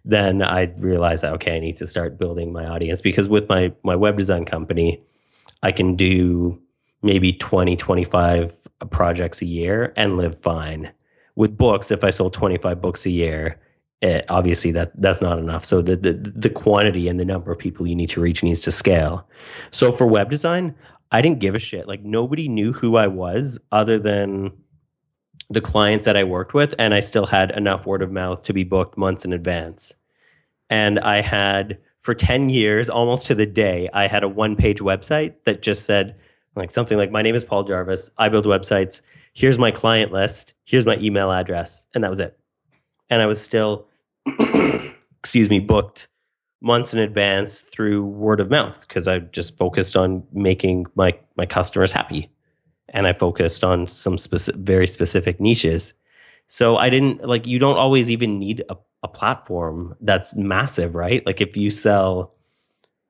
Then 0.05 0.42
I 0.42 0.72
realized 0.79 1.22
that 1.22 1.35
okay, 1.35 1.57
I 1.57 1.61
need 1.61 1.77
to 1.77 1.87
start 1.87 2.18
building 2.18 2.53
my 2.53 2.66
audience 2.66 3.01
because 3.01 3.29
with 3.29 3.49
my 3.49 3.72
my 3.83 3.94
web 3.96 4.16
design 4.16 4.46
company, 4.46 5.03
I 5.62 5.72
can 5.72 5.96
do 5.96 6.61
maybe 7.03 7.33
20, 7.33 7.77
25 7.77 8.68
projects 8.90 9.42
a 9.42 9.46
year 9.46 9.92
and 9.96 10.16
live 10.16 10.38
fine. 10.40 10.92
With 11.35 11.57
books, 11.57 11.90
if 11.90 12.03
I 12.03 12.11
sold 12.11 12.33
25 12.33 12.81
books 12.81 13.05
a 13.05 13.11
year, 13.11 13.61
it, 14.01 14.07
eh, 14.07 14.22
obviously 14.29 14.70
that 14.72 14.92
that's 15.01 15.20
not 15.20 15.38
enough. 15.38 15.64
So 15.64 15.83
the, 15.83 15.96
the 15.96 16.12
the 16.14 16.51
quantity 16.51 17.09
and 17.09 17.20
the 17.20 17.25
number 17.25 17.53
of 17.53 17.59
people 17.59 17.87
you 17.87 17.94
need 17.94 18.11
to 18.11 18.20
reach 18.20 18.42
needs 18.42 18.62
to 18.62 18.70
scale. 18.70 19.29
So 19.70 19.92
for 19.92 20.07
web 20.07 20.31
design, 20.31 20.75
I 21.10 21.20
didn't 21.22 21.40
give 21.40 21.54
a 21.54 21.58
shit. 21.58 21.86
Like 21.88 22.02
nobody 22.02 22.48
knew 22.48 22.72
who 22.72 22.96
I 22.96 23.06
was 23.06 23.58
other 23.72 23.98
than 23.98 24.52
the 25.48 25.60
clients 25.60 26.04
that 26.04 26.16
I 26.16 26.24
worked 26.24 26.54
with, 26.54 26.74
and 26.78 26.92
I 26.92 27.00
still 27.00 27.26
had 27.26 27.52
enough 27.52 27.86
word 27.86 28.02
of 28.02 28.10
mouth 28.10 28.44
to 28.44 28.52
be 28.52 28.64
booked 28.64 28.98
months 28.98 29.24
in 29.24 29.32
advance. 29.32 29.94
And 30.68 30.98
I 30.98 31.20
had 31.20 31.78
for 32.00 32.14
10 32.14 32.48
years, 32.48 32.88
almost 32.88 33.26
to 33.26 33.34
the 33.34 33.46
day, 33.46 33.88
I 33.92 34.06
had 34.06 34.24
a 34.24 34.28
one 34.28 34.56
page 34.56 34.80
website 34.80 35.34
that 35.44 35.62
just 35.62 35.84
said, 35.84 36.16
like 36.54 36.70
something 36.70 36.98
like, 36.98 37.10
My 37.10 37.22
name 37.22 37.34
is 37.34 37.44
Paul 37.44 37.64
Jarvis. 37.64 38.10
I 38.18 38.28
build 38.28 38.46
websites. 38.46 39.00
Here's 39.34 39.58
my 39.58 39.70
client 39.70 40.12
list. 40.12 40.54
Here's 40.64 40.86
my 40.86 40.96
email 40.96 41.30
address. 41.30 41.86
And 41.94 42.02
that 42.02 42.10
was 42.10 42.20
it. 42.20 42.38
And 43.10 43.20
I 43.20 43.26
was 43.26 43.40
still, 43.40 43.86
excuse 45.18 45.50
me, 45.50 45.60
booked 45.60 46.08
months 46.60 46.94
in 46.94 47.00
advance 47.00 47.60
through 47.60 48.04
word 48.04 48.40
of 48.40 48.50
mouth 48.50 48.80
because 48.80 49.06
I 49.06 49.18
just 49.18 49.56
focused 49.56 49.96
on 49.96 50.22
making 50.32 50.86
my 50.94 51.18
my 51.36 51.46
customers 51.46 51.92
happy, 51.92 52.30
and 52.90 53.06
I 53.06 53.12
focused 53.12 53.64
on 53.64 53.88
some 53.88 54.18
specific, 54.18 54.60
very 54.60 54.86
specific 54.86 55.40
niches. 55.40 55.92
So 56.48 56.76
I 56.76 56.90
didn't 56.90 57.26
like 57.26 57.46
you 57.46 57.58
don't 57.58 57.76
always 57.76 58.08
even 58.08 58.38
need 58.38 58.64
a, 58.68 58.76
a 59.02 59.08
platform 59.08 59.96
that's 60.00 60.36
massive, 60.36 60.94
right? 60.94 61.24
Like 61.26 61.40
if 61.40 61.56
you 61.56 61.70
sell 61.70 62.34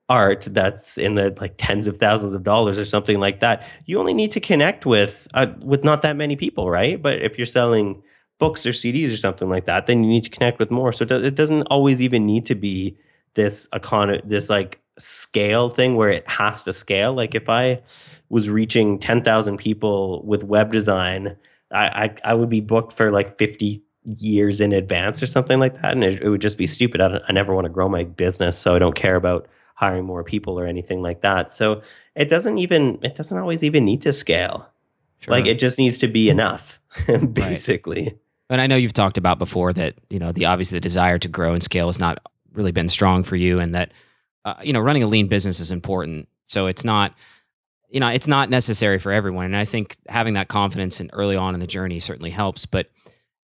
art 0.08 0.46
that's 0.52 0.98
in 0.98 1.16
the 1.16 1.36
like 1.40 1.54
tens 1.58 1.86
of 1.86 1.98
thousands 1.98 2.32
of 2.32 2.44
dollars 2.44 2.78
or 2.78 2.84
something 2.84 3.18
like 3.18 3.40
that, 3.40 3.62
you 3.86 3.98
only 3.98 4.14
need 4.14 4.30
to 4.32 4.40
connect 4.40 4.86
with 4.86 5.26
uh, 5.34 5.48
with 5.60 5.84
not 5.84 6.02
that 6.02 6.16
many 6.16 6.36
people, 6.36 6.70
right? 6.70 7.00
But 7.00 7.20
if 7.22 7.38
you're 7.38 7.46
selling 7.46 8.02
books 8.38 8.66
or 8.66 8.70
CDs 8.70 9.12
or 9.12 9.16
something 9.16 9.48
like 9.48 9.66
that, 9.66 9.86
then 9.86 10.02
you 10.02 10.08
need 10.08 10.24
to 10.24 10.30
connect 10.30 10.58
with 10.58 10.70
more. 10.70 10.92
So 10.92 11.04
it 11.04 11.34
doesn't 11.34 11.62
always 11.64 12.02
even 12.02 12.26
need 12.26 12.46
to 12.46 12.54
be 12.54 12.96
this 13.36 13.68
econ 13.72 14.20
this 14.28 14.50
like 14.50 14.80
scale 14.98 15.70
thing 15.70 15.94
where 15.94 16.10
it 16.10 16.28
has 16.28 16.64
to 16.64 16.72
scale. 16.72 17.12
Like 17.14 17.34
if 17.34 17.48
I 17.48 17.82
was 18.28 18.50
reaching 18.50 18.98
10,000 18.98 19.56
people 19.56 20.24
with 20.24 20.42
web 20.42 20.72
design, 20.72 21.36
I, 21.72 21.86
I, 21.86 22.14
I 22.24 22.34
would 22.34 22.48
be 22.48 22.60
booked 22.60 22.92
for 22.92 23.10
like 23.10 23.38
50 23.38 23.82
years 24.04 24.60
in 24.60 24.72
advance 24.72 25.22
or 25.22 25.26
something 25.26 25.60
like 25.60 25.80
that. 25.82 25.92
And 25.92 26.02
it, 26.02 26.22
it 26.22 26.28
would 26.28 26.40
just 26.40 26.58
be 26.58 26.66
stupid. 26.66 27.00
I, 27.00 27.20
I 27.28 27.32
never 27.32 27.54
want 27.54 27.66
to 27.66 27.72
grow 27.72 27.88
my 27.88 28.04
business. 28.04 28.58
So 28.58 28.74
I 28.74 28.78
don't 28.78 28.94
care 28.94 29.16
about 29.16 29.46
hiring 29.74 30.04
more 30.04 30.24
people 30.24 30.58
or 30.58 30.66
anything 30.66 31.02
like 31.02 31.20
that. 31.20 31.52
So 31.52 31.82
it 32.14 32.28
doesn't 32.28 32.58
even, 32.58 32.98
it 33.02 33.14
doesn't 33.14 33.36
always 33.36 33.62
even 33.62 33.84
need 33.84 34.02
to 34.02 34.12
scale. 34.12 34.66
Sure. 35.20 35.32
Like 35.32 35.46
it 35.46 35.58
just 35.58 35.78
needs 35.78 35.98
to 35.98 36.08
be 36.08 36.30
enough, 36.30 36.80
basically. 37.32 38.04
Right. 38.04 38.18
And 38.48 38.60
I 38.60 38.66
know 38.66 38.76
you've 38.76 38.92
talked 38.92 39.18
about 39.18 39.38
before 39.38 39.72
that, 39.72 39.94
you 40.08 40.18
know, 40.18 40.32
the 40.32 40.46
obviously 40.46 40.76
the 40.76 40.80
desire 40.80 41.18
to 41.18 41.28
grow 41.28 41.52
and 41.52 41.62
scale 41.62 41.88
is 41.88 41.98
not 41.98 42.18
really 42.56 42.72
been 42.72 42.88
strong 42.88 43.22
for 43.22 43.36
you 43.36 43.58
and 43.58 43.74
that 43.74 43.92
uh, 44.44 44.54
you 44.62 44.72
know 44.72 44.80
running 44.80 45.02
a 45.02 45.06
lean 45.06 45.28
business 45.28 45.60
is 45.60 45.70
important. 45.70 46.28
So 46.44 46.66
it's 46.66 46.84
not 46.84 47.14
you 47.88 48.00
know 48.00 48.08
it's 48.08 48.28
not 48.28 48.50
necessary 48.50 48.98
for 48.98 49.12
everyone. 49.12 49.46
And 49.46 49.56
i 49.56 49.64
think 49.64 49.96
having 50.08 50.34
that 50.34 50.48
confidence 50.48 51.00
and 51.00 51.10
early 51.12 51.36
on 51.36 51.54
in 51.54 51.60
the 51.60 51.66
journey 51.66 52.00
certainly 52.00 52.30
helps. 52.30 52.66
But 52.66 52.88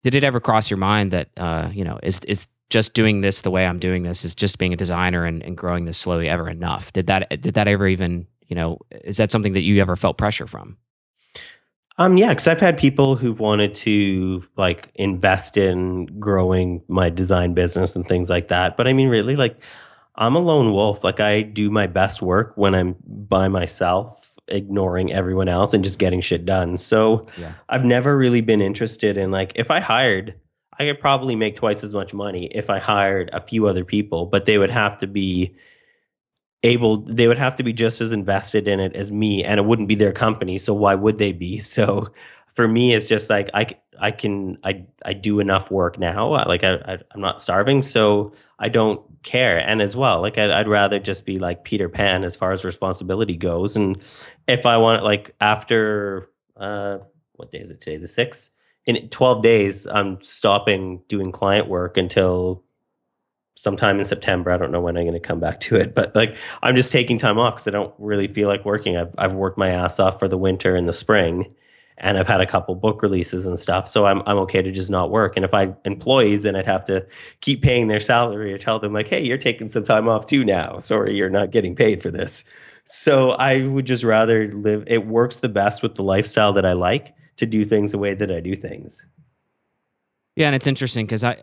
did 0.03 0.15
it 0.15 0.25
ever 0.25 0.41
cross 0.41 0.71
your 0.71 0.79
mind 0.79 1.11
that 1.13 1.29
uh, 1.37 1.71
you 1.73 1.85
know 1.85 1.99
is 2.03 2.21
is 2.27 2.49
just 2.69 2.95
doing 2.95 3.21
this 3.21 3.43
the 3.43 3.51
way 3.51 3.67
i'm 3.67 3.81
doing 3.81 4.05
this 4.05 4.25
is 4.25 4.33
just 4.33 4.57
being 4.59 4.73
a 4.73 4.77
designer 4.77 5.25
and, 5.25 5.43
and 5.43 5.57
growing 5.57 5.87
this 5.87 5.99
slowly 5.99 6.29
ever 6.29 6.49
enough? 6.49 6.93
Did 6.93 7.07
that 7.09 7.29
did 7.41 7.55
that 7.55 7.69
ever 7.69 7.87
even 7.87 8.27
you 8.47 8.57
know 8.57 8.79
is 8.91 9.17
that 9.17 9.31
something 9.31 9.55
that 9.55 9.63
you 9.63 9.81
ever 9.81 9.97
felt 9.97 10.19
pressure 10.19 10.47
from 10.47 10.77
um, 12.01 12.17
yeah, 12.17 12.31
because 12.31 12.49
I've 12.49 12.61
had 12.61 12.79
people 12.79 13.15
who've 13.15 13.41
wanted 13.41 13.75
to 13.75 14.43
like 14.57 14.91
invest 14.95 15.59
in 15.59 16.07
growing 16.19 16.83
my 16.89 17.11
design 17.11 17.53
business 17.53 17.95
and 17.95 18.09
things 18.09 18.31
like 18.31 18.49
that. 18.49 18.79
But 18.79 18.89
I 18.89 18.95
mean, 18.95 19.09
really, 19.09 19.37
like 19.37 19.61
I'm 20.17 20.35
a 20.35 20.39
lone 20.39 20.73
wolf. 20.73 21.05
Like 21.05 21.21
I 21.21 21.43
do 21.43 21.71
my 21.71 21.87
best 21.87 22.23
work 22.23 22.55
when 22.57 22.75
I'm 22.75 22.97
by 23.07 23.49
myself, 23.49 24.33
ignoring 24.49 25.13
everyone 25.13 25.49
else 25.49 25.75
and 25.75 25.85
just 25.85 25.99
getting 25.99 26.23
shit 26.23 26.47
done. 26.47 26.79
So 26.79 27.27
yeah. 27.37 27.53
I've 27.69 27.85
never 27.85 28.17
really 28.17 28.41
been 28.41 28.63
interested 28.63 29.19
in 29.19 29.31
like 29.31 29.53
if 29.55 29.71
I 29.71 29.81
hired, 29.81 30.35
I 30.79 30.87
could 30.87 31.01
probably 31.01 31.37
make 31.37 31.55
twice 31.55 31.85
as 31.85 31.93
much 31.93 32.15
money 32.15 32.47
if 32.47 32.71
I 32.71 32.79
hired 32.79 33.29
a 33.35 33.43
few 33.43 33.67
other 33.67 33.85
people, 33.85 34.25
but 34.25 34.47
they 34.47 34.57
would 34.57 34.71
have 34.71 34.97
to 35.01 35.07
be 35.07 35.55
able 36.63 36.99
they 36.99 37.27
would 37.27 37.39
have 37.39 37.57
to 37.57 37.63
be 37.63 37.73
just 37.73 38.01
as 38.01 38.13
invested 38.13 38.69
in 38.69 38.81
it 38.81 38.95
as 38.95 39.11
me 39.11 39.43
and 39.43 39.59
it 39.59 39.65
wouldn't 39.65 39.89
be 39.89 39.95
their 39.95 40.13
company 40.13 40.59
so 40.59 40.75
why 40.75 40.95
would 40.95 41.19
they 41.19 41.33
be? 41.33 41.59
So 41.71 42.09
for 42.55 42.67
me 42.69 42.95
it's 42.95 43.07
just 43.07 43.31
like 43.31 43.49
i 43.55 43.75
i 44.01 44.11
can 44.11 44.59
i 44.65 44.85
i 45.05 45.13
do 45.13 45.41
enough 45.41 45.71
work 45.71 45.99
now 45.99 46.29
like 46.47 46.65
i, 46.65 46.75
I 46.75 46.99
am 47.15 47.21
not 47.21 47.41
starving 47.41 47.81
so 47.81 48.33
i 48.59 48.69
don't 48.69 49.01
care. 49.23 49.59
And 49.59 49.83
as 49.83 49.95
well 49.95 50.21
like 50.21 50.39
I'd, 50.39 50.51
I'd 50.51 50.69
rather 50.69 50.99
just 50.99 51.25
be 51.25 51.39
like 51.39 51.65
peter 51.65 51.89
pan 51.89 52.25
as 52.25 52.37
far 52.37 52.53
as 52.53 52.65
responsibility 52.65 53.37
goes 53.37 53.77
and 53.77 53.99
if 54.49 54.67
i 54.67 54.77
want 54.77 55.05
like 55.05 55.35
after 55.41 56.31
uh 56.57 56.99
what 57.35 57.51
day 57.51 57.59
is 57.59 57.71
it 57.71 57.81
today? 57.81 57.97
The 57.97 58.07
6th 58.07 58.51
in 58.87 59.09
12 59.09 59.43
days 59.43 59.87
i'm 59.87 60.21
stopping 60.23 61.03
doing 61.09 61.33
client 61.33 61.69
work 61.69 61.97
until 61.97 62.65
sometime 63.61 63.99
in 63.99 64.05
September. 64.07 64.51
I 64.51 64.57
don't 64.57 64.73
know 64.73 64.81
when 64.81 64.97
I'm 64.97 65.05
going 65.05 65.13
to 65.13 65.21
come 65.21 65.39
back 65.39 65.61
to 65.61 65.77
it, 65.77 65.95
but 65.95 66.17
like 66.17 66.35
I'm 66.63 66.75
just 66.75 66.91
taking 66.91 67.19
time 67.19 67.39
off 67.39 67.57
because 67.57 67.67
I 67.67 67.71
don't 67.71 67.95
really 67.99 68.27
feel 68.27 68.49
like 68.49 68.65
working. 68.65 68.97
I've, 68.97 69.15
I've 69.19 69.35
worked 69.35 69.59
my 69.59 69.69
ass 69.69 70.01
off 70.01 70.19
for 70.19 70.29
the 70.29 70.39
winter 70.39 70.75
and 70.75 70.89
the 70.89 70.95
spring, 70.95 71.55
and 71.99 72.17
I've 72.17 72.27
had 72.27 72.41
a 72.41 72.47
couple 72.47 72.75
book 72.75 73.03
releases 73.03 73.45
and 73.45 73.59
stuff. 73.59 73.87
So 73.87 74.07
I'm 74.07 74.23
I'm 74.25 74.39
okay 74.39 74.63
to 74.63 74.73
just 74.73 74.91
not 74.91 75.11
work. 75.11 75.37
And 75.37 75.45
if 75.45 75.53
I 75.53 75.75
employees, 75.85 76.43
then 76.43 76.57
I'd 76.57 76.65
have 76.65 76.87
to 76.87 77.07
keep 77.43 77.63
paying 77.63 77.89
their 77.89 78.01
salary 78.01 78.53
or 78.53 78.59
tell 78.59 78.79
them 78.79 78.95
like, 78.95 79.09
hey, 79.09 79.23
you're 79.23 79.37
taking 79.37 79.69
some 79.69 79.85
time 79.85 80.09
off 80.09 80.25
too 80.25 80.43
now. 80.43 80.79
Sorry, 80.79 81.15
you're 81.15 81.29
not 81.29 81.51
getting 81.51 81.77
paid 81.77 82.03
for 82.03 82.11
this. 82.11 82.45
So 82.87 83.33
I 83.33 83.67
would 83.67 83.85
just 83.85 84.05
rather 84.05 84.49
live. 84.55 84.85
It 84.87 85.07
works 85.07 85.37
the 85.41 85.51
best 85.51 85.83
with 85.83 85.97
the 85.97 86.03
lifestyle 86.03 86.55
that 86.55 86.65
I 86.65 86.73
like 86.73 87.15
to 87.37 87.45
do 87.45 87.67
things 87.67 87.93
the 87.93 87.99
way 87.99 88.15
that 88.15 88.31
I 88.31 88.41
do 88.41 88.55
things. 88.55 89.05
Yeah, 90.35 90.47
and 90.47 90.55
it's 90.55 90.67
interesting 90.67 91.05
because 91.05 91.23
I, 91.23 91.43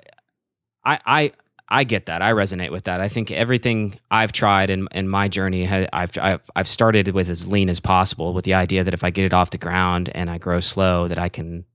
I, 0.83 0.99
I 1.05 1.31
I 1.69 1.83
get 1.83 2.05
that. 2.05 2.21
I 2.21 2.31
resonate 2.31 2.71
with 2.71 2.85
that. 2.85 3.01
I 3.01 3.09
think 3.09 3.31
everything 3.31 3.99
I've 4.09 4.31
tried 4.31 4.69
in, 4.69 4.87
in 4.91 5.09
my 5.09 5.27
journey, 5.27 5.67
I've, 5.67 6.17
I've, 6.17 6.49
I've 6.55 6.67
started 6.67 7.09
with 7.09 7.29
as 7.29 7.47
lean 7.47 7.69
as 7.69 7.79
possible 7.79 8.33
with 8.33 8.45
the 8.45 8.53
idea 8.53 8.83
that 8.85 8.93
if 8.93 9.03
I 9.03 9.09
get 9.09 9.25
it 9.25 9.33
off 9.33 9.49
the 9.49 9.57
ground 9.57 10.09
and 10.15 10.29
I 10.29 10.37
grow 10.37 10.61
slow, 10.61 11.07
that 11.09 11.19
I 11.19 11.27
can 11.27 11.65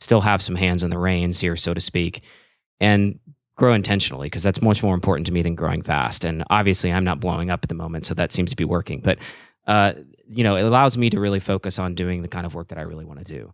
still 0.00 0.20
have 0.20 0.40
some 0.40 0.54
hands 0.54 0.84
on 0.84 0.90
the 0.90 0.98
reins 0.98 1.40
here, 1.40 1.56
so 1.56 1.74
to 1.74 1.80
speak, 1.80 2.22
and 2.78 3.18
grow 3.56 3.74
intentionally 3.74 4.26
because 4.26 4.42
that's 4.42 4.62
much 4.62 4.82
more 4.82 4.94
important 4.94 5.26
to 5.26 5.32
me 5.32 5.42
than 5.42 5.54
growing 5.54 5.82
fast. 5.82 6.24
And 6.24 6.44
obviously, 6.48 6.92
I'm 6.92 7.04
not 7.04 7.20
blowing 7.20 7.50
up 7.50 7.60
at 7.62 7.68
the 7.68 7.74
moment, 7.74 8.06
so 8.06 8.14
that 8.14 8.32
seems 8.32 8.50
to 8.50 8.56
be 8.56 8.64
working. 8.64 9.00
But 9.00 9.18
uh, 9.66 9.92
you 10.28 10.44
know, 10.44 10.56
it 10.56 10.62
allows 10.62 10.96
me 10.96 11.10
to 11.10 11.20
really 11.20 11.40
focus 11.40 11.78
on 11.78 11.94
doing 11.94 12.22
the 12.22 12.28
kind 12.28 12.46
of 12.46 12.54
work 12.54 12.68
that 12.68 12.78
I 12.78 12.82
really 12.82 13.04
want 13.04 13.18
to 13.18 13.24
do. 13.24 13.52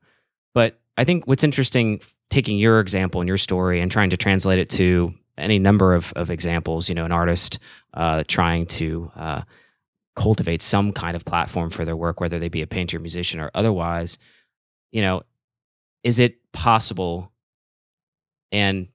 But 0.54 0.78
I 0.96 1.04
think 1.04 1.26
what's 1.26 1.42
interesting, 1.42 2.00
taking 2.30 2.58
your 2.58 2.80
example 2.80 3.20
and 3.20 3.28
your 3.28 3.38
story 3.38 3.80
and 3.80 3.90
trying 3.90 4.10
to 4.10 4.16
translate 4.16 4.58
it 4.58 4.70
to 4.70 5.14
any 5.38 5.58
number 5.58 5.94
of, 5.94 6.12
of 6.14 6.30
examples. 6.30 6.88
You 6.88 6.94
know, 6.94 7.04
an 7.04 7.12
artist 7.12 7.58
uh, 7.94 8.24
trying 8.26 8.66
to 8.66 9.10
uh, 9.16 9.42
cultivate 10.14 10.62
some 10.62 10.92
kind 10.92 11.16
of 11.16 11.24
platform 11.24 11.70
for 11.70 11.84
their 11.84 11.96
work, 11.96 12.20
whether 12.20 12.38
they 12.38 12.48
be 12.48 12.62
a 12.62 12.66
painter, 12.66 12.98
musician, 12.98 13.40
or 13.40 13.50
otherwise. 13.54 14.18
You 14.92 15.02
know, 15.02 15.22
is 16.02 16.18
it 16.18 16.36
possible 16.52 17.32
and 18.52 18.88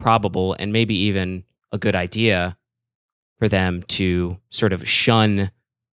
probable, 0.00 0.54
and 0.58 0.72
maybe 0.72 0.94
even 0.94 1.44
a 1.72 1.78
good 1.78 1.94
idea 1.94 2.56
for 3.38 3.48
them 3.48 3.82
to 3.84 4.38
sort 4.50 4.72
of 4.72 4.88
shun? 4.88 5.50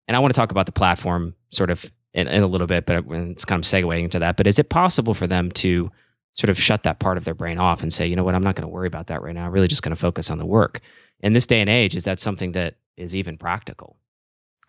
And 0.08 0.16
I 0.16 0.20
want 0.20 0.34
to 0.34 0.40
talk 0.40 0.52
about 0.52 0.66
the 0.66 0.72
platform 0.72 1.36
sort 1.52 1.70
of 1.70 1.92
in, 2.14 2.28
in 2.28 2.44
a 2.44 2.48
little 2.48 2.68
bit, 2.68 2.86
but 2.86 3.06
it's 3.10 3.46
kind 3.46 3.60
of 3.60 3.66
segueing 3.66 4.04
into 4.04 4.20
that. 4.20 4.38
But 4.38 4.48
is 4.48 4.58
it 4.58 4.70
possible 4.70 5.14
for 5.14 5.28
them 5.28 5.52
to 5.52 5.92
sort 6.36 6.50
of 6.50 6.60
shut 6.60 6.84
that 6.84 7.00
part 7.00 7.18
of 7.18 7.26
their 7.26 7.34
brain 7.34 7.58
off 7.58 7.82
and 7.82 7.92
say, 7.92 8.06
you 8.06 8.16
know 8.16 8.24
what, 8.24 8.36
I'm 8.36 8.44
not 8.44 8.56
going 8.56 8.68
to 8.68 8.74
worry 8.74 8.88
about 8.88 9.08
that 9.08 9.22
right 9.22 9.34
now. 9.34 9.46
I'm 9.46 9.52
really 9.52 9.68
just 9.68 9.82
going 9.82 9.96
to 9.96 10.00
focus 10.00 10.30
on 10.30 10.38
the 10.38 10.46
work. 10.46 10.82
In 11.22 11.34
this 11.34 11.48
day 11.48 11.62
and 11.62 11.70
age, 11.70 11.96
is 11.96 12.04
that 12.04 12.20
something 12.20 12.52
that 12.52 12.76
is 12.98 13.16
even 13.16 13.38
practical? 13.38 13.98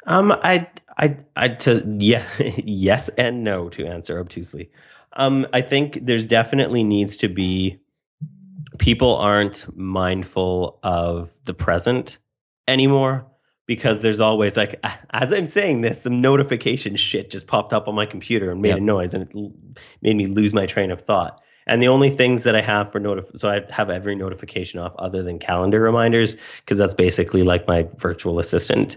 Um, 0.07 0.33
I, 0.33 0.68
I, 0.96 1.16
I, 1.35 1.48
to 1.48 1.85
yeah, 1.98 2.24
yes 2.38 3.09
and 3.11 3.42
no 3.42 3.68
to 3.70 3.85
answer 3.85 4.18
obtusely. 4.20 4.70
Um, 5.14 5.46
I 5.52 5.61
think 5.61 5.98
there's 6.02 6.24
definitely 6.24 6.85
needs 6.85 7.16
to 7.18 7.29
be 7.29 7.79
people 8.79 9.16
aren't 9.16 9.66
mindful 9.76 10.79
of 10.83 11.31
the 11.44 11.55
present 11.55 12.18
anymore 12.68 13.26
because 13.66 14.02
there's 14.02 14.20
always 14.20 14.57
like 14.57 14.81
as 15.11 15.33
I'm 15.33 15.46
saying 15.46 15.81
this, 15.81 16.02
some 16.02 16.20
notification 16.20 16.94
shit 16.96 17.31
just 17.31 17.46
popped 17.48 17.72
up 17.72 17.88
on 17.88 17.94
my 17.94 18.07
computer 18.07 18.50
and 18.50 18.62
made 18.62 18.70
yep. 18.70 18.79
a 18.79 18.83
noise 18.83 19.14
and 19.14 19.24
it 19.24 19.52
made 20.02 20.16
me 20.16 20.26
lose 20.26 20.55
my 20.55 20.66
train 20.66 20.90
of 20.90 21.00
thought. 21.00 21.40
And 21.66 21.83
the 21.83 21.88
only 21.88 22.11
things 22.11 22.44
that 22.44 22.55
I 22.55 22.61
have 22.61 22.92
for 22.92 23.00
notif 23.00 23.37
so 23.37 23.50
I 23.50 23.62
have 23.72 23.90
every 23.90 24.14
notification 24.14 24.79
off 24.79 24.94
other 24.98 25.22
than 25.22 25.38
calendar 25.38 25.81
reminders 25.81 26.37
because 26.61 26.79
that's 26.79 26.94
basically 26.94 27.42
like 27.42 27.66
my 27.66 27.88
virtual 27.98 28.38
assistant. 28.38 28.96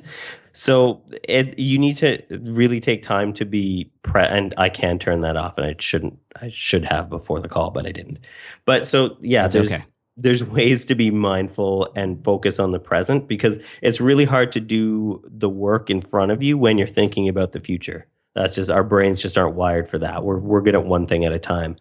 So 0.54 1.02
it 1.24 1.58
you 1.58 1.80
need 1.80 1.98
to 1.98 2.22
really 2.30 2.80
take 2.80 3.02
time 3.02 3.34
to 3.34 3.46
be 3.46 3.92
pre 4.04 4.24
and 4.24 4.54
I 4.58 4.70
can 4.70 5.00
turn 5.00 5.22
that 5.22 5.36
off 5.36 5.58
and 5.58 5.66
I 5.66 5.76
shouldn't 5.80 6.18
I 6.42 6.50
should 6.50 6.86
have 6.86 7.10
before 7.10 7.40
the 7.40 7.50
call, 7.50 7.72
but 7.72 7.88
I 7.88 7.92
didn't. 7.92 8.20
But 8.66 8.86
so 8.86 9.18
yeah, 9.22 9.44
that's 9.44 9.54
there's 9.54 9.74
okay. 9.74 9.84
there's 10.18 10.44
ways 10.44 10.86
to 10.86 10.96
be 10.96 11.10
mindful 11.10 11.92
and 11.96 12.24
focus 12.24 12.60
on 12.60 12.72
the 12.72 12.80
present 12.80 13.28
because 13.28 13.58
it's 13.82 14.00
really 14.00 14.26
hard 14.26 14.52
to 14.52 14.60
do 14.60 15.24
the 15.26 15.50
work 15.50 15.90
in 15.90 16.02
front 16.02 16.32
of 16.32 16.44
you 16.44 16.58
when 16.58 16.78
you're 16.78 16.88
thinking 16.88 17.28
about 17.28 17.52
the 17.54 17.60
future. 17.60 18.06
That's 18.36 18.54
just 18.54 18.70
our 18.70 18.84
brains 18.84 19.20
just 19.20 19.38
aren't 19.38 19.56
wired 19.56 19.90
for 19.90 19.98
that. 20.00 20.24
We're 20.24 20.38
we're 20.38 20.62
good 20.62 20.76
at 20.76 20.86
one 20.86 21.08
thing 21.08 21.26
at 21.26 21.34
a 21.34 21.40
time. 21.40 21.78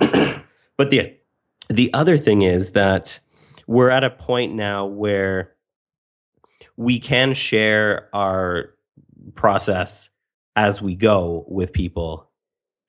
but 0.76 0.90
the 0.90 1.16
the 1.68 1.92
other 1.94 2.18
thing 2.18 2.42
is 2.42 2.72
that 2.72 3.18
we're 3.66 3.90
at 3.90 4.04
a 4.04 4.10
point 4.10 4.54
now 4.54 4.84
where 4.86 5.52
we 6.76 6.98
can 6.98 7.34
share 7.34 8.08
our 8.14 8.74
process 9.34 10.10
as 10.56 10.82
we 10.82 10.94
go 10.94 11.44
with 11.48 11.72
people. 11.72 12.28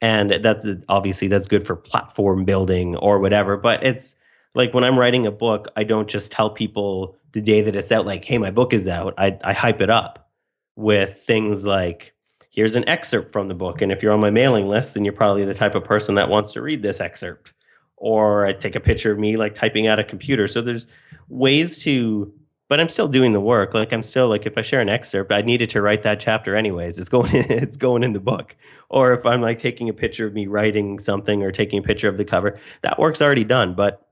And 0.01 0.33
that's 0.43 0.67
obviously 0.89 1.29
that's 1.29 1.47
good 1.47 1.65
for 1.65 1.75
platform 1.77 2.43
building 2.43 2.97
or 2.97 3.19
whatever 3.19 3.55
but 3.55 3.81
it's 3.85 4.15
like 4.53 4.73
when 4.73 4.83
i'm 4.83 4.99
writing 4.99 5.25
a 5.25 5.31
book 5.31 5.69
i 5.77 5.83
don't 5.85 6.09
just 6.09 6.29
tell 6.29 6.49
people 6.49 7.17
the 7.33 7.41
day 7.41 7.61
that 7.61 7.75
it's 7.75 7.91
out 7.91 8.05
like 8.05 8.23
hey 8.23 8.37
my 8.37 8.51
book 8.51 8.73
is 8.73 8.87
out. 8.87 9.13
I, 9.17 9.37
I 9.43 9.53
hype 9.53 9.81
it 9.81 9.89
up 9.89 10.29
with 10.75 11.21
things 11.23 11.65
like 11.65 12.12
here's 12.53 12.75
an 12.75 12.87
excerpt 12.87 13.31
from 13.31 13.47
the 13.47 13.55
book. 13.55 13.81
And 13.81 13.91
if 13.91 14.01
you're 14.01 14.13
on 14.13 14.19
my 14.19 14.29
mailing 14.29 14.67
list, 14.67 14.93
then 14.93 15.03
you're 15.03 15.13
probably 15.13 15.43
the 15.43 15.55
type 15.55 15.75
of 15.75 15.83
person 15.83 16.15
that 16.15 16.29
wants 16.29 16.51
to 16.51 16.61
read 16.61 16.83
this 16.83 17.01
excerpt. 17.01 17.51
Or 17.97 18.45
I 18.45 18.53
take 18.53 18.75
a 18.75 18.79
picture 18.79 19.11
of 19.11 19.19
me 19.19 19.37
like 19.37 19.55
typing 19.55 19.87
at 19.87 19.99
a 19.99 20.03
computer. 20.03 20.47
So 20.47 20.61
there's 20.61 20.87
ways 21.29 21.79
to, 21.79 22.31
but 22.69 22.79
I'm 22.79 22.89
still 22.89 23.07
doing 23.07 23.33
the 23.33 23.41
work. 23.41 23.73
Like 23.73 23.91
I'm 23.91 24.03
still 24.03 24.27
like 24.27 24.45
if 24.45 24.55
I 24.55 24.61
share 24.61 24.81
an 24.81 24.89
excerpt, 24.89 25.31
I 25.31 25.41
needed 25.41 25.71
to 25.71 25.81
write 25.81 26.03
that 26.03 26.19
chapter 26.19 26.55
anyways. 26.55 26.99
It's 26.99 27.09
going 27.09 27.33
in, 27.33 27.45
it's 27.49 27.75
going 27.75 28.03
in 28.03 28.13
the 28.13 28.19
book. 28.19 28.55
Or 28.89 29.13
if 29.13 29.25
I'm 29.25 29.41
like 29.41 29.57
taking 29.57 29.89
a 29.89 29.93
picture 29.93 30.27
of 30.27 30.33
me 30.33 30.45
writing 30.45 30.99
something 30.99 31.41
or 31.41 31.51
taking 31.51 31.79
a 31.79 31.83
picture 31.83 32.07
of 32.07 32.17
the 32.17 32.25
cover, 32.25 32.59
that 32.83 32.99
work's 32.99 33.21
already 33.21 33.45
done. 33.45 33.73
But 33.73 34.07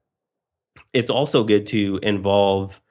it's 0.93 1.11
also 1.11 1.43
good 1.43 1.67
to 1.67 1.99
involve 2.01 2.81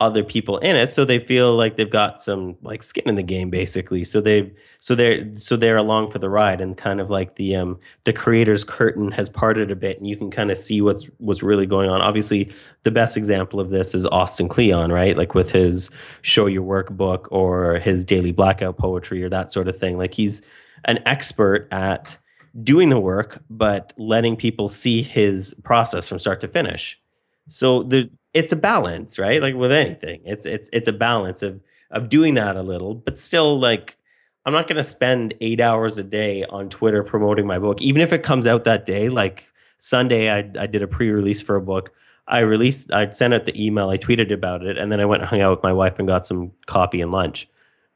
other 0.00 0.24
people 0.24 0.58
in 0.58 0.74
it 0.74 0.90
so 0.90 1.04
they 1.04 1.20
feel 1.20 1.54
like 1.54 1.76
they've 1.76 1.88
got 1.88 2.20
some 2.20 2.56
like 2.62 2.82
skin 2.82 3.08
in 3.08 3.14
the 3.14 3.22
game 3.22 3.48
basically. 3.48 4.04
So 4.04 4.20
they 4.20 4.52
so 4.80 4.94
they're 4.94 5.24
so 5.36 5.56
they're 5.56 5.76
along 5.76 6.10
for 6.10 6.18
the 6.18 6.28
ride 6.28 6.60
and 6.60 6.76
kind 6.76 7.00
of 7.00 7.10
like 7.10 7.36
the 7.36 7.54
um 7.54 7.78
the 8.02 8.12
creator's 8.12 8.64
curtain 8.64 9.12
has 9.12 9.30
parted 9.30 9.70
a 9.70 9.76
bit 9.76 9.98
and 9.98 10.06
you 10.06 10.16
can 10.16 10.32
kind 10.32 10.50
of 10.50 10.58
see 10.58 10.80
what's 10.80 11.06
what's 11.18 11.44
really 11.44 11.64
going 11.64 11.90
on. 11.90 12.00
Obviously 12.00 12.52
the 12.82 12.90
best 12.90 13.16
example 13.16 13.60
of 13.60 13.70
this 13.70 13.94
is 13.94 14.04
austin 14.06 14.48
kleon 14.48 14.90
right? 14.90 15.16
Like 15.16 15.34
with 15.34 15.52
his 15.52 15.90
show 16.22 16.46
your 16.46 16.62
work 16.62 16.90
book 16.90 17.28
or 17.30 17.78
his 17.78 18.04
daily 18.04 18.32
blackout 18.32 18.76
poetry 18.76 19.22
or 19.22 19.28
that 19.28 19.52
sort 19.52 19.68
of 19.68 19.78
thing. 19.78 19.96
Like 19.96 20.12
he's 20.12 20.42
an 20.86 20.98
expert 21.06 21.68
at 21.70 22.18
doing 22.64 22.88
the 22.88 23.00
work 23.00 23.42
but 23.48 23.92
letting 23.96 24.36
people 24.36 24.68
see 24.68 25.02
his 25.02 25.54
process 25.62 26.08
from 26.08 26.18
start 26.18 26.40
to 26.40 26.48
finish. 26.48 27.00
So 27.48 27.84
the 27.84 28.10
it's 28.34 28.52
a 28.52 28.56
balance, 28.56 29.18
right? 29.18 29.40
Like 29.40 29.54
with 29.54 29.72
anything, 29.72 30.20
it's 30.24 30.44
it's 30.44 30.68
it's 30.72 30.88
a 30.88 30.92
balance 30.92 31.42
of 31.42 31.60
of 31.90 32.08
doing 32.08 32.34
that 32.34 32.56
a 32.56 32.62
little, 32.62 32.94
but 32.94 33.16
still 33.16 33.58
like 33.58 33.96
I'm 34.44 34.52
not 34.52 34.66
going 34.66 34.76
to 34.76 34.84
spend 34.84 35.34
eight 35.40 35.60
hours 35.60 35.96
a 35.96 36.04
day 36.04 36.44
on 36.44 36.68
Twitter 36.68 37.02
promoting 37.02 37.46
my 37.46 37.58
book, 37.58 37.80
even 37.80 38.02
if 38.02 38.12
it 38.12 38.22
comes 38.22 38.46
out 38.46 38.64
that 38.64 38.84
day. 38.84 39.08
Like 39.08 39.50
Sunday, 39.78 40.30
I 40.30 40.38
I 40.58 40.66
did 40.66 40.82
a 40.82 40.88
pre-release 40.88 41.40
for 41.40 41.56
a 41.56 41.62
book. 41.62 41.92
I 42.26 42.40
released, 42.40 42.90
I 42.92 43.10
sent 43.10 43.34
out 43.34 43.44
the 43.44 43.62
email, 43.62 43.90
I 43.90 43.98
tweeted 43.98 44.32
about 44.32 44.64
it, 44.64 44.78
and 44.78 44.90
then 44.90 44.98
I 44.98 45.04
went 45.04 45.22
and 45.22 45.28
hung 45.28 45.42
out 45.42 45.50
with 45.50 45.62
my 45.62 45.74
wife 45.74 45.98
and 45.98 46.08
got 46.08 46.26
some 46.26 46.52
coffee 46.66 47.02
and 47.02 47.12
lunch. 47.12 47.46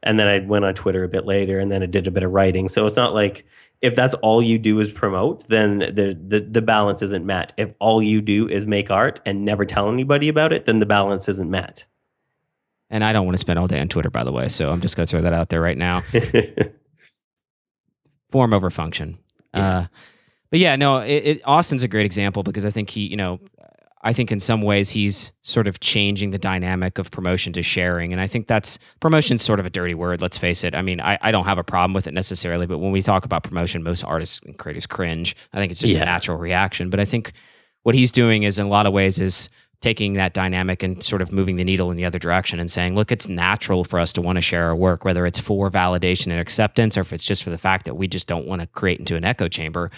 And 0.03 0.21
then 0.21 0.29
I 0.29 0.41
went 0.41 0.67
on 0.67 0.75
Twitter 0.75 1.03
a 1.03 1.09
bit 1.09 1.25
later, 1.25 1.59
and 1.59 1.73
then 1.73 1.83
I 1.83 1.87
did 1.87 2.07
a 2.07 2.11
bit 2.11 2.23
of 2.23 2.31
writing. 2.33 2.69
So 2.69 2.85
it's 2.87 2.97
not 2.97 3.15
like 3.15 3.47
if 3.81 3.95
that's 3.95 4.15
all 4.15 4.43
you 4.43 4.59
do 4.59 4.81
is 4.81 4.91
promote, 4.91 5.49
then 5.49 5.79
the, 5.79 6.19
the 6.21 6.41
the 6.41 6.63
balance 6.63 7.03
isn't 7.03 7.25
met. 7.25 7.53
If 7.57 7.71
all 7.79 8.03
you 8.03 8.21
do 8.21 8.49
is 8.49 8.67
make 8.67 8.91
art 8.91 9.21
and 9.25 9.45
never 9.45 9.65
tell 9.65 9.89
anybody 9.89 10.29
about 10.29 10.53
it, 10.53 10.65
then 10.65 10.81
the 10.81 10.87
balance 10.87 11.29
isn't 11.29 11.51
met. 11.51 11.85
And 12.91 13.05
I 13.05 13.13
don't 13.13 13.27
want 13.27 13.35
to 13.35 13.41
spend 13.41 13.59
all 13.59 13.67
day 13.67 13.81
on 13.81 13.89
Twitter, 13.89 14.11
by 14.11 14.25
the 14.25 14.33
way. 14.33 14.49
So 14.49 14.71
I'm 14.71 14.81
just 14.81 14.97
going 14.97 15.07
to 15.07 15.11
throw 15.11 15.23
that 15.23 15.33
out 15.33 15.51
there 15.51 15.61
right 15.61 15.77
now. 15.77 16.03
Form 18.31 18.55
over 18.55 18.71
function. 18.71 19.19
Yeah. 19.55 19.79
Uh, 19.79 19.87
but 20.51 20.59
yeah, 20.59 20.77
no, 20.77 20.99
it, 20.99 21.11
it, 21.11 21.43
Austin's 21.45 21.83
a 21.83 21.89
great 21.89 22.07
example 22.07 22.43
because 22.43 22.65
I 22.65 22.71
think 22.71 22.89
he, 22.89 23.07
you 23.07 23.17
know, 23.17 23.41
I 24.03 24.13
think 24.13 24.31
in 24.31 24.39
some 24.39 24.63
ways 24.63 24.91
he's 24.91 25.33
sort 25.43 25.67
of 25.67 25.81
changing 25.81 26.31
the 26.31 26.39
dynamic 26.39 26.99
of 26.99 27.11
promotion 27.11 27.53
to 27.55 27.63
sharing. 27.63 28.13
And 28.13 28.21
I 28.21 28.27
think 28.27 28.47
that's 28.47 28.79
promotion's 29.01 29.43
sort 29.43 29.59
of 29.59 29.67
a 29.67 29.71
dirty 29.71 29.95
word, 29.95 30.21
let's 30.21 30.39
face 30.39 30.63
it. 30.63 30.75
I 30.75 30.83
mean, 30.83 31.01
I, 31.01 31.19
I 31.21 31.33
don't 31.33 31.47
have 31.47 31.59
a 31.59 31.65
problem 31.65 31.95
with 31.95 32.07
it 32.07 32.15
necessarily, 32.15 32.67
but 32.67 32.79
when 32.79 32.93
we 32.93 33.03
talk 33.03 33.25
about 33.25 33.43
promotion, 33.43 33.83
most 33.83 34.05
artists 34.05 34.41
and 34.45 34.57
creators 34.57 34.87
cringe. 34.87 35.35
I 35.53 35.59
think 35.59 35.73
it's 35.73 35.81
just 35.81 35.95
yeah. 35.95 36.03
a 36.03 36.05
natural 36.05 36.39
reaction. 36.39 36.91
But 36.91 37.01
I 37.01 37.05
think 37.05 37.33
what 37.83 37.95
he's 37.95 38.13
doing 38.13 38.45
is 38.45 38.59
in 38.59 38.67
a 38.67 38.69
lot 38.69 38.87
of 38.87 38.93
ways 38.93 39.19
is 39.19 39.49
taking 39.81 40.15
that 40.15 40.33
dynamic 40.33 40.83
and 40.83 41.03
sort 41.03 41.23
of 41.23 41.31
moving 41.31 41.57
the 41.57 41.65
needle 41.65 41.91
in 41.91 41.97
the 41.97 42.05
other 42.05 42.19
direction 42.19 42.59
and 42.59 42.71
saying, 42.71 42.95
look, 42.95 43.13
it's 43.13 43.29
natural 43.29 43.85
for 43.85 44.01
us 44.01 44.13
to 44.13 44.21
want 44.21 44.37
to 44.37 44.41
share 44.43 44.65
our 44.65 44.77
work, 44.77 45.05
whether 45.05 45.25
it's 45.25 45.39
for 45.39 45.71
validation 45.71 46.27
and 46.29 46.41
acceptance 46.41 46.97
or 46.97 47.01
if 47.01 47.13
it's 47.13 47.25
just 47.25 47.45
for 47.45 47.51
the 47.51 47.59
fact 47.59 47.87
that 47.87 47.95
we 47.95 48.09
just 48.09 48.27
don't 48.27 48.47
want 48.47 48.61
to 48.61 48.67
create 48.69 48.99
into 48.99 49.15
an 49.15 49.25
echo 49.25 49.47
chamber 49.49 49.89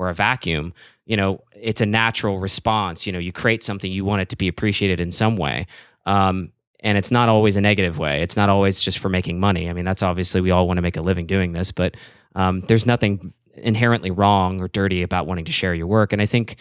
or 0.00 0.08
a 0.08 0.14
vacuum, 0.14 0.72
you 1.04 1.14
know, 1.14 1.42
it's 1.54 1.82
a 1.82 1.86
natural 1.86 2.38
response. 2.38 3.06
You 3.06 3.12
know, 3.12 3.18
you 3.18 3.32
create 3.32 3.62
something, 3.62 3.92
you 3.92 4.02
want 4.02 4.22
it 4.22 4.30
to 4.30 4.36
be 4.36 4.48
appreciated 4.48 4.98
in 4.98 5.12
some 5.12 5.36
way. 5.36 5.66
Um, 6.06 6.52
and 6.82 6.96
it's 6.96 7.10
not 7.10 7.28
always 7.28 7.58
a 7.58 7.60
negative 7.60 7.98
way. 7.98 8.22
It's 8.22 8.34
not 8.34 8.48
always 8.48 8.80
just 8.80 8.98
for 8.98 9.10
making 9.10 9.38
money. 9.40 9.68
I 9.68 9.74
mean, 9.74 9.84
that's 9.84 10.02
obviously 10.02 10.40
we 10.40 10.52
all 10.52 10.66
want 10.66 10.78
to 10.78 10.82
make 10.82 10.96
a 10.96 11.02
living 11.02 11.26
doing 11.26 11.52
this, 11.52 11.70
but 11.70 11.98
um, 12.34 12.60
there's 12.60 12.86
nothing 12.86 13.34
inherently 13.54 14.10
wrong 14.10 14.62
or 14.62 14.68
dirty 14.68 15.02
about 15.02 15.26
wanting 15.26 15.44
to 15.44 15.52
share 15.52 15.74
your 15.74 15.86
work. 15.86 16.14
And 16.14 16.22
I 16.22 16.26
think 16.26 16.56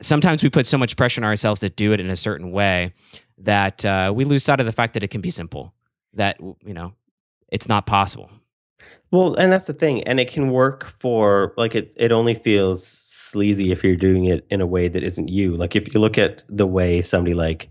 sometimes 0.00 0.42
we 0.42 0.48
put 0.48 0.66
so 0.66 0.78
much 0.78 0.96
pressure 0.96 1.20
on 1.20 1.24
ourselves 1.24 1.60
to 1.60 1.68
do 1.68 1.92
it 1.92 2.00
in 2.00 2.08
a 2.08 2.16
certain 2.16 2.52
way 2.52 2.92
that 3.36 3.84
uh, 3.84 4.10
we 4.16 4.24
lose 4.24 4.44
sight 4.44 4.60
of 4.60 4.66
the 4.66 4.72
fact 4.72 4.94
that 4.94 5.02
it 5.02 5.08
can 5.08 5.20
be 5.20 5.30
simple. 5.30 5.74
That 6.14 6.40
you 6.40 6.72
know, 6.72 6.94
it's 7.48 7.68
not 7.68 7.84
possible. 7.84 8.30
Well, 9.12 9.34
and 9.34 9.52
that's 9.52 9.66
the 9.66 9.74
thing. 9.74 10.02
And 10.04 10.18
it 10.18 10.30
can 10.30 10.50
work 10.50 10.98
for 10.98 11.52
like 11.58 11.74
it 11.74 11.92
it 11.96 12.12
only 12.12 12.34
feels 12.34 12.86
sleazy 12.86 13.70
if 13.70 13.84
you're 13.84 13.94
doing 13.94 14.24
it 14.24 14.46
in 14.50 14.62
a 14.62 14.66
way 14.66 14.88
that 14.88 15.02
isn't 15.02 15.28
you. 15.28 15.54
Like 15.54 15.76
if 15.76 15.92
you 15.92 16.00
look 16.00 16.16
at 16.16 16.42
the 16.48 16.66
way 16.66 17.02
somebody 17.02 17.34
like 17.34 17.70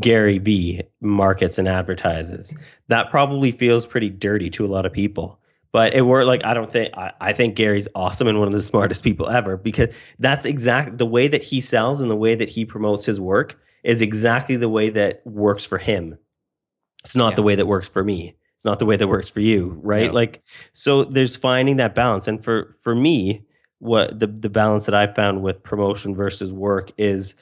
Gary 0.00 0.38
Vee 0.38 0.82
markets 1.02 1.58
and 1.58 1.68
advertises, 1.68 2.56
that 2.88 3.10
probably 3.10 3.52
feels 3.52 3.84
pretty 3.84 4.08
dirty 4.08 4.48
to 4.50 4.64
a 4.64 4.68
lot 4.68 4.86
of 4.86 4.92
people. 4.92 5.38
But 5.70 5.94
it 5.94 6.02
worked 6.02 6.26
like 6.26 6.44
I 6.46 6.54
don't 6.54 6.72
think 6.72 6.96
I, 6.96 7.12
I 7.20 7.32
think 7.34 7.56
Gary's 7.56 7.88
awesome 7.94 8.26
and 8.26 8.38
one 8.38 8.48
of 8.48 8.54
the 8.54 8.62
smartest 8.72 9.04
people 9.04 9.28
ever 9.28 9.58
because 9.58 9.94
that's 10.18 10.46
exact 10.46 10.96
the 10.96 11.06
way 11.06 11.28
that 11.28 11.44
he 11.44 11.60
sells 11.60 12.00
and 12.00 12.10
the 12.10 12.16
way 12.16 12.34
that 12.34 12.48
he 12.48 12.64
promotes 12.64 13.04
his 13.04 13.20
work 13.20 13.60
is 13.84 14.00
exactly 14.00 14.56
the 14.56 14.68
way 14.70 14.88
that 14.88 15.20
works 15.26 15.64
for 15.64 15.76
him. 15.76 16.16
It's 17.04 17.16
not 17.16 17.32
yeah. 17.32 17.36
the 17.36 17.42
way 17.42 17.54
that 17.54 17.66
works 17.66 17.88
for 17.88 18.02
me 18.02 18.34
it's 18.60 18.66
not 18.66 18.78
the 18.78 18.84
way 18.84 18.94
that 18.94 19.08
works 19.08 19.30
for 19.30 19.40
you 19.40 19.80
right 19.82 20.12
like 20.12 20.42
so 20.74 21.02
there's 21.02 21.34
finding 21.34 21.78
that 21.78 21.94
balance 21.94 22.28
and 22.28 22.44
for 22.44 22.74
for 22.82 22.94
me 22.94 23.42
what 23.78 24.20
the 24.20 24.26
the 24.26 24.50
balance 24.50 24.84
that 24.84 24.94
i 24.94 25.10
found 25.14 25.40
with 25.40 25.62
promotion 25.62 26.14
versus 26.14 26.52
work 26.52 26.92
is 26.98 27.34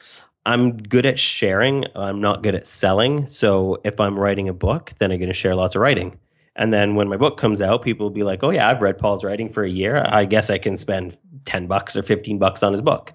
i'm 0.46 0.76
good 0.76 1.04
at 1.04 1.18
sharing 1.18 1.84
i'm 1.96 2.20
not 2.20 2.44
good 2.44 2.54
at 2.54 2.68
selling 2.68 3.26
so 3.26 3.80
if 3.82 3.98
i'm 3.98 4.16
writing 4.16 4.48
a 4.48 4.54
book 4.54 4.92
then 5.00 5.10
i'm 5.10 5.18
going 5.18 5.26
to 5.26 5.34
share 5.34 5.56
lots 5.56 5.74
of 5.74 5.80
writing 5.80 6.16
and 6.54 6.72
then 6.72 6.94
when 6.94 7.08
my 7.08 7.16
book 7.16 7.36
comes 7.36 7.60
out 7.60 7.82
people 7.82 8.06
will 8.06 8.14
be 8.14 8.22
like 8.22 8.44
oh 8.44 8.50
yeah 8.50 8.68
i've 8.68 8.80
read 8.80 8.96
paul's 8.96 9.24
writing 9.24 9.48
for 9.48 9.64
a 9.64 9.68
year 9.68 10.04
i 10.10 10.24
guess 10.24 10.50
i 10.50 10.56
can 10.56 10.76
spend 10.76 11.18
10 11.46 11.66
bucks 11.66 11.96
or 11.96 12.02
15 12.04 12.38
bucks 12.38 12.62
on 12.62 12.70
his 12.70 12.80
book 12.80 13.12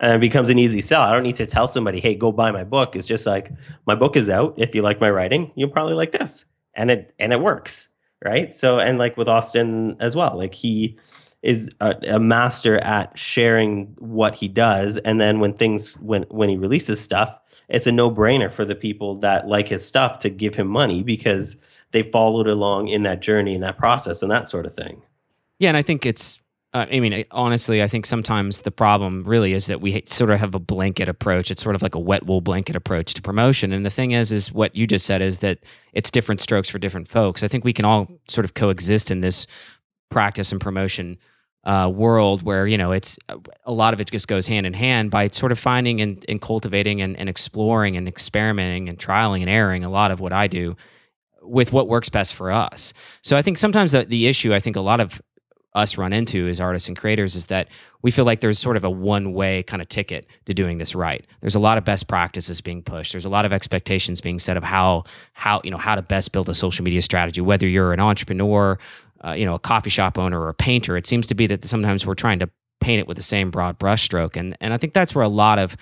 and 0.00 0.12
it 0.12 0.20
becomes 0.20 0.50
an 0.50 0.58
easy 0.58 0.82
sell. 0.82 1.00
I 1.00 1.10
don't 1.10 1.22
need 1.22 1.36
to 1.36 1.46
tell 1.46 1.66
somebody, 1.66 2.00
"Hey, 2.00 2.14
go 2.14 2.30
buy 2.30 2.50
my 2.50 2.64
book." 2.64 2.94
It's 2.94 3.06
just 3.06 3.24
like 3.24 3.50
my 3.86 3.94
book 3.94 4.14
is 4.14 4.28
out. 4.28 4.52
If 4.58 4.74
you 4.74 4.82
like 4.82 5.00
my 5.00 5.08
writing, 5.08 5.52
you'll 5.54 5.70
probably 5.70 5.94
like 5.94 6.12
this 6.12 6.44
and 6.76 6.90
it 6.90 7.14
and 7.18 7.32
it 7.32 7.40
works 7.40 7.88
right? 8.24 8.54
So 8.54 8.78
and 8.78 8.98
like 8.98 9.16
with 9.16 9.28
austin 9.28 9.96
as 10.00 10.16
well 10.16 10.36
like 10.36 10.54
he 10.54 10.98
is 11.42 11.70
a, 11.80 11.94
a, 12.08 12.18
master 12.18 12.78
at 12.78 13.16
sharing 13.16 13.94
what 13.98 14.34
he 14.34 14.48
does. 14.48 14.96
And 14.98 15.20
then 15.20 15.38
when 15.38 15.52
things 15.52 15.94
when 16.00 16.22
when 16.24 16.48
he 16.48 16.56
releases 16.56 17.00
stuff 17.00 17.38
it's 17.68 17.86
a 17.86 17.92
no-brainer 17.92 18.52
for 18.52 18.64
the 18.64 18.76
people 18.76 19.16
that 19.16 19.48
like 19.48 19.68
his 19.68 19.84
stuff 19.84 20.20
to 20.20 20.30
give 20.30 20.54
him 20.54 20.68
money 20.68 21.02
because 21.02 21.56
they 21.90 22.02
followed 22.02 22.46
along 22.46 22.88
in 22.88 23.02
that 23.02 23.20
journey 23.20 23.54
and 23.54 23.62
that 23.64 23.76
process 23.76 24.22
and 24.22 24.30
that 24.30 24.48
sort 24.48 24.66
of 24.66 24.74
thing. 24.74 25.02
Yeah 25.58 25.68
and 25.68 25.76
i 25.76 25.82
think 25.82 26.06
it's 26.06 26.38
uh, 26.76 26.86
I 26.92 27.00
mean, 27.00 27.24
honestly, 27.30 27.82
I 27.82 27.88
think 27.88 28.04
sometimes 28.04 28.62
the 28.62 28.70
problem 28.70 29.24
really 29.24 29.54
is 29.54 29.66
that 29.66 29.80
we 29.80 30.02
sort 30.04 30.30
of 30.30 30.38
have 30.40 30.54
a 30.54 30.58
blanket 30.58 31.08
approach. 31.08 31.50
It's 31.50 31.62
sort 31.62 31.74
of 31.74 31.80
like 31.80 31.94
a 31.94 31.98
wet 31.98 32.26
wool 32.26 32.42
blanket 32.42 32.76
approach 32.76 33.14
to 33.14 33.22
promotion. 33.22 33.72
And 33.72 33.86
the 33.86 33.90
thing 33.90 34.10
is, 34.10 34.30
is 34.30 34.52
what 34.52 34.76
you 34.76 34.86
just 34.86 35.06
said 35.06 35.22
is 35.22 35.38
that 35.38 35.60
it's 35.94 36.10
different 36.10 36.42
strokes 36.42 36.68
for 36.68 36.78
different 36.78 37.08
folks. 37.08 37.42
I 37.42 37.48
think 37.48 37.64
we 37.64 37.72
can 37.72 37.86
all 37.86 38.08
sort 38.28 38.44
of 38.44 38.52
coexist 38.52 39.10
in 39.10 39.22
this 39.22 39.46
practice 40.10 40.52
and 40.52 40.60
promotion 40.60 41.16
uh, 41.64 41.90
world 41.92 42.42
where 42.42 42.66
you 42.66 42.76
know 42.76 42.92
it's 42.92 43.18
a 43.64 43.72
lot 43.72 43.94
of 43.94 44.00
it 44.00 44.10
just 44.10 44.28
goes 44.28 44.46
hand 44.46 44.66
in 44.66 44.74
hand 44.74 45.10
by 45.10 45.28
sort 45.28 45.52
of 45.52 45.58
finding 45.58 46.02
and, 46.02 46.24
and 46.28 46.42
cultivating 46.42 47.00
and, 47.00 47.16
and 47.16 47.30
exploring 47.30 47.96
and 47.96 48.06
experimenting 48.06 48.90
and 48.90 48.98
trialing 48.98 49.40
and 49.40 49.48
erring. 49.48 49.82
A 49.82 49.88
lot 49.88 50.10
of 50.10 50.20
what 50.20 50.34
I 50.34 50.46
do 50.46 50.76
with 51.40 51.72
what 51.72 51.88
works 51.88 52.10
best 52.10 52.34
for 52.34 52.50
us. 52.52 52.92
So 53.22 53.34
I 53.36 53.40
think 53.40 53.56
sometimes 53.56 53.92
the, 53.92 54.04
the 54.04 54.26
issue 54.26 54.52
I 54.52 54.60
think 54.60 54.76
a 54.76 54.80
lot 54.82 55.00
of 55.00 55.22
us 55.76 55.98
run 55.98 56.12
into 56.12 56.48
as 56.48 56.58
artists 56.58 56.88
and 56.88 56.96
creators 56.96 57.36
is 57.36 57.46
that 57.46 57.68
we 58.02 58.10
feel 58.10 58.24
like 58.24 58.40
there's 58.40 58.58
sort 58.58 58.76
of 58.76 58.84
a 58.84 58.90
one 58.90 59.32
way 59.32 59.62
kind 59.62 59.82
of 59.82 59.88
ticket 59.88 60.26
to 60.46 60.54
doing 60.54 60.78
this 60.78 60.94
right. 60.94 61.24
There's 61.40 61.54
a 61.54 61.60
lot 61.60 61.76
of 61.76 61.84
best 61.84 62.08
practices 62.08 62.60
being 62.60 62.82
pushed. 62.82 63.12
There's 63.12 63.26
a 63.26 63.30
lot 63.30 63.44
of 63.44 63.52
expectations 63.52 64.20
being 64.20 64.38
set 64.38 64.56
of 64.56 64.62
how 64.64 65.04
how 65.34 65.60
you 65.62 65.70
know 65.70 65.76
how 65.76 65.94
to 65.94 66.02
best 66.02 66.32
build 66.32 66.48
a 66.48 66.54
social 66.54 66.82
media 66.82 67.02
strategy. 67.02 67.40
Whether 67.40 67.68
you're 67.68 67.92
an 67.92 68.00
entrepreneur, 68.00 68.78
uh, 69.22 69.32
you 69.32 69.44
know, 69.44 69.54
a 69.54 69.58
coffee 69.58 69.90
shop 69.90 70.18
owner 70.18 70.40
or 70.40 70.48
a 70.48 70.54
painter, 70.54 70.96
it 70.96 71.06
seems 71.06 71.26
to 71.28 71.34
be 71.34 71.46
that 71.48 71.64
sometimes 71.64 72.06
we're 72.06 72.14
trying 72.14 72.38
to 72.38 72.48
paint 72.80 73.00
it 73.00 73.06
with 73.06 73.16
the 73.16 73.22
same 73.22 73.50
broad 73.50 73.78
brushstroke, 73.78 74.36
and 74.36 74.56
and 74.60 74.72
I 74.72 74.78
think 74.78 74.94
that's 74.94 75.14
where 75.14 75.24
a 75.24 75.28
lot 75.28 75.58
of 75.58 75.76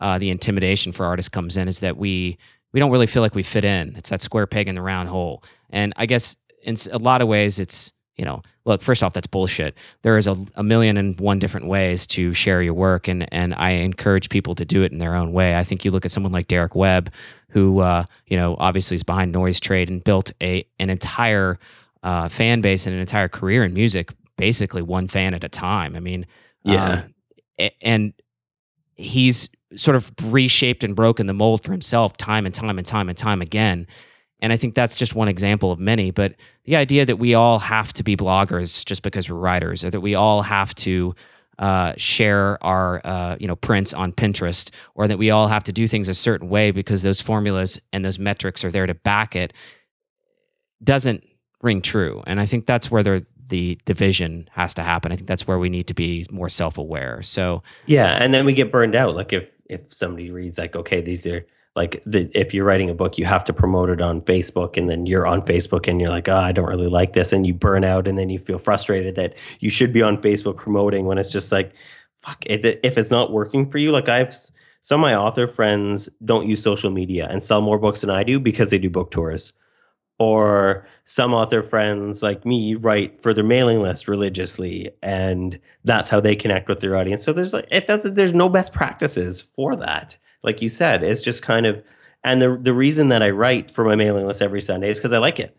uh, 0.00 0.18
the 0.18 0.30
intimidation 0.30 0.92
for 0.92 1.06
artists 1.06 1.28
comes 1.28 1.56
in 1.56 1.68
is 1.68 1.80
that 1.80 1.96
we 1.96 2.36
we 2.72 2.80
don't 2.80 2.90
really 2.90 3.06
feel 3.06 3.22
like 3.22 3.36
we 3.36 3.44
fit 3.44 3.64
in. 3.64 3.94
It's 3.96 4.10
that 4.10 4.22
square 4.22 4.46
peg 4.46 4.66
in 4.68 4.74
the 4.74 4.82
round 4.82 5.08
hole, 5.08 5.44
and 5.70 5.92
I 5.96 6.06
guess 6.06 6.36
in 6.62 6.76
a 6.90 6.98
lot 6.98 7.22
of 7.22 7.28
ways 7.28 7.58
it's 7.58 7.92
you 8.16 8.24
know, 8.24 8.42
look, 8.64 8.82
first 8.82 9.02
off, 9.02 9.12
that's 9.12 9.26
bullshit. 9.26 9.76
There 10.02 10.16
is 10.16 10.26
a, 10.26 10.36
a, 10.54 10.62
million 10.62 10.96
and 10.96 11.18
one 11.20 11.38
different 11.38 11.66
ways 11.66 12.06
to 12.08 12.32
share 12.32 12.62
your 12.62 12.74
work, 12.74 13.08
and 13.08 13.32
and 13.32 13.54
I 13.54 13.70
encourage 13.70 14.28
people 14.30 14.54
to 14.54 14.64
do 14.64 14.82
it 14.82 14.92
in 14.92 14.98
their 14.98 15.14
own 15.14 15.32
way. 15.32 15.56
I 15.56 15.64
think 15.64 15.84
you 15.84 15.90
look 15.90 16.04
at 16.04 16.10
someone 16.10 16.32
like 16.32 16.48
Derek 16.48 16.74
Webb, 16.74 17.10
who 17.50 17.80
uh, 17.80 18.04
you 18.26 18.36
know 18.36 18.56
obviously 18.58 18.94
is 18.94 19.02
behind 19.02 19.34
NoiseTrade 19.34 19.88
and 19.88 20.02
built 20.02 20.32
a 20.42 20.66
an 20.78 20.88
entire 20.88 21.58
uh, 22.02 22.28
fan 22.28 22.62
base 22.62 22.86
and 22.86 22.94
an 22.94 23.00
entire 23.00 23.28
career 23.28 23.64
in 23.64 23.74
music, 23.74 24.12
basically 24.36 24.82
one 24.82 25.08
fan 25.08 25.34
at 25.34 25.44
a 25.44 25.48
time. 25.48 25.94
I 25.94 26.00
mean, 26.00 26.26
yeah, 26.62 27.04
um, 27.58 27.70
and 27.82 28.12
he's 28.94 29.50
sort 29.74 29.96
of 29.96 30.10
reshaped 30.32 30.84
and 30.84 30.96
broken 30.96 31.26
the 31.26 31.34
mold 31.34 31.62
for 31.62 31.72
himself 31.72 32.16
time 32.16 32.46
and 32.46 32.54
time 32.54 32.78
and 32.78 32.86
time 32.86 33.08
and 33.08 33.18
time 33.18 33.42
again. 33.42 33.86
And 34.40 34.52
I 34.52 34.56
think 34.56 34.74
that's 34.74 34.96
just 34.96 35.14
one 35.14 35.28
example 35.28 35.72
of 35.72 35.78
many. 35.78 36.10
But 36.10 36.34
the 36.64 36.76
idea 36.76 37.06
that 37.06 37.16
we 37.16 37.34
all 37.34 37.58
have 37.58 37.92
to 37.94 38.02
be 38.02 38.16
bloggers 38.16 38.84
just 38.84 39.02
because 39.02 39.30
we're 39.30 39.38
writers, 39.38 39.84
or 39.84 39.90
that 39.90 40.00
we 40.00 40.14
all 40.14 40.42
have 40.42 40.74
to 40.76 41.14
uh, 41.58 41.94
share 41.96 42.62
our 42.62 43.00
uh, 43.04 43.36
you 43.40 43.46
know 43.46 43.56
prints 43.56 43.94
on 43.94 44.12
Pinterest, 44.12 44.70
or 44.94 45.08
that 45.08 45.18
we 45.18 45.30
all 45.30 45.48
have 45.48 45.64
to 45.64 45.72
do 45.72 45.88
things 45.88 46.08
a 46.08 46.14
certain 46.14 46.48
way 46.48 46.70
because 46.70 47.02
those 47.02 47.20
formulas 47.20 47.80
and 47.92 48.04
those 48.04 48.18
metrics 48.18 48.64
are 48.64 48.70
there 48.70 48.86
to 48.86 48.94
back 48.94 49.34
it, 49.34 49.52
doesn't 50.84 51.24
ring 51.62 51.80
true. 51.80 52.22
And 52.26 52.40
I 52.40 52.46
think 52.46 52.66
that's 52.66 52.90
where 52.90 53.02
the 53.02 53.24
the 53.48 53.78
division 53.84 54.48
has 54.52 54.74
to 54.74 54.82
happen. 54.82 55.12
I 55.12 55.16
think 55.16 55.28
that's 55.28 55.46
where 55.46 55.58
we 55.58 55.68
need 55.68 55.86
to 55.86 55.94
be 55.94 56.26
more 56.30 56.48
self 56.48 56.78
aware. 56.78 57.22
So 57.22 57.62
yeah, 57.86 58.18
and 58.20 58.34
then 58.34 58.44
we 58.44 58.52
get 58.52 58.72
burned 58.72 58.94
out. 58.94 59.16
Like 59.16 59.32
if 59.32 59.48
if 59.64 59.92
somebody 59.92 60.30
reads 60.30 60.58
like, 60.58 60.76
okay, 60.76 61.00
these 61.00 61.26
are 61.26 61.46
like 61.76 62.02
the, 62.04 62.30
if 62.34 62.52
you're 62.54 62.64
writing 62.64 62.90
a 62.90 62.94
book 62.94 63.18
you 63.18 63.24
have 63.24 63.44
to 63.44 63.52
promote 63.52 63.90
it 63.90 64.00
on 64.00 64.20
facebook 64.22 64.76
and 64.76 64.88
then 64.88 65.06
you're 65.06 65.26
on 65.26 65.42
facebook 65.42 65.86
and 65.86 66.00
you're 66.00 66.10
like 66.10 66.28
oh 66.28 66.36
i 66.36 66.50
don't 66.50 66.68
really 66.68 66.88
like 66.88 67.12
this 67.12 67.32
and 67.32 67.46
you 67.46 67.54
burn 67.54 67.84
out 67.84 68.08
and 68.08 68.18
then 68.18 68.30
you 68.30 68.38
feel 68.38 68.58
frustrated 68.58 69.14
that 69.14 69.38
you 69.60 69.70
should 69.70 69.92
be 69.92 70.02
on 70.02 70.16
facebook 70.16 70.56
promoting 70.56 71.04
when 71.04 71.18
it's 71.18 71.30
just 71.30 71.52
like 71.52 71.72
fuck 72.22 72.44
if 72.46 72.98
it's 72.98 73.10
not 73.10 73.30
working 73.30 73.68
for 73.68 73.78
you 73.78 73.92
like 73.92 74.08
i've 74.08 74.34
some 74.82 75.00
of 75.00 75.02
my 75.02 75.14
author 75.14 75.46
friends 75.46 76.08
don't 76.24 76.46
use 76.46 76.62
social 76.62 76.90
media 76.90 77.26
and 77.30 77.42
sell 77.42 77.60
more 77.60 77.78
books 77.78 78.00
than 78.00 78.10
i 78.10 78.22
do 78.22 78.40
because 78.40 78.70
they 78.70 78.78
do 78.78 78.90
book 78.90 79.10
tours. 79.10 79.52
Or 80.18 80.86
some 81.04 81.34
author 81.34 81.60
friends 81.60 82.22
like 82.22 82.46
me 82.46 82.74
write 82.74 83.20
for 83.20 83.34
their 83.34 83.44
mailing 83.44 83.82
list 83.82 84.08
religiously 84.08 84.90
and 85.02 85.60
that's 85.84 86.08
how 86.08 86.20
they 86.20 86.34
connect 86.34 86.70
with 86.70 86.80
their 86.80 86.96
audience. 86.96 87.22
So 87.22 87.34
there's 87.34 87.52
like 87.52 87.68
it 87.70 87.86
doesn't 87.86 88.14
there's 88.14 88.32
no 88.32 88.48
best 88.48 88.72
practices 88.72 89.42
for 89.42 89.76
that 89.76 90.16
like 90.46 90.62
you 90.62 90.68
said, 90.68 91.02
it's 91.02 91.20
just 91.20 91.42
kind 91.42 91.66
of 91.66 91.82
and 92.24 92.40
the 92.40 92.58
the 92.60 92.72
reason 92.72 93.08
that 93.08 93.22
I 93.22 93.30
write 93.30 93.70
for 93.70 93.84
my 93.84 93.96
mailing 93.96 94.26
list 94.26 94.40
every 94.40 94.60
Sunday 94.60 94.88
is 94.88 94.98
because 94.98 95.12
I 95.12 95.18
like 95.18 95.38
it. 95.38 95.56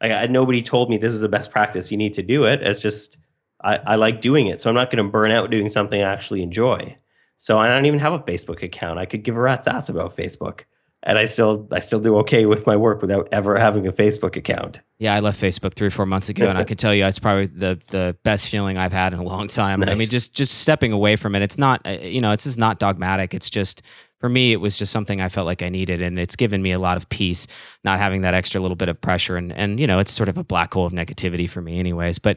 Like 0.00 0.12
I, 0.12 0.26
nobody 0.26 0.62
told 0.62 0.88
me 0.88 0.96
this 0.96 1.12
is 1.12 1.20
the 1.20 1.28
best 1.28 1.50
practice. 1.50 1.90
You 1.90 1.98
need 1.98 2.14
to 2.14 2.22
do 2.22 2.44
it. 2.44 2.62
It's 2.62 2.80
just 2.80 3.18
I, 3.62 3.76
I 3.78 3.96
like 3.96 4.20
doing 4.20 4.46
it, 4.46 4.60
so 4.60 4.70
I'm 4.70 4.76
not 4.76 4.90
going 4.90 5.04
to 5.04 5.10
burn 5.10 5.32
out 5.32 5.50
doing 5.50 5.68
something 5.68 6.00
I 6.00 6.10
actually 6.10 6.42
enjoy. 6.42 6.96
So 7.36 7.58
I 7.58 7.68
don't 7.68 7.86
even 7.86 7.98
have 8.00 8.12
a 8.14 8.20
Facebook 8.20 8.62
account. 8.62 8.98
I 8.98 9.06
could 9.06 9.22
give 9.22 9.36
a 9.36 9.40
rat's 9.40 9.66
ass 9.66 9.88
about 9.88 10.16
Facebook 10.16 10.62
and 11.02 11.16
I 11.16 11.26
still 11.26 11.68
I 11.70 11.80
still 11.80 12.00
do 12.00 12.16
okay 12.18 12.46
with 12.46 12.66
my 12.66 12.76
work 12.76 13.00
without 13.00 13.28
ever 13.30 13.56
having 13.56 13.86
a 13.86 13.92
Facebook 13.92 14.36
account. 14.36 14.80
Yeah, 14.98 15.14
I 15.14 15.20
left 15.20 15.40
Facebook 15.40 15.74
three 15.74 15.86
or 15.86 15.92
four 15.92 16.06
months 16.06 16.28
ago, 16.28 16.48
and 16.48 16.58
I 16.58 16.64
can 16.64 16.76
tell 16.76 16.92
you 16.92 17.06
it's 17.06 17.18
probably 17.18 17.46
the 17.46 17.80
the 17.88 18.16
best 18.24 18.48
feeling 18.48 18.78
I've 18.78 18.92
had 18.92 19.12
in 19.12 19.20
a 19.20 19.22
long 19.22 19.46
time. 19.48 19.80
Nice. 19.80 19.90
I 19.90 19.94
mean, 19.94 20.08
just 20.08 20.34
just 20.34 20.58
stepping 20.58 20.92
away 20.92 21.16
from 21.16 21.34
it. 21.34 21.42
It's 21.42 21.58
not 21.58 21.86
uh, 21.86 21.90
you 22.02 22.20
know 22.20 22.32
it's 22.32 22.44
just 22.44 22.58
not 22.58 22.78
dogmatic. 22.78 23.32
It's 23.32 23.48
just 23.48 23.82
for 24.18 24.28
me, 24.28 24.52
it 24.52 24.60
was 24.60 24.76
just 24.76 24.92
something 24.92 25.20
I 25.20 25.28
felt 25.28 25.46
like 25.46 25.62
I 25.62 25.68
needed, 25.68 26.02
and 26.02 26.18
it's 26.18 26.36
given 26.36 26.60
me 26.60 26.72
a 26.72 26.78
lot 26.78 26.96
of 26.96 27.08
peace 27.08 27.46
not 27.84 27.98
having 27.98 28.22
that 28.22 28.34
extra 28.34 28.60
little 28.60 28.76
bit 28.76 28.88
of 28.88 29.00
pressure. 29.00 29.36
And 29.36 29.52
and 29.52 29.78
you 29.78 29.86
know, 29.86 29.98
it's 29.98 30.12
sort 30.12 30.28
of 30.28 30.36
a 30.36 30.44
black 30.44 30.74
hole 30.74 30.86
of 30.86 30.92
negativity 30.92 31.48
for 31.48 31.60
me, 31.60 31.78
anyways. 31.78 32.18
But 32.18 32.36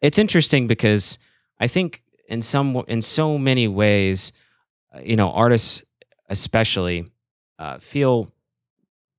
it's 0.00 0.18
interesting 0.18 0.66
because 0.66 1.18
I 1.60 1.66
think 1.66 2.02
in 2.28 2.42
some 2.42 2.82
in 2.88 3.00
so 3.02 3.38
many 3.38 3.68
ways, 3.68 4.32
uh, 4.94 5.00
you 5.00 5.16
know, 5.16 5.30
artists 5.30 5.82
especially 6.28 7.06
uh, 7.58 7.78
feel 7.78 8.28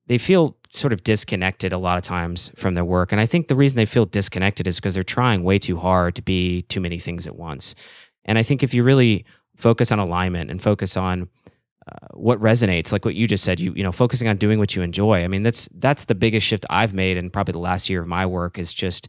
they 0.06 0.18
feel 0.18 0.56
sort 0.70 0.92
of 0.92 1.02
disconnected 1.02 1.72
a 1.72 1.78
lot 1.78 1.96
of 1.96 2.02
times 2.02 2.52
from 2.56 2.74
their 2.74 2.84
work. 2.84 3.10
And 3.10 3.20
I 3.20 3.26
think 3.26 3.48
the 3.48 3.56
reason 3.56 3.76
they 3.76 3.86
feel 3.86 4.04
disconnected 4.04 4.66
is 4.66 4.76
because 4.76 4.94
they're 4.94 5.02
trying 5.02 5.42
way 5.42 5.58
too 5.58 5.78
hard 5.78 6.14
to 6.16 6.22
be 6.22 6.62
too 6.62 6.80
many 6.80 6.98
things 6.98 7.26
at 7.26 7.36
once. 7.36 7.74
And 8.24 8.38
I 8.38 8.42
think 8.42 8.62
if 8.62 8.74
you 8.74 8.84
really 8.84 9.24
focus 9.56 9.90
on 9.90 9.98
alignment 9.98 10.50
and 10.50 10.60
focus 10.60 10.96
on 10.96 11.28
what 12.14 12.40
resonates, 12.40 12.90
like 12.90 13.04
what 13.04 13.14
you 13.14 13.26
just 13.26 13.44
said, 13.44 13.60
you 13.60 13.72
you 13.74 13.84
know, 13.84 13.92
focusing 13.92 14.28
on 14.28 14.36
doing 14.36 14.58
what 14.58 14.74
you 14.74 14.82
enjoy. 14.82 15.22
I 15.22 15.28
mean, 15.28 15.42
that's 15.42 15.68
that's 15.74 16.06
the 16.06 16.14
biggest 16.14 16.46
shift 16.46 16.66
I've 16.68 16.94
made 16.94 17.16
in 17.16 17.30
probably 17.30 17.52
the 17.52 17.58
last 17.60 17.88
year 17.88 18.02
of 18.02 18.08
my 18.08 18.26
work 18.26 18.58
is 18.58 18.74
just 18.74 19.08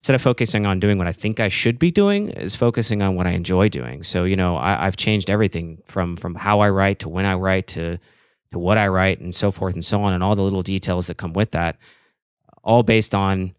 instead 0.00 0.14
of 0.14 0.22
focusing 0.22 0.66
on 0.66 0.80
doing 0.80 0.98
what 0.98 1.06
I 1.06 1.12
think 1.12 1.40
I 1.40 1.48
should 1.48 1.78
be 1.78 1.90
doing, 1.90 2.30
is 2.30 2.56
focusing 2.56 3.02
on 3.02 3.14
what 3.14 3.26
I 3.26 3.30
enjoy 3.30 3.68
doing. 3.68 4.02
So 4.04 4.24
you 4.24 4.36
know, 4.36 4.56
I, 4.56 4.86
I've 4.86 4.96
changed 4.96 5.28
everything 5.28 5.82
from 5.86 6.16
from 6.16 6.34
how 6.34 6.60
I 6.60 6.70
write 6.70 7.00
to 7.00 7.08
when 7.08 7.26
I 7.26 7.34
write 7.34 7.66
to 7.68 7.98
to 8.52 8.58
what 8.58 8.78
I 8.78 8.88
write 8.88 9.20
and 9.20 9.34
so 9.34 9.52
forth 9.52 9.74
and 9.74 9.84
so 9.84 10.02
on, 10.02 10.14
and 10.14 10.22
all 10.22 10.34
the 10.34 10.42
little 10.42 10.62
details 10.62 11.08
that 11.08 11.18
come 11.18 11.34
with 11.34 11.50
that, 11.50 11.76
all 12.62 12.82
based 12.82 13.14
on 13.14 13.54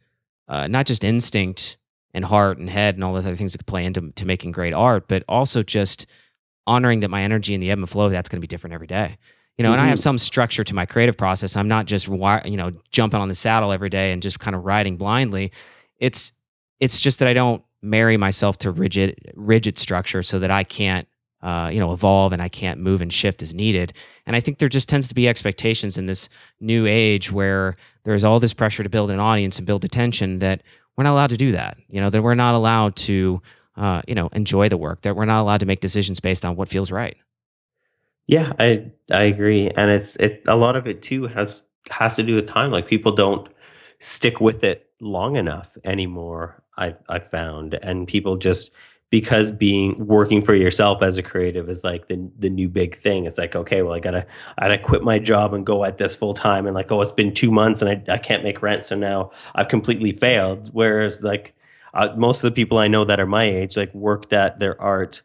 uh, 0.47 0.67
not 0.67 0.87
just 0.87 1.03
instinct 1.03 1.77
and 2.15 2.25
heart 2.25 2.57
and 2.57 2.69
head 2.69 2.95
and 2.95 3.03
all 3.03 3.13
the 3.13 3.19
other 3.19 3.35
things 3.35 3.53
that 3.53 3.65
play 3.65 3.85
into 3.85 4.11
to 4.11 4.25
making 4.25 4.51
great 4.51 4.73
art, 4.73 5.07
but 5.07 5.23
also 5.27 5.61
just 5.61 6.07
honoring 6.67 7.01
that 7.01 7.09
my 7.09 7.23
energy 7.23 7.53
and 7.53 7.61
the 7.61 7.71
ebb 7.71 7.79
and 7.79 7.89
flow 7.89 8.09
that's 8.09 8.29
going 8.29 8.37
to 8.37 8.41
be 8.41 8.47
different 8.47 8.73
every 8.73 8.87
day. 8.87 9.17
You 9.57 9.63
know, 9.63 9.69
mm-hmm. 9.69 9.73
and 9.73 9.81
I 9.81 9.87
have 9.87 9.97
mm-hmm. 9.97 10.03
some 10.03 10.17
structure 10.17 10.63
to 10.63 10.75
my 10.75 10.85
creative 10.85 11.17
process. 11.17 11.55
I'm 11.55 11.67
not 11.67 11.85
just 11.85 12.07
you 12.07 12.57
know 12.57 12.71
jumping 12.91 13.19
on 13.19 13.27
the 13.27 13.35
saddle 13.35 13.71
every 13.71 13.89
day 13.89 14.11
and 14.11 14.21
just 14.21 14.39
kind 14.39 14.55
of 14.55 14.65
riding 14.65 14.97
blindly. 14.97 15.51
It's 15.99 16.33
it's 16.79 16.99
just 16.99 17.19
that 17.19 17.27
I 17.27 17.33
don't 17.33 17.63
marry 17.81 18.17
myself 18.17 18.57
to 18.59 18.71
rigid 18.71 19.31
rigid 19.35 19.77
structure 19.77 20.23
so 20.23 20.39
that 20.39 20.51
I 20.51 20.63
can't 20.63 21.07
uh, 21.41 21.69
you 21.71 21.79
know 21.79 21.93
evolve 21.93 22.33
and 22.33 22.41
I 22.41 22.49
can't 22.49 22.79
move 22.79 23.01
and 23.01 23.13
shift 23.13 23.41
as 23.41 23.53
needed. 23.53 23.93
And 24.25 24.35
I 24.35 24.39
think 24.39 24.57
there 24.57 24.69
just 24.69 24.89
tends 24.89 25.07
to 25.07 25.15
be 25.15 25.27
expectations 25.27 25.97
in 25.97 26.05
this 26.05 26.27
new 26.59 26.85
age 26.85 27.31
where 27.31 27.77
there's 28.03 28.23
all 28.23 28.39
this 28.39 28.53
pressure 28.53 28.83
to 28.83 28.89
build 28.89 29.09
an 29.09 29.19
audience 29.19 29.57
and 29.57 29.65
build 29.65 29.85
attention 29.85 30.39
that 30.39 30.63
we're 30.97 31.03
not 31.03 31.13
allowed 31.13 31.29
to 31.29 31.37
do 31.37 31.51
that. 31.53 31.77
You 31.87 32.01
know 32.01 32.09
that 32.09 32.21
we're 32.21 32.35
not 32.35 32.55
allowed 32.55 32.97
to 32.97 33.41
uh, 33.77 34.01
you 34.07 34.15
know 34.15 34.29
enjoy 34.33 34.69
the 34.69 34.77
work. 34.77 35.01
That 35.01 35.15
we're 35.15 35.25
not 35.25 35.41
allowed 35.41 35.59
to 35.59 35.65
make 35.65 35.79
decisions 35.79 36.19
based 36.19 36.45
on 36.45 36.55
what 36.55 36.69
feels 36.69 36.91
right. 36.91 37.17
Yeah, 38.27 38.53
I 38.59 38.91
I 39.11 39.23
agree, 39.23 39.69
and 39.69 39.91
it's 39.91 40.15
it 40.17 40.43
a 40.47 40.55
lot 40.55 40.75
of 40.75 40.87
it 40.87 41.03
too 41.03 41.27
has 41.27 41.63
has 41.91 42.15
to 42.15 42.23
do 42.23 42.35
with 42.35 42.47
time. 42.47 42.71
Like 42.71 42.87
people 42.87 43.11
don't 43.11 43.47
stick 43.99 44.39
with 44.41 44.63
it 44.63 44.89
long 44.99 45.35
enough 45.35 45.77
anymore. 45.83 46.63
I 46.77 46.95
I 47.09 47.19
found, 47.19 47.75
and 47.75 48.07
people 48.07 48.37
just 48.37 48.71
because 49.11 49.51
being 49.51 49.95
working 50.07 50.43
for 50.43 50.55
yourself 50.55 51.01
as 51.01 51.17
a 51.17 51.23
creative 51.23 51.69
is 51.69 51.83
like 51.83 52.07
the 52.07 52.29
the 52.39 52.49
new 52.49 52.67
big 52.67 52.95
thing. 52.95 53.25
It's 53.25 53.37
like, 53.37 53.55
okay, 53.55 53.81
well, 53.81 53.93
I 53.93 53.99
gotta 53.99 54.25
I 54.57 54.63
gotta 54.67 54.77
quit 54.79 55.03
my 55.03 55.19
job 55.19 55.53
and 55.53 55.65
go 55.65 55.85
at 55.85 55.97
this 55.99 56.15
full 56.15 56.33
time. 56.33 56.65
And 56.65 56.75
like, 56.75 56.91
oh, 56.91 57.01
it's 57.01 57.11
been 57.11 57.33
two 57.33 57.51
months 57.51 57.81
and 57.81 57.89
I, 57.89 58.13
I 58.13 58.17
can't 58.17 58.43
make 58.43 58.61
rent, 58.61 58.85
so 58.85 58.95
now 58.95 59.31
I've 59.53 59.67
completely 59.67 60.11
failed. 60.13 60.69
Whereas 60.73 61.23
like 61.23 61.55
uh, 61.95 62.13
most 62.15 62.43
of 62.43 62.49
the 62.49 62.55
people 62.55 62.77
I 62.77 62.87
know 62.87 63.03
that 63.05 63.19
are 63.19 63.25
my 63.25 63.45
age, 63.45 63.77
like 63.77 63.93
worked 63.95 64.33
at 64.33 64.59
their 64.59 64.79
art 64.81 65.21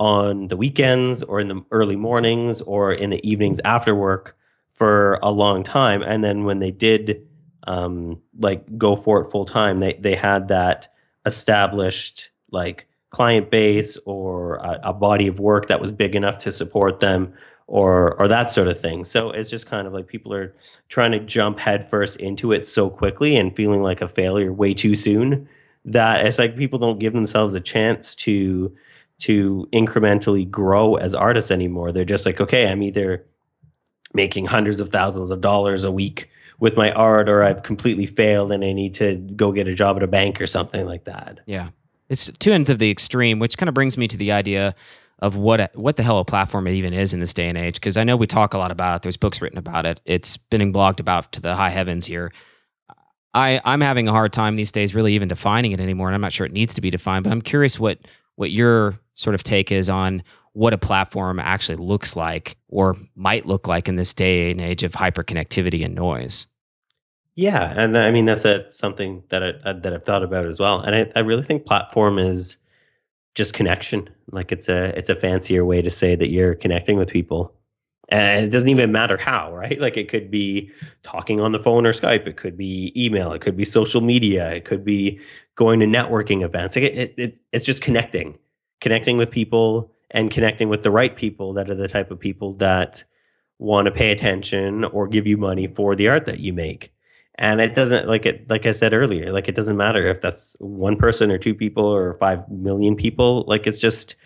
on 0.00 0.48
the 0.48 0.56
weekends 0.56 1.22
or 1.22 1.40
in 1.40 1.48
the 1.48 1.62
early 1.70 1.96
mornings 1.96 2.62
or 2.62 2.92
in 2.92 3.10
the 3.10 3.28
evenings 3.28 3.60
after 3.64 3.94
work 3.94 4.36
for 4.72 5.18
a 5.22 5.30
long 5.30 5.62
time. 5.62 6.02
And 6.02 6.24
then 6.24 6.44
when 6.44 6.58
they 6.58 6.70
did 6.70 7.26
um, 7.66 8.20
like 8.38 8.78
go 8.78 8.96
for 8.96 9.20
it 9.20 9.30
full 9.30 9.44
time, 9.44 9.78
they 9.78 9.92
they 10.00 10.14
had 10.14 10.48
that 10.48 10.88
established 11.26 12.30
like 12.50 12.88
client 13.10 13.50
base 13.50 13.98
or 14.06 14.56
a, 14.56 14.80
a, 14.84 14.92
body 14.94 15.26
of 15.26 15.38
work 15.38 15.66
that 15.66 15.80
was 15.80 15.90
big 15.90 16.16
enough 16.16 16.38
to 16.38 16.50
support 16.50 17.00
them 17.00 17.32
or 17.66 18.14
or 18.14 18.26
that 18.26 18.50
sort 18.50 18.68
of 18.68 18.80
thing. 18.80 19.04
So 19.04 19.30
it's 19.30 19.50
just 19.50 19.66
kind 19.66 19.86
of 19.86 19.92
like 19.92 20.06
people 20.06 20.32
are 20.32 20.54
trying 20.88 21.12
to 21.12 21.20
jump 21.20 21.58
headfirst 21.58 22.16
into 22.16 22.52
it 22.52 22.64
so 22.64 22.88
quickly 22.88 23.36
and 23.36 23.54
feeling 23.54 23.82
like 23.82 24.00
a 24.00 24.08
failure 24.08 24.52
way 24.52 24.72
too 24.72 24.94
soon 24.94 25.46
that 25.84 26.26
it's 26.26 26.38
like 26.38 26.56
people 26.56 26.78
don't 26.78 26.98
give 26.98 27.12
themselves 27.12 27.54
a 27.54 27.60
chance 27.60 28.14
to 28.14 28.74
to 29.20 29.68
incrementally 29.72 30.50
grow 30.50 30.94
as 30.94 31.14
artists 31.14 31.50
anymore. 31.50 31.92
They're 31.92 32.04
just 32.04 32.24
like, 32.24 32.40
okay, 32.40 32.68
I'm 32.68 32.82
either 32.82 33.26
making 34.14 34.46
hundreds 34.46 34.80
of 34.80 34.88
thousands 34.88 35.30
of 35.30 35.40
dollars 35.40 35.84
a 35.84 35.90
week 35.90 36.30
with 36.58 36.76
my 36.76 36.90
art 36.92 37.28
or 37.28 37.42
I've 37.42 37.62
completely 37.62 38.06
failed 38.06 38.50
and 38.50 38.64
I 38.64 38.72
need 38.72 38.94
to 38.94 39.16
go 39.16 39.52
get 39.52 39.68
a 39.68 39.74
job 39.74 39.96
at 39.96 40.02
a 40.02 40.06
bank 40.06 40.40
or 40.40 40.46
something 40.46 40.86
like 40.86 41.04
that. 41.04 41.40
Yeah. 41.46 41.68
It's 42.08 42.30
two 42.38 42.52
ends 42.52 42.70
of 42.70 42.78
the 42.78 42.90
extreme, 42.90 43.38
which 43.38 43.56
kind 43.56 43.68
of 43.68 43.74
brings 43.74 43.96
me 43.96 44.08
to 44.08 44.16
the 44.16 44.32
idea 44.32 44.74
of 45.20 45.36
what 45.36 45.70
what 45.76 45.96
the 45.96 46.02
hell 46.02 46.18
a 46.18 46.24
platform 46.24 46.66
even 46.66 46.92
is 46.92 47.12
in 47.12 47.20
this 47.20 47.34
day 47.34 47.48
and 47.48 47.56
age. 47.56 47.74
Because 47.74 47.96
I 47.96 48.04
know 48.04 48.16
we 48.16 48.26
talk 48.26 48.54
a 48.54 48.58
lot 48.58 48.70
about 48.70 48.96
it. 48.96 49.02
There's 49.02 49.16
books 49.16 49.40
written 49.40 49.58
about 49.58 49.86
it. 49.86 50.00
It's 50.04 50.36
been 50.36 50.72
blogged 50.72 51.00
about 51.00 51.32
to 51.32 51.40
the 51.40 51.54
high 51.54 51.70
heavens 51.70 52.06
here. 52.06 52.32
I 53.34 53.60
I'm 53.64 53.80
having 53.80 54.08
a 54.08 54.12
hard 54.12 54.32
time 54.32 54.56
these 54.56 54.72
days, 54.72 54.94
really 54.94 55.14
even 55.14 55.28
defining 55.28 55.72
it 55.72 55.80
anymore, 55.80 56.08
and 56.08 56.14
I'm 56.14 56.20
not 56.20 56.32
sure 56.32 56.46
it 56.46 56.52
needs 56.52 56.74
to 56.74 56.80
be 56.80 56.90
defined. 56.90 57.24
But 57.24 57.32
I'm 57.32 57.42
curious 57.42 57.78
what 57.78 57.98
what 58.36 58.50
your 58.50 58.98
sort 59.14 59.34
of 59.34 59.42
take 59.42 59.70
is 59.70 59.90
on 59.90 60.22
what 60.52 60.72
a 60.72 60.78
platform 60.78 61.38
actually 61.38 61.76
looks 61.76 62.16
like 62.16 62.56
or 62.68 62.96
might 63.14 63.46
look 63.46 63.68
like 63.68 63.88
in 63.88 63.96
this 63.96 64.12
day 64.12 64.50
and 64.50 64.60
age 64.60 64.82
of 64.82 64.92
hyperconnectivity 64.92 65.84
and 65.84 65.94
noise. 65.94 66.46
Yeah, 67.36 67.72
and 67.76 67.96
I 67.96 68.10
mean 68.10 68.26
that's 68.26 68.44
a, 68.44 68.70
something 68.70 69.22
that 69.28 69.42
I, 69.42 69.72
that 69.72 69.94
I've 69.94 70.04
thought 70.04 70.22
about 70.22 70.46
as 70.46 70.58
well, 70.58 70.80
and 70.80 70.94
I, 70.94 71.12
I 71.14 71.20
really 71.20 71.44
think 71.44 71.64
platform 71.64 72.18
is 72.18 72.58
just 73.34 73.54
connection. 73.54 74.10
Like 74.32 74.52
it's 74.52 74.68
a 74.68 74.96
it's 74.98 75.08
a 75.08 75.14
fancier 75.14 75.64
way 75.64 75.80
to 75.82 75.90
say 75.90 76.16
that 76.16 76.30
you're 76.30 76.54
connecting 76.54 76.96
with 76.96 77.08
people, 77.08 77.54
and 78.10 78.44
it 78.44 78.50
doesn't 78.50 78.68
even 78.68 78.90
matter 78.90 79.16
how, 79.16 79.54
right? 79.54 79.80
Like 79.80 79.96
it 79.96 80.08
could 80.08 80.30
be 80.30 80.70
talking 81.02 81.40
on 81.40 81.52
the 81.52 81.58
phone 81.58 81.86
or 81.86 81.92
Skype, 81.92 82.26
it 82.26 82.36
could 82.36 82.56
be 82.56 82.92
email, 82.96 83.32
it 83.32 83.40
could 83.40 83.56
be 83.56 83.64
social 83.64 84.00
media, 84.00 84.52
it 84.52 84.64
could 84.64 84.84
be 84.84 85.20
going 85.54 85.80
to 85.80 85.86
networking 85.86 86.42
events. 86.42 86.74
Like 86.74 86.86
it, 86.86 86.98
it, 86.98 87.14
it 87.16 87.38
it's 87.52 87.64
just 87.64 87.82
connecting, 87.82 88.36
connecting 88.80 89.16
with 89.16 89.30
people, 89.30 89.92
and 90.10 90.30
connecting 90.30 90.68
with 90.68 90.82
the 90.82 90.90
right 90.90 91.14
people 91.14 91.52
that 91.52 91.70
are 91.70 91.74
the 91.74 91.86
type 91.86 92.10
of 92.10 92.18
people 92.18 92.54
that 92.54 93.04
want 93.58 93.86
to 93.86 93.92
pay 93.92 94.10
attention 94.10 94.84
or 94.84 95.06
give 95.06 95.26
you 95.26 95.36
money 95.36 95.66
for 95.68 95.94
the 95.94 96.08
art 96.08 96.26
that 96.26 96.40
you 96.40 96.52
make. 96.52 96.92
And 97.36 97.60
it 97.60 97.74
doesn't 97.74 98.08
like 98.08 98.26
it 98.26 98.50
like 98.50 98.66
i 98.66 98.72
said 98.72 98.92
earlier 98.92 99.32
like 99.32 99.48
it 99.48 99.54
doesn't 99.54 99.76
matter 99.76 100.06
if 100.06 100.20
that's 100.20 100.56
one 100.58 100.96
person 100.96 101.30
or 101.30 101.38
two 101.38 101.54
people 101.54 101.84
or 101.84 102.14
5 102.14 102.50
million 102.50 102.96
people. 102.96 103.44
Like 103.46 103.66
it's 103.66 103.78
just 103.78 104.16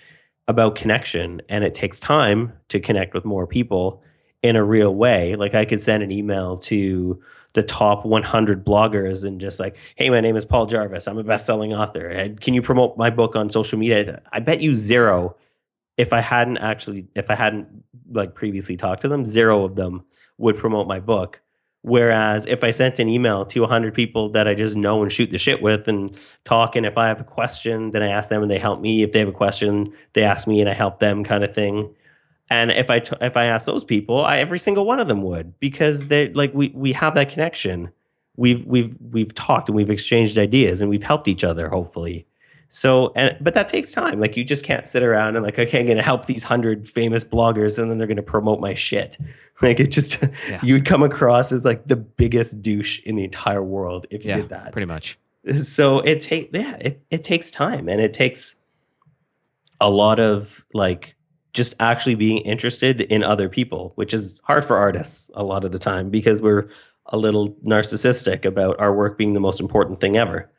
about 0.49 0.77
connection 0.77 1.41
and 1.49 1.65
it 1.65 1.75
takes 1.75 1.99
time 1.99 2.53
to 2.69 2.79
connect 2.79 3.15
with 3.15 3.25
more 3.25 3.47
people 3.47 4.03
in 4.43 4.57
a 4.57 4.65
real 4.65 4.95
way. 4.95 5.37
Like 5.37 5.55
i 5.55 5.65
could 5.65 5.81
send 5.81 6.03
an 6.03 6.13
email 6.13 6.59
to 6.59 7.21
the 7.55 7.63
top 7.63 8.05
100 8.05 8.65
bloggers 8.65 9.25
and 9.25 9.41
just 9.41 9.61
like 9.61 9.77
hey 9.97 10.11
my 10.11 10.21
name 10.21 10.37
is 10.37 10.45
paul 10.45 10.67
jarvis. 10.67 11.07
I'm 11.07 11.19
a 11.19 11.25
best-selling 11.25 11.73
author. 11.73 12.35
Can 12.41 12.55
you 12.55 12.63
promote 12.63 12.97
my 12.99 13.11
book 13.11 13.37
on 13.37 13.49
social 13.49 13.79
media? 13.79 14.21
I 14.33 14.41
bet 14.41 14.61
you 14.61 14.77
zero 14.77 15.37
if 15.97 16.13
i 16.13 16.21
hadn't 16.21 16.59
actually 16.59 17.07
if 17.15 17.31
i 17.31 17.35
hadn't 17.35 17.69
like 18.11 18.35
previously 18.35 18.77
talked 18.77 19.03
to 19.03 19.09
them 19.09 19.25
zero 19.25 19.65
of 19.65 19.77
them 19.77 20.05
would 20.39 20.57
promote 20.57 20.89
my 20.89 21.01
book 21.01 21.41
Whereas 21.85 22.47
if 22.47 22.65
I 22.65 22.71
sent 22.71 22.99
an 22.99 23.11
email 23.11 23.45
to 23.45 23.61
100 23.61 23.93
people 23.93 24.31
that 24.31 24.49
I 24.49 24.55
just 24.55 24.75
know 24.75 25.03
and 25.03 25.13
shoot 25.13 25.31
the 25.31 25.37
shit 25.37 25.61
with 25.61 25.87
and 25.87 26.17
talk, 26.45 26.77
and 26.77 26.87
if 26.87 26.97
I 26.97 27.09
have 27.09 27.21
a 27.21 27.25
question, 27.25 27.91
then 27.91 28.03
I 28.03 28.09
ask 28.09 28.31
them 28.31 28.41
and 28.41 28.51
they 28.51 28.59
help 28.59 28.81
me. 28.81 29.03
If 29.03 29.13
they 29.13 29.19
have 29.19 29.29
a 29.29 29.33
question, 29.33 29.87
they 30.15 30.23
ask 30.23 30.47
me 30.49 30.63
and 30.63 30.71
I 30.71 30.73
help 30.73 30.99
them, 30.99 31.25
kind 31.25 31.45
of 31.45 31.55
thing. 31.55 31.95
And 32.49 32.71
if 32.71 32.89
I 32.89 33.01
t- 33.01 33.17
if 33.21 33.37
I 33.37 33.45
ask 33.45 33.67
those 33.67 33.85
people, 33.85 34.25
I, 34.25 34.39
every 34.39 34.59
single 34.59 34.87
one 34.87 34.99
of 34.99 35.09
them 35.09 35.21
would 35.25 35.61
because 35.61 36.09
they 36.09 36.33
like 36.33 36.55
we 36.55 36.69
we 36.69 36.95
have 36.95 37.15
that 37.17 37.29
connection. 37.29 37.93
We've 38.39 38.65
we've 38.65 38.97
we've 39.11 39.35
talked 39.35 39.69
and 39.69 39.77
we've 39.77 39.91
exchanged 39.91 40.39
ideas 40.39 40.81
and 40.81 40.91
we've 40.91 41.05
helped 41.05 41.29
each 41.29 41.45
other. 41.45 41.69
Hopefully, 41.69 42.27
so, 42.75 43.13
and 43.15 43.37
but 43.41 43.55
that 43.55 43.69
takes 43.69 43.93
time. 43.93 44.19
Like 44.19 44.37
you 44.37 44.43
just 44.43 44.65
can't 44.65 44.89
sit 44.89 45.05
around 45.05 45.37
and 45.37 45.45
like, 45.45 45.61
okay, 45.61 45.79
I'm 45.79 45.87
going 45.87 45.97
to 45.97 46.03
help 46.03 46.27
these 46.27 46.43
hundred 46.43 46.89
famous 46.89 47.25
bloggers, 47.25 47.79
and 47.79 47.89
then 47.89 47.99
they're 47.99 48.09
going 48.09 48.17
to 48.17 48.23
promote 48.23 48.61
my 48.61 48.75
shit. 48.75 49.17
Like 49.63 49.79
it 49.79 49.93
just, 49.93 50.21
yeah. 50.51 50.59
you 50.65 50.75
would 50.75 50.85
come 50.85 51.05
across 51.05 51.53
as 51.53 51.65
like 51.65 51.87
the 51.87 51.95
biggest 51.95 52.61
douche 52.61 52.99
in 53.05 53.15
the 53.15 53.23
entire 53.23 53.63
world 53.63 54.05
if 54.11 54.25
you 54.25 54.31
yeah, 54.31 54.37
did 54.39 54.49
that. 54.49 54.73
Pretty 54.73 54.85
much. 54.85 55.17
So 55.63 56.01
it 56.01 56.23
takes, 56.23 56.51
yeah, 56.53 56.77
it 56.81 57.01
it 57.09 57.23
takes 57.23 57.53
time, 57.53 57.89
and 57.89 58.01
it 58.01 58.13
takes 58.13 58.57
a 59.81 59.89
lot 59.89 60.19
of 60.19 60.65
like 60.75 61.15
just 61.53 61.75
actually 61.79 62.17
being 62.17 62.39
interested 62.39 63.03
in 63.03 63.23
other 63.23 63.49
people, 63.49 63.93
which 63.95 64.13
is 64.13 64.41
hard 64.43 64.65
for 64.65 64.77
artists 64.77 65.31
a 65.35 65.45
lot 65.45 65.63
of 65.63 65.71
the 65.71 65.79
time 65.79 66.11
because 66.11 66.43
we're 66.43 66.69
a 67.07 67.17
little 67.17 67.51
narcissistic 67.65 68.45
about 68.45 68.81
our 68.81 68.93
work 68.93 69.17
being 69.17 69.35
the 69.35 69.41
most 69.41 69.61
important 69.61 70.01
thing 70.01 70.17
ever 70.17 70.51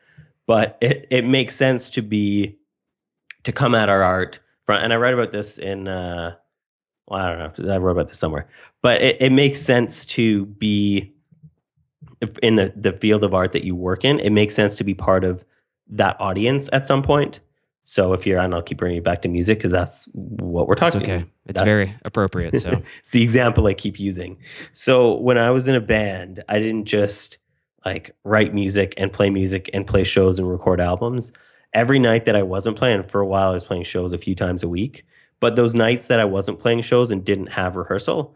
but 0.47 0.77
it, 0.81 1.07
it 1.09 1.25
makes 1.25 1.55
sense 1.55 1.89
to 1.91 2.01
be 2.01 2.57
to 3.43 3.51
come 3.51 3.75
at 3.75 3.89
our 3.89 4.03
art 4.03 4.39
front 4.63 4.83
and 4.83 4.91
i 4.91 4.95
write 4.95 5.13
about 5.13 5.31
this 5.31 5.57
in 5.57 5.87
uh 5.87 6.35
well, 7.07 7.21
I 7.21 7.29
don't 7.29 7.59
know. 7.67 7.73
I 7.73 7.77
wrote 7.77 7.91
about 7.91 8.07
this 8.07 8.17
somewhere, 8.17 8.47
but 8.81 9.01
it, 9.01 9.17
it 9.21 9.31
makes 9.31 9.61
sense 9.61 10.05
to 10.05 10.45
be 10.45 11.13
in 12.41 12.55
the 12.55 12.73
the 12.75 12.93
field 12.93 13.23
of 13.23 13.33
art 13.33 13.51
that 13.51 13.63
you 13.63 13.75
work 13.75 14.03
in. 14.03 14.19
It 14.19 14.31
makes 14.31 14.55
sense 14.55 14.75
to 14.75 14.83
be 14.83 14.93
part 14.93 15.23
of 15.23 15.43
that 15.87 16.19
audience 16.19 16.69
at 16.73 16.85
some 16.85 17.03
point. 17.03 17.39
So 17.83 18.13
if 18.13 18.25
you're, 18.25 18.39
and 18.39 18.55
I'll 18.55 18.63
keep 18.63 18.79
bringing 18.79 18.97
it 18.97 19.03
back 19.03 19.21
to 19.21 19.27
music 19.27 19.59
because 19.59 19.71
that's 19.71 20.09
what 20.13 20.67
we're 20.67 20.73
talking. 20.73 21.01
It's 21.01 21.07
okay. 21.07 21.15
About. 21.17 21.27
It's 21.45 21.59
That's- 21.59 21.77
very 21.77 21.95
appropriate. 22.03 22.57
So 22.57 22.69
it's 22.99 23.11
the 23.11 23.21
example 23.21 23.67
I 23.67 23.75
keep 23.75 23.99
using. 23.99 24.37
So 24.73 25.19
when 25.19 25.37
I 25.37 25.51
was 25.51 25.67
in 25.67 25.75
a 25.75 25.81
band, 25.81 26.43
I 26.49 26.57
didn't 26.57 26.85
just 26.85 27.37
like 27.85 28.15
write 28.23 28.53
music 28.53 28.93
and 28.97 29.13
play 29.13 29.29
music 29.29 29.69
and 29.73 29.85
play 29.85 30.03
shows 30.03 30.39
and 30.39 30.49
record 30.49 30.81
albums. 30.81 31.31
Every 31.73 31.99
night 31.99 32.25
that 32.25 32.35
I 32.35 32.43
wasn't 32.43 32.77
playing 32.77 33.03
for 33.03 33.21
a 33.21 33.27
while, 33.27 33.49
I 33.49 33.53
was 33.53 33.63
playing 33.63 33.83
shows 33.83 34.13
a 34.13 34.17
few 34.17 34.33
times 34.35 34.63
a 34.63 34.69
week. 34.69 35.05
But 35.39 35.55
those 35.55 35.75
nights 35.75 36.07
that 36.07 36.19
I 36.19 36.25
wasn't 36.25 36.59
playing 36.59 36.81
shows 36.81 37.11
and 37.11 37.23
didn't 37.23 37.51
have 37.51 37.75
rehearsal, 37.75 38.35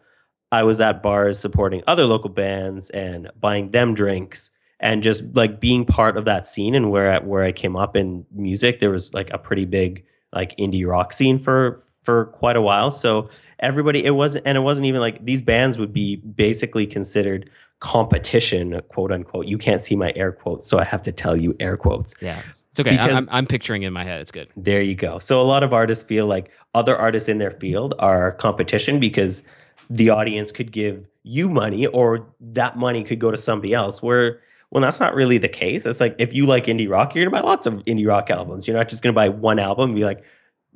I 0.52 0.64
was 0.64 0.80
at 0.80 1.02
bars 1.02 1.39
supporting 1.39 1.82
other 1.88 2.06
local 2.06 2.30
bands 2.30 2.89
and 2.89 3.32
buying 3.39 3.72
them 3.72 3.93
drinks 3.93 4.52
and 4.80 5.04
just 5.04 5.24
like 5.36 5.60
being 5.60 5.86
part 5.86 6.18
of 6.18 6.26
that 6.26 6.45
scene 6.45 6.76
and 6.76 6.91
where 6.91 7.14
I, 7.14 7.20
where 7.20 7.43
I 7.43 7.52
came 7.52 7.76
up 7.76 7.95
in 7.95 8.26
music, 8.32 8.80
there 8.80 8.91
was 8.91 9.14
like 9.14 9.30
a 9.32 9.38
pretty 9.38 9.66
big 9.66 10.06
like 10.34 10.56
indie 10.58 10.88
rock 10.88 11.14
scene 11.14 11.39
for 11.39 11.82
for 12.04 12.26
quite 12.26 12.56
a 12.56 12.62
while. 12.62 12.91
So 12.91 13.30
everybody, 13.60 14.04
it 14.04 14.12
wasn't, 14.12 14.45
and 14.47 14.58
it 14.58 14.62
wasn't 14.62 14.88
even 14.88 15.02
like 15.02 15.26
these 15.26 15.41
bands 15.41 15.78
would 15.78 15.93
be 15.93 16.18
basically 16.18 16.86
considered 16.86 17.50
competition, 17.80 18.82
quote 18.89 19.11
unquote. 19.11 19.47
You 19.47 19.57
can't 19.57 19.82
see 19.82 19.95
my 19.95 20.11
air 20.15 20.32
quotes, 20.32 20.67
so 20.67 20.80
I 20.80 20.84
have 20.84 21.01
to 21.03 21.11
tell 21.11 21.36
you 21.38 21.55
air 21.59 21.77
quotes. 21.77 22.13
yeah, 22.21 22.41
it's 22.69 22.80
okay. 22.80 22.91
Because- 22.91 23.11
I'm, 23.11 23.27
I'm 23.32 23.45
picturing 23.45 23.84
in 23.84 23.93
my 23.93 24.03
head. 24.03 24.21
It's 24.21 24.32
good. 24.32 24.49
There 24.55 24.82
you 24.82 24.95
go. 24.95 25.19
So 25.19 25.41
a 25.41 25.43
lot 25.43 25.63
of 25.63 25.73
artists 25.73 26.03
feel 26.03 26.25
like 26.27 26.51
other 26.73 26.95
artists 26.97 27.30
in 27.30 27.38
their 27.38 27.51
field 27.51 27.95
are 27.99 28.34
competition 28.34 28.99
because 28.99 29.43
the 29.89 30.09
audience 30.09 30.51
could 30.51 30.71
give 30.71 31.07
you 31.23 31.49
money 31.49 31.88
or 31.88 32.27
that 32.39 32.77
money 32.77 33.03
could 33.03 33.19
go 33.19 33.32
to 33.32 33.38
somebody 33.38 33.73
else. 33.73 34.03
Where 34.03 34.41
well, 34.71 34.82
that's 34.82 34.99
not 34.99 35.15
really 35.15 35.38
the 35.39 35.49
case. 35.49 35.86
It's 35.86 35.99
like 35.99 36.15
if 36.19 36.34
you 36.34 36.45
like 36.45 36.65
indie 36.65 36.89
rock, 36.89 37.15
you're 37.15 37.25
gonna 37.25 37.41
buy 37.41 37.47
lots 37.47 37.65
of 37.65 37.73
indie 37.86 38.07
rock 38.07 38.30
albums. 38.30 38.67
You're 38.67 38.77
not 38.77 38.89
just 38.89 39.01
gonna 39.01 39.13
buy 39.13 39.30
one 39.30 39.57
album 39.57 39.89
and 39.91 39.95
be 39.95 40.03
like, 40.05 40.23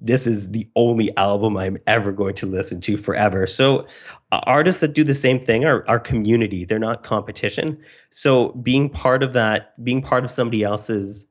this 0.04 0.28
is 0.28 0.52
the 0.52 0.70
only 0.76 1.16
album 1.18 1.56
I'm 1.58 1.78
ever 1.88 2.12
going 2.12 2.36
to 2.36 2.46
listen 2.46 2.82
to 2.82 2.98
forever. 2.98 3.48
So 3.48 3.88
uh, 4.32 4.42
artists 4.44 4.82
that 4.82 4.94
do 4.94 5.04
the 5.04 5.16
same 5.16 5.40
thing 5.40 5.64
are, 5.64 5.86
are 5.88 6.00
community. 6.00 6.66
They're 6.66 6.78
not 6.78 7.04
competition. 7.04 7.80
So 8.12 8.50
being 8.50 8.90
part 8.90 9.24
of 9.24 9.34
that, 9.34 9.82
being 9.84 10.02
part 10.02 10.26
of 10.26 10.30
somebody 10.30 10.62
else's 10.62 11.26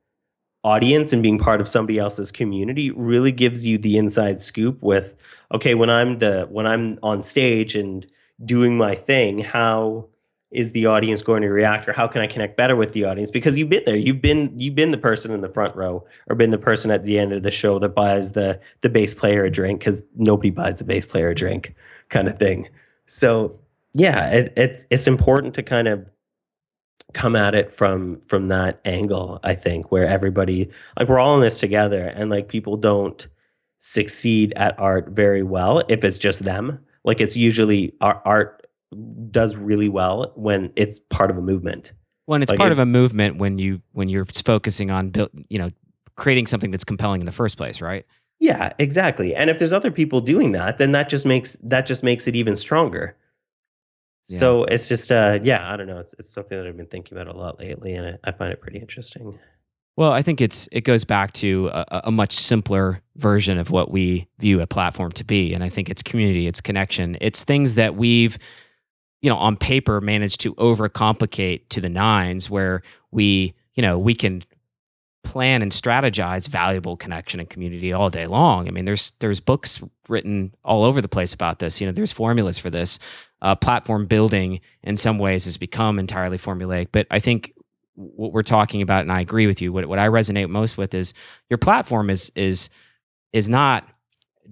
audience 0.63 1.13
and 1.13 1.21
being 1.21 1.37
part 1.37 1.61
of 1.61 1.67
somebody 1.67 1.99
else's 1.99 2.31
community 2.31 2.89
really 2.91 3.31
gives 3.31 3.65
you 3.65 3.77
the 3.77 3.97
inside 3.97 4.39
scoop 4.39 4.81
with 4.81 5.13
okay 5.53 5.75
when 5.75 5.89
i'm 5.89 6.19
the 6.19 6.47
when 6.49 6.65
i'm 6.65 6.97
on 7.03 7.21
stage 7.21 7.75
and 7.75 8.07
doing 8.45 8.77
my 8.77 8.95
thing 8.95 9.39
how 9.39 10.07
is 10.53 10.71
the 10.71 10.85
audience 10.85 11.21
going 11.21 11.41
to 11.41 11.49
react 11.49 11.87
or 11.87 11.93
how 11.93 12.07
can 12.07 12.21
i 12.21 12.27
connect 12.27 12.57
better 12.57 12.75
with 12.75 12.93
the 12.93 13.03
audience? 13.03 13.31
Because 13.31 13.57
you've 13.57 13.69
been 13.69 13.83
there. 13.85 13.95
You've 13.95 14.21
been 14.21 14.51
you've 14.59 14.75
been 14.75 14.91
the 14.91 14.97
person 14.97 15.31
in 15.31 15.41
the 15.41 15.49
front 15.49 15.75
row 15.75 16.05
or 16.27 16.35
been 16.35 16.51
the 16.51 16.57
person 16.57 16.91
at 16.91 17.03
the 17.03 17.19
end 17.19 17.33
of 17.33 17.43
the 17.43 17.51
show 17.51 17.79
that 17.79 17.89
buys 17.89 18.31
the 18.31 18.59
the 18.81 18.89
bass 18.89 19.13
player 19.13 19.43
a 19.43 19.51
drink 19.51 19.79
because 19.79 20.03
nobody 20.15 20.49
buys 20.49 20.79
the 20.79 20.85
bass 20.85 21.05
player 21.05 21.29
a 21.29 21.35
drink 21.35 21.75
kind 22.09 22.27
of 22.27 22.37
thing. 22.37 22.69
So 23.07 23.59
yeah 23.93 24.29
it, 24.31 24.53
it's 24.55 24.85
it's 24.89 25.07
important 25.07 25.53
to 25.55 25.63
kind 25.63 25.87
of 25.87 26.05
come 27.13 27.35
at 27.35 27.53
it 27.53 27.71
from 27.71 28.19
from 28.21 28.47
that 28.47 28.81
angle 28.85 29.39
i 29.43 29.53
think 29.53 29.91
where 29.91 30.07
everybody 30.07 30.67
like 30.97 31.07
we're 31.07 31.19
all 31.19 31.35
in 31.35 31.41
this 31.41 31.59
together 31.59 32.11
and 32.15 32.31
like 32.31 32.47
people 32.47 32.75
don't 32.75 33.27
succeed 33.85 34.53
at 34.55 34.79
art 34.79 35.09
very 35.09 35.43
well 35.43 35.83
if 35.89 36.05
it's 36.05 36.17
just 36.17 36.43
them. 36.43 36.79
Like 37.03 37.19
it's 37.19 37.35
usually 37.35 37.93
our 37.99 38.21
art 38.23 38.62
does 39.31 39.55
really 39.57 39.89
well 39.89 40.31
when 40.35 40.71
it's 40.75 40.99
part 40.99 41.31
of 41.31 41.37
a 41.37 41.41
movement. 41.41 41.93
When 42.25 42.41
it's 42.41 42.49
Like 42.49 42.57
part 42.59 42.71
it- 42.71 42.73
of 42.73 42.79
a 42.79 42.85
movement, 42.85 43.37
when 43.37 43.57
you 43.59 43.81
when 43.91 44.09
you're 44.09 44.25
focusing 44.25 44.91
on 44.91 45.09
build, 45.09 45.29
you 45.49 45.59
know, 45.59 45.71
creating 46.15 46.47
something 46.47 46.71
that's 46.71 46.83
compelling 46.85 47.21
in 47.21 47.25
the 47.25 47.31
first 47.31 47.57
place, 47.57 47.81
right? 47.81 48.05
yeah 48.39 48.73
exactly. 48.79 49.33
And 49.35 49.49
if 49.49 49.57
there's 49.59 49.71
other 49.71 49.91
people 49.91 50.19
doing 50.19 50.51
that 50.53 50.77
then 50.77 50.91
that 50.93 51.07
just 51.07 51.25
makes 51.25 51.55
that 51.63 51.85
just 51.85 52.03
makes 52.03 52.27
it 52.27 52.35
even 52.35 52.55
stronger. 52.55 53.15
Yeah. 54.29 54.39
so 54.39 54.63
it's 54.65 54.87
just 54.87 55.11
uh 55.11 55.39
yeah 55.43 55.71
i 55.71 55.75
don't 55.77 55.87
know. 55.87 55.97
It's, 55.99 56.13
it's 56.17 56.29
something 56.29 56.57
that 56.57 56.65
i've 56.67 56.75
been 56.77 56.87
thinking 56.87 57.17
about 57.17 57.33
a 57.33 57.37
lot 57.37 57.59
lately 57.59 57.93
and 57.93 58.17
I, 58.23 58.29
I 58.29 58.31
find 58.31 58.51
it 58.51 58.61
pretty 58.61 58.79
interesting. 58.79 59.37
Well, 59.95 60.11
I 60.11 60.23
think 60.23 60.41
it's 60.41 60.67
it 60.71 60.81
goes 60.81 61.03
back 61.03 61.33
to 61.33 61.69
a, 61.71 62.01
a 62.05 62.11
much 62.11 62.33
simpler 62.33 63.01
version 63.17 63.59
of 63.59 63.69
what 63.69 63.91
we 63.91 64.27
view 64.39 64.59
a 64.59 64.65
platform 64.65 65.11
to 65.11 65.23
be, 65.23 65.53
and 65.53 65.63
I 65.63 65.69
think 65.69 65.87
it's 65.87 66.01
community, 66.01 66.47
it's 66.47 66.61
connection, 66.61 67.15
it's 67.21 67.43
things 67.43 67.75
that 67.75 67.93
we've, 67.95 68.35
you 69.23 69.29
know, 69.29 69.37
on 69.37 69.55
paper 69.55 70.01
managed 70.01 70.41
to 70.41 70.53
overcomplicate 70.55 71.69
to 71.69 71.81
the 71.81 71.89
nines, 71.89 72.49
where 72.49 72.83
we, 73.09 73.55
you 73.73 73.81
know, 73.81 73.97
we 73.97 74.13
can 74.13 74.43
plan 75.23 75.61
and 75.61 75.71
strategize 75.71 76.49
valuable 76.49 76.97
connection 76.97 77.39
and 77.39 77.49
community 77.49 77.93
all 77.93 78.09
day 78.09 78.25
long. 78.25 78.67
I 78.67 78.71
mean, 78.71 78.83
there's 78.83 79.13
there's 79.19 79.39
books 79.39 79.81
written 80.09 80.53
all 80.65 80.83
over 80.83 81.01
the 81.01 81.07
place 81.07 81.33
about 81.33 81.59
this. 81.59 81.79
You 81.79 81.87
know, 81.87 81.93
there's 81.93 82.11
formulas 82.11 82.59
for 82.59 82.69
this. 82.69 82.99
Uh, 83.41 83.55
platform 83.55 84.05
building 84.05 84.59
in 84.83 84.97
some 84.97 85.17
ways 85.17 85.45
has 85.45 85.57
become 85.57 85.99
entirely 85.99 86.37
formulaic, 86.37 86.89
but 86.91 87.07
I 87.09 87.19
think 87.19 87.53
what 87.95 88.33
we're 88.33 88.43
talking 88.43 88.81
about, 88.81 89.01
and 89.03 89.11
I 89.11 89.21
agree 89.21 89.47
with 89.47 89.61
you. 89.61 89.71
What 89.71 89.85
what 89.85 89.99
I 89.99 90.09
resonate 90.09 90.49
most 90.49 90.77
with 90.77 90.93
is 90.93 91.13
your 91.49 91.57
platform 91.57 92.09
is 92.09 92.29
is 92.35 92.69
is 93.31 93.47
not 93.47 93.87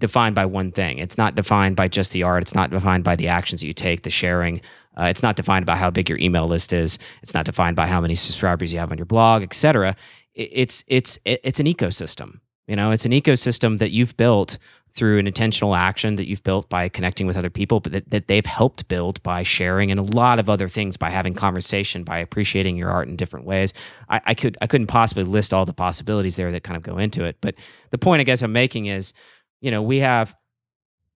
defined 0.02 0.36
by 0.36 0.46
one 0.46 0.72
thing. 0.74 0.98
It's 0.98 1.18
not 1.18 1.36
defined 1.36 1.78
by 1.78 1.88
just 1.88 2.12
the 2.12 2.24
art. 2.24 2.44
It's 2.44 2.54
not 2.54 2.70
defined 2.70 3.06
by 3.06 3.16
the 3.16 3.30
actions 3.30 3.62
that 3.62 3.68
you 3.68 3.74
take, 3.74 4.02
the 4.02 4.10
sharing. 4.10 4.60
Uh, 4.98 5.06
it's 5.06 5.24
not 5.24 5.38
defined 5.38 5.66
by 5.66 5.78
how 5.78 5.90
big 5.90 6.10
your 6.10 6.20
email 6.20 6.48
list 6.48 6.74
is. 6.74 7.00
It's 7.24 7.34
not 7.34 7.46
defined 7.46 7.78
by 7.78 7.88
how 7.88 8.02
many 8.02 8.16
subscribers 8.16 8.74
you 8.74 8.80
have 8.80 8.92
on 8.92 8.98
your 8.98 9.06
blog, 9.06 9.42
et 9.42 9.54
cetera. 9.54 9.96
It's 10.34 10.84
it's 10.88 11.18
it's 11.24 11.60
an 11.62 11.66
ecosystem. 11.66 12.40
You 12.68 12.76
know, 12.76 12.92
it's 12.92 13.06
an 13.06 13.12
ecosystem 13.12 13.80
that 13.80 13.92
you've 13.92 14.18
built 14.18 14.58
through 14.94 15.20
an 15.20 15.28
intentional 15.28 15.74
action 15.74 16.16
that 16.18 16.28
you've 16.28 16.44
built 16.44 16.68
by 16.68 16.90
connecting 16.90 17.26
with 17.26 17.38
other 17.38 17.50
people, 17.50 17.80
but 17.80 17.94
that, 17.94 18.10
that 18.10 18.28
they've 18.28 18.46
helped 18.46 18.90
build 18.90 19.24
by 19.24 19.42
sharing 19.42 19.90
and 19.90 20.00
a 20.00 20.04
lot 20.04 20.38
of 20.38 20.50
other 20.50 20.68
things 20.68 20.98
by 20.98 21.10
having 21.10 21.34
conversation, 21.34 22.04
by 22.04 22.18
appreciating 22.18 22.76
your 22.76 22.90
art 22.90 23.08
in 23.08 23.16
different 23.16 23.46
ways. 23.46 23.74
I, 24.10 24.20
I 24.26 24.34
could 24.34 24.58
I 24.62 24.68
couldn't 24.68 24.88
possibly 24.88 25.24
list 25.24 25.54
all 25.54 25.66
the 25.66 25.74
possibilities 25.74 26.36
there 26.36 26.52
that 26.52 26.64
kind 26.64 26.76
of 26.76 26.84
go 26.84 26.98
into 26.98 27.24
it. 27.24 27.38
But 27.40 27.56
the 27.92 27.98
point 27.98 28.20
I 28.20 28.24
guess 28.24 28.42
I'm 28.42 28.52
making 28.52 28.88
is, 28.88 29.14
you 29.62 29.72
know, 29.72 29.82
we 29.82 30.00
have 30.00 30.36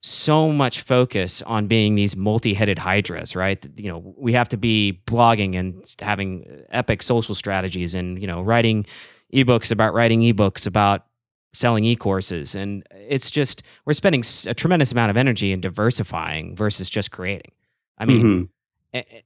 so 0.01 0.51
much 0.51 0.81
focus 0.81 1.41
on 1.43 1.67
being 1.67 1.95
these 1.95 2.15
multi-headed 2.15 2.77
hydras, 2.77 3.35
right? 3.35 3.65
You 3.75 3.89
know, 3.89 4.13
we 4.17 4.33
have 4.33 4.49
to 4.49 4.57
be 4.57 5.01
blogging 5.07 5.55
and 5.55 5.83
having 5.99 6.63
epic 6.69 7.01
social 7.01 7.33
strategies 7.33 7.95
and, 7.95 8.21
you 8.21 8.27
know, 8.27 8.41
writing 8.41 8.85
ebooks 9.33 9.71
about 9.71 9.93
writing 9.95 10.21
ebooks 10.21 10.67
about 10.67 11.07
selling 11.53 11.85
e-courses 11.85 12.53
and 12.53 12.85
it's 12.91 13.31
just 13.31 13.63
we're 13.85 13.93
spending 13.93 14.21
a 14.45 14.53
tremendous 14.53 14.91
amount 14.91 15.09
of 15.09 15.15
energy 15.17 15.53
in 15.53 15.61
diversifying 15.61 16.53
versus 16.55 16.89
just 16.89 17.11
creating. 17.11 17.51
I 17.97 18.05
mean, 18.05 18.49
Mhm. 18.93 19.23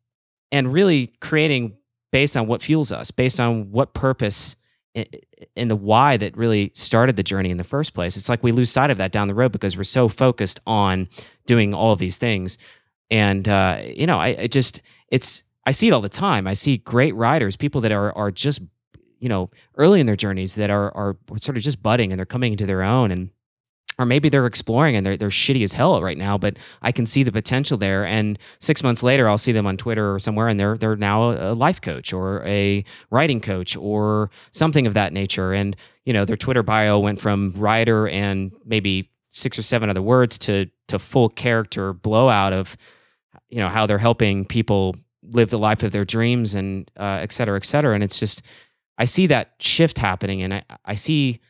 and 0.51 0.71
really 0.71 1.07
creating 1.21 1.75
based 2.11 2.37
on 2.37 2.47
what 2.47 2.61
fuels 2.61 2.91
us, 2.91 3.11
based 3.11 3.39
on 3.39 3.71
what 3.71 3.93
purpose 3.93 4.55
and 4.95 5.69
the 5.69 5.75
why 5.75 6.17
that 6.17 6.35
really 6.35 6.71
started 6.75 7.15
the 7.15 7.23
journey 7.23 7.51
in 7.51 7.57
the 7.57 7.63
first 7.63 7.93
place. 7.93 8.17
It's 8.17 8.29
like 8.29 8.43
we 8.43 8.51
lose 8.51 8.71
sight 8.71 8.89
of 8.89 8.97
that 8.97 9.11
down 9.11 9.27
the 9.27 9.35
road 9.35 9.51
because 9.51 9.77
we're 9.77 9.83
so 9.83 10.07
focused 10.07 10.59
on 10.65 11.07
doing 11.45 11.73
all 11.73 11.93
of 11.93 11.99
these 11.99 12.17
things. 12.17 12.57
And 13.11 13.47
uh, 13.47 13.81
you 13.85 14.07
know, 14.07 14.19
I, 14.19 14.27
I 14.41 14.47
just 14.47 14.81
it's 15.09 15.43
I 15.65 15.71
see 15.71 15.87
it 15.87 15.91
all 15.91 16.01
the 16.01 16.09
time. 16.09 16.47
I 16.47 16.53
see 16.53 16.77
great 16.77 17.15
writers, 17.15 17.55
people 17.55 17.81
that 17.81 17.91
are 17.91 18.15
are 18.17 18.31
just 18.31 18.61
you 19.19 19.29
know 19.29 19.49
early 19.77 19.99
in 19.99 20.05
their 20.05 20.15
journeys 20.15 20.55
that 20.55 20.69
are 20.69 20.95
are 20.95 21.17
sort 21.39 21.57
of 21.57 21.63
just 21.63 21.81
budding 21.81 22.11
and 22.11 22.19
they're 22.19 22.25
coming 22.25 22.53
into 22.53 22.65
their 22.65 22.83
own 22.83 23.11
and 23.11 23.29
or 23.97 24.05
maybe 24.05 24.29
they're 24.29 24.45
exploring 24.45 24.95
and 24.95 25.05
they're 25.05 25.17
they're 25.17 25.29
shitty 25.29 25.63
as 25.63 25.73
hell 25.73 26.01
right 26.01 26.17
now, 26.17 26.37
but 26.37 26.57
I 26.81 26.91
can 26.91 27.05
see 27.05 27.23
the 27.23 27.31
potential 27.31 27.77
there. 27.77 28.05
And 28.05 28.39
six 28.59 28.81
months 28.81 29.03
later, 29.03 29.27
I'll 29.27 29.37
see 29.37 29.51
them 29.51 29.67
on 29.67 29.77
Twitter 29.77 30.13
or 30.13 30.19
somewhere, 30.19 30.47
and 30.47 30.59
they're 30.59 30.77
they're 30.77 30.95
now 30.95 31.31
a 31.31 31.53
life 31.53 31.81
coach 31.81 32.13
or 32.13 32.43
a 32.45 32.83
writing 33.11 33.41
coach 33.41 33.75
or 33.75 34.29
something 34.51 34.87
of 34.87 34.93
that 34.93 35.11
nature. 35.11 35.53
And 35.53 35.75
you 36.05 36.13
know, 36.13 36.25
their 36.25 36.37
Twitter 36.37 36.63
bio 36.63 36.99
went 36.99 37.19
from 37.19 37.51
writer 37.57 38.07
and 38.07 38.51
maybe 38.65 39.09
six 39.31 39.59
or 39.59 39.63
seven 39.63 39.89
other 39.89 40.01
words 40.01 40.39
to 40.39 40.67
to 40.87 40.97
full 40.97 41.29
character 41.29 41.93
blowout 41.93 42.53
of 42.53 42.77
you 43.49 43.57
know 43.57 43.69
how 43.69 43.85
they're 43.85 43.97
helping 43.97 44.45
people 44.45 44.95
live 45.23 45.49
the 45.49 45.59
life 45.59 45.83
of 45.83 45.91
their 45.91 46.05
dreams 46.05 46.55
and 46.55 46.89
uh, 46.97 47.19
et 47.21 47.31
cetera, 47.31 47.57
et 47.57 47.65
cetera. 47.65 47.93
And 47.93 48.03
it's 48.03 48.19
just 48.19 48.41
I 48.97 49.05
see 49.05 49.27
that 49.27 49.55
shift 49.59 49.97
happening, 49.97 50.41
and 50.41 50.53
I 50.53 50.63
I 50.85 50.95
see 50.95 51.41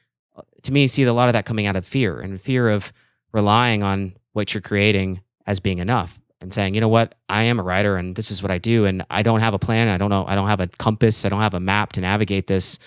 to 0.63 0.71
me, 0.71 0.87
see 0.87 1.03
a 1.03 1.13
lot 1.13 1.29
of 1.29 1.33
that 1.33 1.45
coming 1.45 1.65
out 1.65 1.75
of 1.75 1.85
fear 1.85 2.19
and 2.19 2.41
fear 2.41 2.69
of 2.69 2.91
relying 3.31 3.83
on 3.83 4.13
what 4.33 4.53
you're 4.53 4.61
creating 4.61 5.21
as 5.45 5.59
being 5.59 5.79
enough 5.79 6.19
and 6.41 6.53
saying, 6.53 6.75
you 6.75 6.81
know 6.81 6.87
what, 6.87 7.15
I 7.27 7.43
am 7.43 7.59
a 7.59 7.63
writer 7.63 7.97
and 7.97 8.15
this 8.15 8.31
is 8.31 8.41
what 8.41 8.51
I 8.51 8.57
do. 8.57 8.85
And 8.85 9.05
I 9.09 9.23
don't 9.23 9.41
have 9.41 9.53
a 9.53 9.59
plan. 9.59 9.87
I 9.87 9.97
don't 9.97 10.09
know. 10.09 10.25
I 10.27 10.35
don't 10.35 10.47
have 10.47 10.59
a 10.59 10.67
compass. 10.67 11.25
I 11.25 11.29
don't 11.29 11.41
have 11.41 11.53
a 11.53 11.59
map 11.59 11.93
to 11.93 12.01
navigate 12.01 12.47
this. 12.47 12.79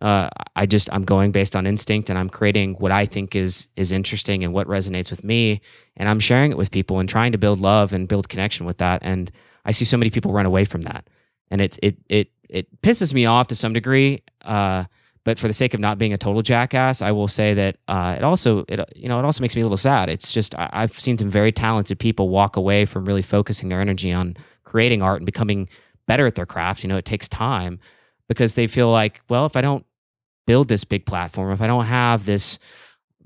Uh, 0.00 0.28
I 0.56 0.66
just 0.66 0.92
I'm 0.92 1.04
going 1.04 1.32
based 1.32 1.54
on 1.54 1.66
instinct 1.66 2.10
and 2.10 2.18
I'm 2.18 2.28
creating 2.28 2.74
what 2.74 2.92
I 2.92 3.06
think 3.06 3.36
is 3.36 3.68
is 3.76 3.92
interesting 3.92 4.42
and 4.42 4.52
what 4.52 4.66
resonates 4.66 5.10
with 5.10 5.22
me 5.22 5.60
and 5.96 6.08
I'm 6.08 6.18
sharing 6.18 6.50
it 6.50 6.58
with 6.58 6.72
people 6.72 6.98
and 6.98 7.08
trying 7.08 7.32
to 7.32 7.38
build 7.38 7.60
love 7.60 7.92
and 7.92 8.08
build 8.08 8.28
connection 8.28 8.66
with 8.66 8.78
that 8.78 9.02
and 9.04 9.30
I 9.64 9.70
see 9.70 9.84
so 9.84 9.96
many 9.96 10.10
people 10.10 10.32
run 10.32 10.46
away 10.46 10.64
from 10.64 10.82
that 10.82 11.08
and 11.48 11.60
it's 11.60 11.78
it 11.80 11.96
it 12.08 12.28
it 12.48 12.82
pisses 12.82 13.14
me 13.14 13.24
off 13.24 13.46
to 13.48 13.54
some 13.56 13.72
degree 13.72 14.22
uh, 14.44 14.84
but 15.24 15.38
for 15.38 15.48
the 15.48 15.54
sake 15.54 15.74
of 15.74 15.80
not 15.80 15.98
being 15.98 16.12
a 16.12 16.18
total 16.18 16.42
jackass 16.42 17.02
I 17.02 17.10
will 17.10 17.28
say 17.28 17.54
that 17.54 17.76
uh, 17.88 18.14
it 18.18 18.24
also 18.24 18.64
it 18.68 18.80
you 18.96 19.08
know 19.08 19.18
it 19.18 19.24
also 19.24 19.42
makes 19.42 19.56
me 19.56 19.62
a 19.62 19.64
little 19.64 19.76
sad 19.76 20.08
it's 20.08 20.32
just 20.32 20.54
I, 20.56 20.70
I've 20.72 20.98
seen 20.98 21.18
some 21.18 21.30
very 21.30 21.52
talented 21.52 21.98
people 21.98 22.28
walk 22.28 22.56
away 22.56 22.84
from 22.84 23.04
really 23.04 23.22
focusing 23.22 23.68
their 23.68 23.80
energy 23.80 24.12
on 24.12 24.36
creating 24.64 25.02
art 25.02 25.18
and 25.18 25.26
becoming 25.26 25.68
better 26.06 26.26
at 26.26 26.34
their 26.34 26.46
craft 26.46 26.82
you 26.82 26.88
know 26.88 26.96
it 26.96 27.04
takes 27.04 27.28
time 27.28 27.80
because 28.28 28.54
they 28.54 28.66
feel 28.66 28.90
like, 28.90 29.20
well, 29.28 29.46
if 29.46 29.56
I 29.56 29.60
don't 29.60 29.84
build 30.46 30.68
this 30.68 30.84
big 30.84 31.06
platform, 31.06 31.52
if 31.52 31.60
I 31.60 31.66
don't 31.66 31.84
have 31.84 32.24
this, 32.24 32.58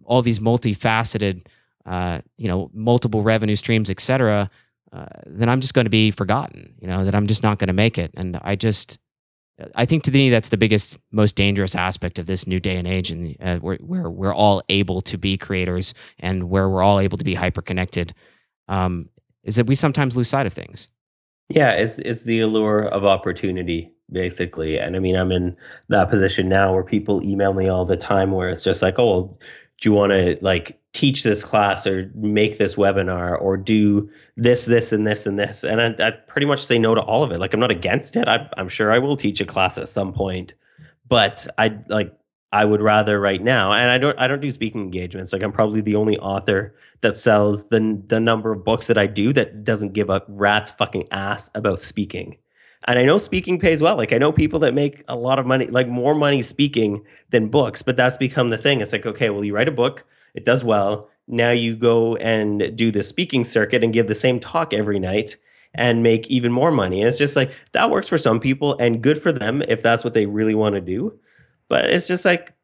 all 0.05 0.23
these 0.23 0.39
multifaceted, 0.39 1.47
uh, 1.87 2.21
you 2.37 2.49
know, 2.49 2.71
multiple 2.73 3.23
revenue 3.23 3.57
streams, 3.57 3.91
et 3.91 4.01
cetera, 4.01 4.49
uh, 4.93 5.07
then 5.27 5.49
I'm 5.49 5.61
just 5.61 5.75
going 5.75 5.87
to 5.87 5.91
be 5.91 6.11
forgotten, 6.11 6.75
you 6.81 6.89
know, 6.89 7.05
that 7.05 7.15
I'm 7.15 7.27
just 7.27 7.43
not 7.43 7.59
going 7.59 7.69
to 7.69 7.75
make 7.75 7.99
it. 7.99 8.13
And 8.17 8.39
I 8.43 8.57
just, 8.57 8.99
I 9.75 9.85
think 9.85 10.05
to 10.05 10.13
me, 10.13 10.31
that's 10.31 10.51
the 10.51 10.57
biggest, 10.57 10.99
most 11.11 11.35
dangerous 11.35 11.75
aspect 11.75 12.19
of 12.19 12.27
this 12.27 12.47
new 12.47 12.61
day 12.61 12.77
and 12.77 12.87
age, 12.87 13.11
and 13.11 13.37
uh, 13.41 13.59
where, 13.59 13.77
where 13.79 14.11
we're 14.11 14.35
all 14.35 14.63
able 14.69 15.01
to 15.03 15.19
be 15.19 15.37
creators 15.37 15.95
and 16.19 16.51
where 16.51 16.69
we're 16.69 16.83
all 16.83 17.01
able 17.01 17.19
to 17.19 17.25
be 17.25 17.35
hyper 17.35 17.63
connected, 17.63 18.15
um, 18.69 19.09
is 19.43 19.57
that 19.57 19.67
we 19.67 19.75
sometimes 19.75 20.17
lose 20.17 20.29
sight 20.29 20.47
of 20.47 20.53
things. 20.53 20.89
Yeah, 21.49 21.71
it's 21.71 21.99
it's 21.99 22.23
the 22.23 22.41
allure 22.41 22.85
of 22.85 23.05
opportunity 23.05 23.93
basically. 24.11 24.79
And 24.79 24.97
I 24.97 24.99
mean, 24.99 25.17
I'm 25.17 25.33
in 25.33 25.57
that 25.89 26.11
position 26.11 26.49
now 26.49 26.73
where 26.73 26.85
people 26.85 27.23
email 27.23 27.53
me 27.53 27.69
all 27.69 27.85
the 27.85 27.97
time 27.97 28.33
where 28.33 28.49
it's 28.49 28.65
just 28.65 28.83
like, 28.83 28.99
oh, 28.99 29.07
well, 29.07 29.39
do 29.81 29.89
you 29.89 29.93
want 29.93 30.11
to 30.11 30.37
like 30.41 30.81
teach 30.93 31.23
this 31.23 31.45
class 31.45 31.87
or 31.87 32.11
make 32.15 32.59
this 32.59 32.75
webinar 32.75 33.41
or 33.41 33.57
do 33.57 34.11
this, 34.37 34.65
this, 34.65 34.93
and 34.93 35.07
this, 35.07 35.27
and 35.27 35.39
this? 35.39 35.65
And 35.65 35.81
I, 35.81 36.09
I 36.09 36.11
pretty 36.11 36.47
much 36.47 36.65
say 36.65 36.79
no 36.79 36.95
to 36.95 37.01
all 37.01 37.23
of 37.23 37.31
it. 37.31 37.39
Like, 37.39 37.55
I'm 37.55 37.61
not 37.61 37.71
against 37.71 38.17
it. 38.17 38.27
I, 38.27 38.49
I'm 38.57 38.69
sure 38.69 38.91
I 38.91 38.99
will 38.99 39.17
teach 39.17 39.41
a 39.41 39.45
class 39.45 39.79
at 39.79 39.89
some 39.89 40.13
point, 40.13 40.55
but 41.09 41.47
I 41.59 41.79
like, 41.89 42.15
I 42.51 42.65
would 42.65 42.81
rather 42.81 43.21
right 43.21 43.43
now, 43.43 43.73
and 43.73 43.91
I 43.91 43.99
don't 43.99 44.19
I 44.19 44.27
don't 44.27 44.41
do 44.41 44.51
speaking 44.51 44.81
engagements. 44.81 45.35
Like 45.35 45.43
I'm 45.43 45.53
probably 45.53 45.83
the 45.83 45.97
only 45.97 46.19
author 46.19 46.75
that 47.03 47.15
sells 47.15 47.69
the 47.69 48.03
the 48.07 48.21
number 48.21 48.53
of 48.53 48.65
books 48.65 48.87
that 48.87 48.97
I 48.97 49.07
do 49.07 49.35
that 49.35 49.65
doesn't 49.65 49.93
give 49.93 50.09
a 50.09 50.23
rat's 50.29 50.71
fucking 50.71 51.09
ass 51.11 51.51
about 51.55 51.79
speaking. 51.79 52.39
And 52.87 52.99
I 52.99 53.05
know 53.05 53.19
speaking 53.19 53.59
pays 53.59 53.83
well. 53.83 53.97
Like 53.97 54.13
I 54.13 54.19
know 54.19 54.33
people 54.33 54.61
that 54.61 54.75
make 54.75 55.03
a 55.09 55.17
lot 55.17 55.39
of 55.39 55.47
money, 55.47 55.67
like 55.67 55.89
more 55.89 56.15
money 56.15 56.43
speaking 56.43 57.05
than 57.31 57.49
books, 57.49 57.83
but 57.83 57.97
that's 57.97 58.17
become 58.17 58.51
the 58.51 58.59
thing. 58.59 58.81
It's 58.81 58.93
like, 58.93 59.07
okay, 59.07 59.31
well, 59.31 59.45
you 59.45 59.55
write 59.55 59.69
a 59.69 59.73
book, 59.73 60.05
it 60.35 60.45
does 60.45 60.65
well. 60.65 61.11
Now 61.27 61.51
you 61.51 61.77
go 61.77 62.17
and 62.17 62.75
do 62.77 62.91
the 62.91 63.03
speaking 63.03 63.45
circuit 63.45 63.85
and 63.85 63.93
give 63.93 64.09
the 64.09 64.15
same 64.15 64.41
talk 64.41 64.73
every 64.73 64.99
night 64.99 65.37
and 65.75 66.03
make 66.03 66.27
even 66.29 66.53
more 66.53 66.71
money. 66.71 67.01
And 67.01 67.09
it's 67.09 67.19
just 67.19 67.37
like 67.37 67.53
that 67.73 67.91
works 67.91 68.09
for 68.09 68.19
some 68.19 68.41
people 68.41 68.77
and 68.79 69.03
good 69.03 69.21
for 69.21 69.33
them 69.33 69.63
if 69.69 69.83
that's 69.83 70.05
what 70.05 70.15
they 70.15 70.27
really 70.27 70.55
want 70.55 70.75
to 70.75 70.81
do. 70.81 71.19
But 71.69 71.87
it's 71.87 72.07
just 72.07 72.25
like, 72.25 72.55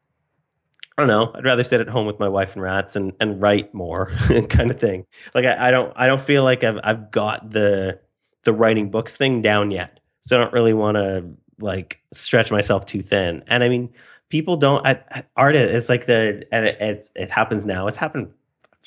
I 0.97 1.01
don't 1.01 1.07
know. 1.07 1.31
I'd 1.35 1.43
rather 1.45 1.63
sit 1.63 1.81
at 1.81 1.89
home 1.89 2.07
with 2.07 2.19
my 2.19 2.29
wife 2.29 2.53
and 2.53 2.61
rats 2.61 2.95
and, 2.95 3.13
and 3.19 3.41
write 3.41 3.73
more 3.73 4.11
kind 4.49 4.71
of 4.71 4.79
thing. 4.79 5.05
Like 5.33 5.45
I, 5.45 5.67
I 5.67 5.71
don't 5.71 5.93
I 5.95 6.07
don't 6.07 6.21
feel 6.21 6.43
like 6.43 6.63
I've 6.63 6.79
I've 6.83 7.11
got 7.11 7.51
the 7.51 7.99
the 8.43 8.53
writing 8.53 8.89
books 8.89 9.15
thing 9.15 9.41
down 9.41 9.71
yet. 9.71 9.99
So 10.25 10.35
I 10.35 10.41
don't 10.41 10.53
really 10.53 10.73
want 10.73 10.95
to 10.95 11.25
like 11.59 12.01
stretch 12.11 12.51
myself 12.51 12.85
too 12.85 13.01
thin. 13.01 13.43
And 13.47 13.63
I 13.63 13.69
mean, 13.69 13.93
people 14.29 14.57
don't 14.57 14.85
I, 14.85 15.23
art 15.37 15.55
is 15.55 15.87
like 15.87 16.07
the 16.07 16.43
and 16.51 16.65
it, 16.65 16.77
it's 16.79 17.11
it 17.15 17.29
happens 17.29 17.65
now. 17.65 17.87
It's 17.87 17.97
happened 17.97 18.31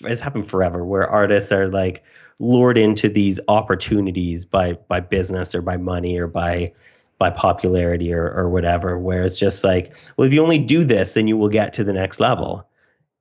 it's 0.04 0.20
happened 0.20 0.48
forever 0.48 0.84
where 0.84 1.08
artists 1.08 1.50
are 1.52 1.68
like 1.68 2.04
lured 2.40 2.78
into 2.78 3.08
these 3.08 3.40
opportunities 3.48 4.44
by 4.44 4.74
by 4.88 5.00
business 5.00 5.54
or 5.54 5.62
by 5.62 5.76
money 5.76 6.18
or 6.18 6.26
by 6.26 6.72
by 7.18 7.30
popularity 7.30 8.12
or 8.12 8.30
or 8.32 8.48
whatever 8.48 8.96
where 8.98 9.24
it's 9.24 9.38
just 9.38 9.64
like 9.64 9.92
well 10.16 10.26
if 10.26 10.32
you 10.32 10.40
only 10.40 10.58
do 10.58 10.84
this 10.84 11.14
then 11.14 11.26
you 11.26 11.36
will 11.36 11.48
get 11.48 11.72
to 11.72 11.82
the 11.82 11.92
next 11.92 12.20
level 12.20 12.67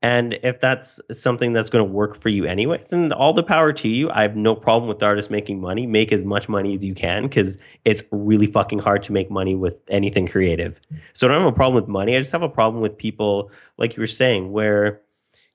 and 0.04 0.38
if 0.44 0.60
that's 0.60 1.00
something 1.12 1.54
that's 1.54 1.70
going 1.70 1.84
to 1.84 1.92
work 1.92 2.16
for 2.20 2.30
you 2.30 2.46
anyways, 2.46 2.94
and 2.94 3.12
all 3.12 3.34
the 3.34 3.42
power 3.42 3.74
to 3.74 3.88
you. 3.88 4.12
I 4.12 4.22
have 4.22 4.36
no 4.36 4.54
problem 4.54 4.88
with 4.88 5.02
artists 5.02 5.32
making 5.32 5.60
money. 5.60 5.88
Make 5.88 6.12
as 6.12 6.24
much 6.24 6.48
money 6.48 6.76
as 6.76 6.86
you 6.86 6.94
can 6.94 7.24
because 7.24 7.58
it's 7.84 8.04
really 8.12 8.46
fucking 8.46 8.80
hard 8.80 9.02
to 9.04 9.12
make 9.12 9.32
money 9.32 9.56
with 9.56 9.82
anything 9.88 10.28
creative. 10.28 10.80
So 11.14 11.28
I 11.28 11.32
don't 11.32 11.42
have 11.42 11.52
a 11.52 11.56
problem 11.56 11.82
with 11.82 11.88
money. 11.90 12.16
I 12.16 12.20
just 12.20 12.32
have 12.32 12.44
a 12.44 12.50
problem 12.50 12.82
with 12.82 12.96
people, 12.96 13.50
like 13.78 13.98
you 13.98 14.02
were 14.02 14.08
saying, 14.08 14.52
where 14.52 15.02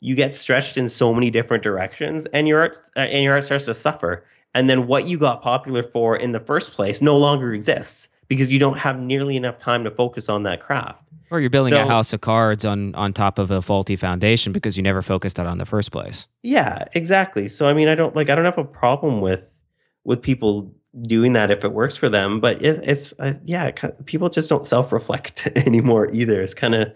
you 0.01 0.17
get 0.17 0.35
stretched 0.35 0.77
in 0.77 0.89
so 0.89 1.15
many 1.15 1.31
different 1.31 1.63
directions 1.63 2.27
and 2.27 2.49
your 2.49 2.61
art 2.61 2.79
uh, 2.97 3.01
and 3.01 3.23
your 3.23 3.35
art 3.35 3.45
starts 3.45 3.67
to 3.67 3.75
suffer. 3.75 4.25
And 4.55 4.69
then 4.69 4.89
what 4.89 5.07
you 5.07 5.19
got 5.19 5.41
popular 5.41 5.85
for 5.85 6.17
in 6.17 6.33
the 6.33 6.41
first 6.41 6.73
place 6.73 7.01
no 7.01 7.17
longer 7.17 7.55
exists 7.55 8.09
because 8.33 8.51
you 8.51 8.59
don't 8.59 8.79
have 8.79 8.99
nearly 8.99 9.37
enough 9.37 9.59
time 9.59 9.85
to 9.85 9.91
focus 9.91 10.31
on 10.31 10.45
that 10.45 10.59
craft. 10.59 11.03
Or 11.31 11.39
you're 11.39 11.51
building 11.51 11.75
so, 11.75 11.83
a 11.83 11.87
house 11.87 12.15
of 12.15 12.23
cards 12.23 12.65
on 12.65 12.95
on 12.95 13.13
top 13.13 13.39
of 13.39 13.51
a 13.51 13.61
faulty 13.61 13.95
foundation 13.95 14.53
because 14.53 14.77
you 14.77 14.83
never 14.83 15.03
focused 15.03 15.39
on 15.39 15.47
it 15.47 15.53
in 15.53 15.59
the 15.59 15.67
first 15.67 15.93
place. 15.93 16.29
Yeah, 16.43 16.85
exactly. 16.95 17.47
So 17.49 17.69
I 17.69 17.75
mean, 17.75 17.89
I 17.89 17.95
don't 17.95 18.17
like 18.17 18.31
I 18.31 18.35
don't 18.35 18.47
have 18.47 18.57
a 18.57 18.65
problem 18.65 19.21
with 19.21 19.63
with 20.05 20.23
people 20.23 20.75
doing 21.03 21.35
that 21.35 21.51
if 21.51 21.63
it 21.63 21.73
works 21.73 21.95
for 21.95 22.09
them, 22.09 22.41
but 22.41 22.61
it, 22.63 22.81
it's 22.85 23.13
uh, 23.19 23.35
yeah, 23.45 23.71
people 24.07 24.31
just 24.31 24.49
don't 24.49 24.65
self 24.65 24.93
reflect 24.93 25.47
anymore 25.67 26.09
either. 26.13 26.43
It's 26.43 26.55
kind 26.55 26.75
of 26.75 26.93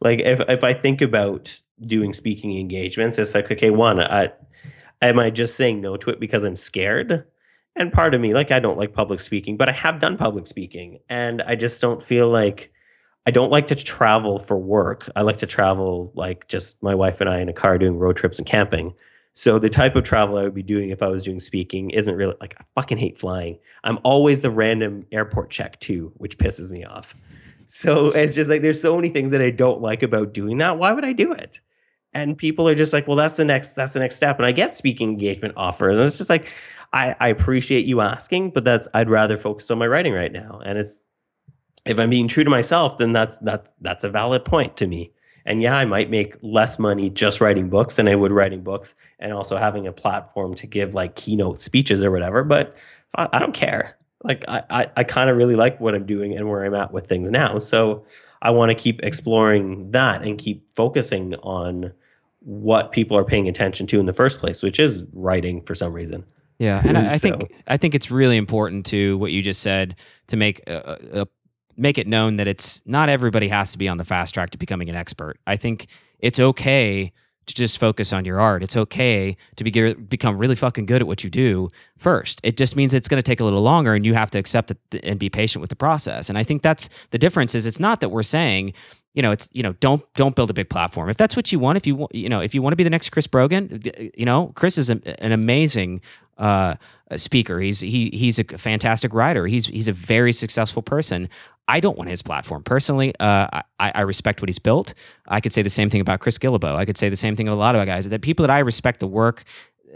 like 0.00 0.20
if 0.20 0.40
if 0.48 0.62
I 0.62 0.74
think 0.74 1.00
about 1.00 1.58
doing 1.80 2.12
speaking 2.12 2.58
engagements, 2.58 3.16
it's 3.16 3.34
like 3.34 3.50
okay, 3.50 3.70
one, 3.70 4.00
I 4.00 4.30
am 5.00 5.18
I 5.18 5.30
just 5.30 5.54
saying 5.56 5.80
no 5.80 5.96
to 5.96 6.10
it 6.10 6.20
because 6.20 6.44
I'm 6.44 6.56
scared? 6.56 7.24
And 7.76 7.92
part 7.92 8.14
of 8.14 8.20
me, 8.20 8.32
like 8.32 8.50
I 8.50 8.58
don't 8.58 8.78
like 8.78 8.94
public 8.94 9.20
speaking, 9.20 9.56
but 9.56 9.68
I 9.68 9.72
have 9.72 9.98
done 9.98 10.16
public 10.16 10.46
speaking, 10.46 10.98
and 11.08 11.42
I 11.42 11.54
just 11.54 11.82
don't 11.82 12.02
feel 12.02 12.28
like 12.28 12.72
I 13.26 13.30
don't 13.30 13.50
like 13.50 13.66
to 13.68 13.74
travel 13.74 14.38
for 14.38 14.56
work. 14.56 15.10
I 15.14 15.22
like 15.22 15.38
to 15.38 15.46
travel 15.46 16.12
like 16.14 16.48
just 16.48 16.82
my 16.82 16.94
wife 16.94 17.20
and 17.20 17.28
I 17.28 17.40
in 17.40 17.48
a 17.48 17.52
car 17.52 17.76
doing 17.76 17.98
road 17.98 18.16
trips 18.16 18.38
and 18.38 18.46
camping. 18.46 18.94
So 19.34 19.58
the 19.58 19.68
type 19.68 19.96
of 19.96 20.04
travel 20.04 20.38
I 20.38 20.44
would 20.44 20.54
be 20.54 20.62
doing 20.62 20.88
if 20.88 21.02
I 21.02 21.08
was 21.08 21.22
doing 21.22 21.40
speaking 21.40 21.90
isn't 21.90 22.14
really 22.14 22.34
like 22.40 22.56
I 22.58 22.64
fucking 22.74 22.96
hate 22.96 23.18
flying. 23.18 23.58
I'm 23.84 23.98
always 24.02 24.40
the 24.40 24.50
random 24.50 25.04
airport 25.12 25.50
check 25.50 25.78
too, 25.80 26.12
which 26.16 26.38
pisses 26.38 26.70
me 26.70 26.84
off. 26.84 27.14
So 27.66 28.06
it's 28.12 28.34
just 28.34 28.48
like 28.48 28.62
there's 28.62 28.80
so 28.80 28.96
many 28.96 29.10
things 29.10 29.32
that 29.32 29.42
I 29.42 29.50
don't 29.50 29.82
like 29.82 30.02
about 30.02 30.32
doing 30.32 30.58
that. 30.58 30.78
Why 30.78 30.92
would 30.92 31.04
I 31.04 31.12
do 31.12 31.32
it? 31.32 31.60
And 32.14 32.38
people 32.38 32.66
are 32.66 32.74
just 32.74 32.94
like, 32.94 33.06
well, 33.06 33.16
that's 33.16 33.36
the 33.36 33.44
next 33.44 33.74
that's 33.74 33.92
the 33.92 34.00
next 34.00 34.16
step. 34.16 34.38
And 34.38 34.46
I 34.46 34.52
get 34.52 34.72
speaking 34.72 35.10
engagement 35.10 35.52
offers. 35.56 35.98
And 35.98 36.06
it's 36.06 36.16
just 36.16 36.30
like, 36.30 36.50
I, 36.96 37.14
I 37.20 37.28
appreciate 37.28 37.84
you 37.84 38.00
asking, 38.00 38.50
but 38.50 38.64
that's 38.64 38.88
I'd 38.94 39.10
rather 39.10 39.36
focus 39.36 39.70
on 39.70 39.78
my 39.78 39.86
writing 39.86 40.14
right 40.14 40.32
now. 40.32 40.62
And 40.64 40.78
it's 40.78 41.02
if 41.84 41.98
I'm 41.98 42.08
being 42.08 42.26
true 42.26 42.42
to 42.42 42.48
myself, 42.48 42.96
then 42.96 43.12
that's 43.12 43.36
that's 43.38 43.70
that's 43.82 44.02
a 44.02 44.08
valid 44.08 44.46
point 44.46 44.78
to 44.78 44.86
me. 44.86 45.12
And 45.44 45.60
yeah, 45.60 45.76
I 45.76 45.84
might 45.84 46.08
make 46.08 46.36
less 46.40 46.78
money 46.78 47.10
just 47.10 47.40
writing 47.40 47.68
books 47.68 47.96
than 47.96 48.08
I 48.08 48.14
would 48.14 48.32
writing 48.32 48.62
books 48.62 48.94
and 49.18 49.32
also 49.32 49.58
having 49.58 49.86
a 49.86 49.92
platform 49.92 50.54
to 50.54 50.66
give 50.66 50.94
like 50.94 51.16
keynote 51.16 51.60
speeches 51.60 52.02
or 52.02 52.10
whatever. 52.10 52.42
But 52.42 52.76
I, 53.14 53.28
I 53.34 53.38
don't 53.40 53.54
care. 53.54 53.96
Like 54.24 54.44
I, 54.48 54.62
I, 54.70 54.90
I 54.96 55.04
kind 55.04 55.28
of 55.28 55.36
really 55.36 55.54
like 55.54 55.78
what 55.78 55.94
I'm 55.94 56.06
doing 56.06 56.34
and 56.34 56.48
where 56.48 56.64
I'm 56.64 56.74
at 56.74 56.92
with 56.92 57.06
things 57.06 57.30
now. 57.30 57.58
So 57.58 58.06
I 58.40 58.50
want 58.50 58.70
to 58.70 58.74
keep 58.74 59.02
exploring 59.04 59.90
that 59.90 60.26
and 60.26 60.38
keep 60.38 60.74
focusing 60.74 61.34
on 61.42 61.92
what 62.40 62.90
people 62.90 63.18
are 63.18 63.24
paying 63.24 63.48
attention 63.48 63.86
to 63.88 64.00
in 64.00 64.06
the 64.06 64.14
first 64.14 64.38
place, 64.38 64.62
which 64.62 64.80
is 64.80 65.04
writing 65.12 65.60
for 65.60 65.74
some 65.74 65.92
reason. 65.92 66.24
Yeah, 66.58 66.80
and 66.86 66.96
I, 66.96 67.14
I 67.14 67.18
think 67.18 67.52
I 67.66 67.76
think 67.76 67.94
it's 67.94 68.10
really 68.10 68.36
important 68.36 68.86
to 68.86 69.18
what 69.18 69.32
you 69.32 69.42
just 69.42 69.62
said 69.62 69.96
to 70.28 70.36
make 70.36 70.68
a, 70.68 70.98
a 71.12 71.26
make 71.76 71.98
it 71.98 72.06
known 72.06 72.36
that 72.36 72.48
it's 72.48 72.82
not 72.86 73.08
everybody 73.08 73.48
has 73.48 73.72
to 73.72 73.78
be 73.78 73.88
on 73.88 73.98
the 73.98 74.04
fast 74.04 74.34
track 74.34 74.50
to 74.50 74.58
becoming 74.58 74.88
an 74.88 74.96
expert. 74.96 75.38
I 75.46 75.56
think 75.56 75.88
it's 76.18 76.40
okay 76.40 77.12
to 77.46 77.54
just 77.54 77.78
focus 77.78 78.12
on 78.12 78.24
your 78.24 78.40
art. 78.40 78.62
It's 78.62 78.76
okay 78.76 79.36
to 79.56 79.64
be, 79.64 79.94
become 79.94 80.36
really 80.36 80.56
fucking 80.56 80.86
good 80.86 81.00
at 81.00 81.06
what 81.06 81.22
you 81.22 81.30
do 81.30 81.70
first. 81.96 82.40
It 82.42 82.56
just 82.56 82.74
means 82.74 82.92
it's 82.92 83.08
going 83.08 83.18
to 83.18 83.22
take 83.22 83.40
a 83.40 83.44
little 83.44 83.62
longer 83.62 83.94
and 83.94 84.04
you 84.04 84.14
have 84.14 84.30
to 84.32 84.38
accept 84.38 84.72
it 84.72 85.04
and 85.04 85.18
be 85.18 85.30
patient 85.30 85.60
with 85.60 85.70
the 85.70 85.76
process. 85.76 86.28
And 86.28 86.36
I 86.36 86.42
think 86.42 86.62
that's 86.62 86.88
the 87.10 87.18
difference 87.18 87.54
is 87.54 87.66
it's 87.66 87.78
not 87.78 88.00
that 88.00 88.08
we're 88.08 88.24
saying, 88.24 88.74
you 89.14 89.22
know, 89.22 89.30
it's, 89.30 89.48
you 89.52 89.62
know, 89.62 89.74
don't, 89.74 90.02
don't 90.14 90.34
build 90.34 90.50
a 90.50 90.54
big 90.54 90.68
platform. 90.68 91.08
If 91.08 91.16
that's 91.16 91.36
what 91.36 91.52
you 91.52 91.60
want, 91.60 91.76
if 91.76 91.86
you 91.86 91.94
want, 91.94 92.14
you 92.14 92.28
know, 92.28 92.40
if 92.40 92.52
you 92.52 92.62
want 92.62 92.72
to 92.72 92.76
be 92.76 92.84
the 92.84 92.90
next 92.90 93.10
Chris 93.10 93.28
Brogan, 93.28 93.80
you 94.16 94.24
know, 94.24 94.52
Chris 94.56 94.76
is 94.76 94.90
an 94.90 95.32
amazing 95.32 96.00
uh, 96.38 96.76
speaker. 97.16 97.60
He's, 97.60 97.80
he, 97.80 98.10
he's 98.12 98.38
a 98.38 98.44
fantastic 98.44 99.14
writer. 99.14 99.46
He's, 99.46 99.66
he's 99.66 99.88
a 99.88 99.92
very 99.92 100.32
successful 100.32 100.82
person. 100.82 101.28
I 101.68 101.80
don't 101.80 101.96
want 101.96 102.10
his 102.10 102.22
platform 102.22 102.62
personally. 102.62 103.12
Uh, 103.18 103.48
I, 103.80 103.92
I, 103.92 104.00
respect 104.02 104.40
what 104.40 104.48
he's 104.48 104.58
built. 104.58 104.94
I 105.26 105.40
could 105.40 105.52
say 105.52 105.62
the 105.62 105.70
same 105.70 105.90
thing 105.90 106.00
about 106.00 106.20
Chris 106.20 106.38
Guillebeau. 106.38 106.76
I 106.76 106.84
could 106.84 106.96
say 106.96 107.08
the 107.08 107.16
same 107.16 107.34
thing 107.34 107.48
of 107.48 107.54
a 107.54 107.56
lot 107.56 107.74
of 107.74 107.84
guys. 107.86 108.08
That 108.08 108.22
people 108.22 108.44
that 108.44 108.52
I 108.52 108.60
respect 108.60 109.00
the 109.00 109.06
work, 109.06 109.44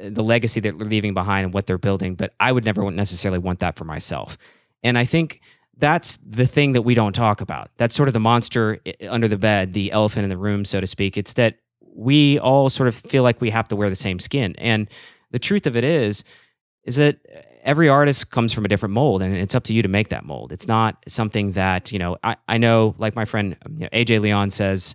uh, 0.01 0.11
the 0.11 0.23
legacy 0.23 0.61
that 0.61 0.79
they're 0.79 0.89
leaving 0.89 1.15
behind, 1.15 1.45
and 1.45 1.55
what 1.55 1.67
they're 1.67 1.79
building. 1.79 2.17
But 2.17 2.35
I 2.41 2.51
would 2.51 2.65
never 2.65 2.91
necessarily 2.91 3.39
want 3.39 3.61
that 3.61 3.77
for 3.77 3.85
myself. 3.85 4.37
And 4.83 4.99
I 4.99 5.05
think 5.05 5.41
that's 5.77 6.19
the 6.27 6.47
thing 6.47 6.73
that 6.73 6.83
we 6.83 6.95
don't 6.95 7.13
talk 7.13 7.41
about. 7.41 7.71
That's 7.77 7.95
sort 7.95 8.09
of 8.09 8.15
the 8.15 8.21
monster 8.21 8.81
under 9.09 9.29
the 9.29 9.39
bed, 9.39 9.73
the 9.73 9.93
elephant 9.93 10.25
in 10.25 10.31
the 10.31 10.37
room, 10.37 10.65
so 10.65 10.81
to 10.81 10.87
speak. 10.87 11.17
It's 11.17 11.35
that 11.35 11.59
we 11.95 12.39
all 12.39 12.69
sort 12.69 12.89
of 12.89 12.97
feel 12.97 13.23
like 13.23 13.41
we 13.41 13.51
have 13.51 13.69
to 13.69 13.77
wear 13.77 13.89
the 13.89 13.97
same 13.97 14.19
skin. 14.19 14.55
And 14.59 14.89
the 15.31 15.39
truth 15.39 15.67
of 15.67 15.77
it 15.77 15.85
is, 15.85 16.25
is 16.85 16.97
that 16.97 17.19
every 17.63 17.89
artist 17.89 18.31
comes 18.31 18.53
from 18.53 18.65
a 18.65 18.69
different 18.69 18.95
mold 18.95 19.23
and 19.23 19.37
it's 19.37 19.55
up 19.55 19.65
to 19.65 19.75
you 19.75 19.83
to 19.83 19.89
make 19.89 20.09
that 20.09 20.25
mold. 20.25 20.53
It's 20.53 20.67
not 20.67 20.97
something 21.09 21.53
that, 21.53 21.93
you 21.93 21.99
know, 21.99 22.17
I, 22.25 22.37
I 22.49 22.59
know 22.59 22.95
like 22.99 23.15
my 23.15 23.25
friend 23.25 23.57
you 23.71 23.81
know, 23.81 23.89
AJ 23.93 24.21
Leon 24.21 24.51
says 24.51 24.95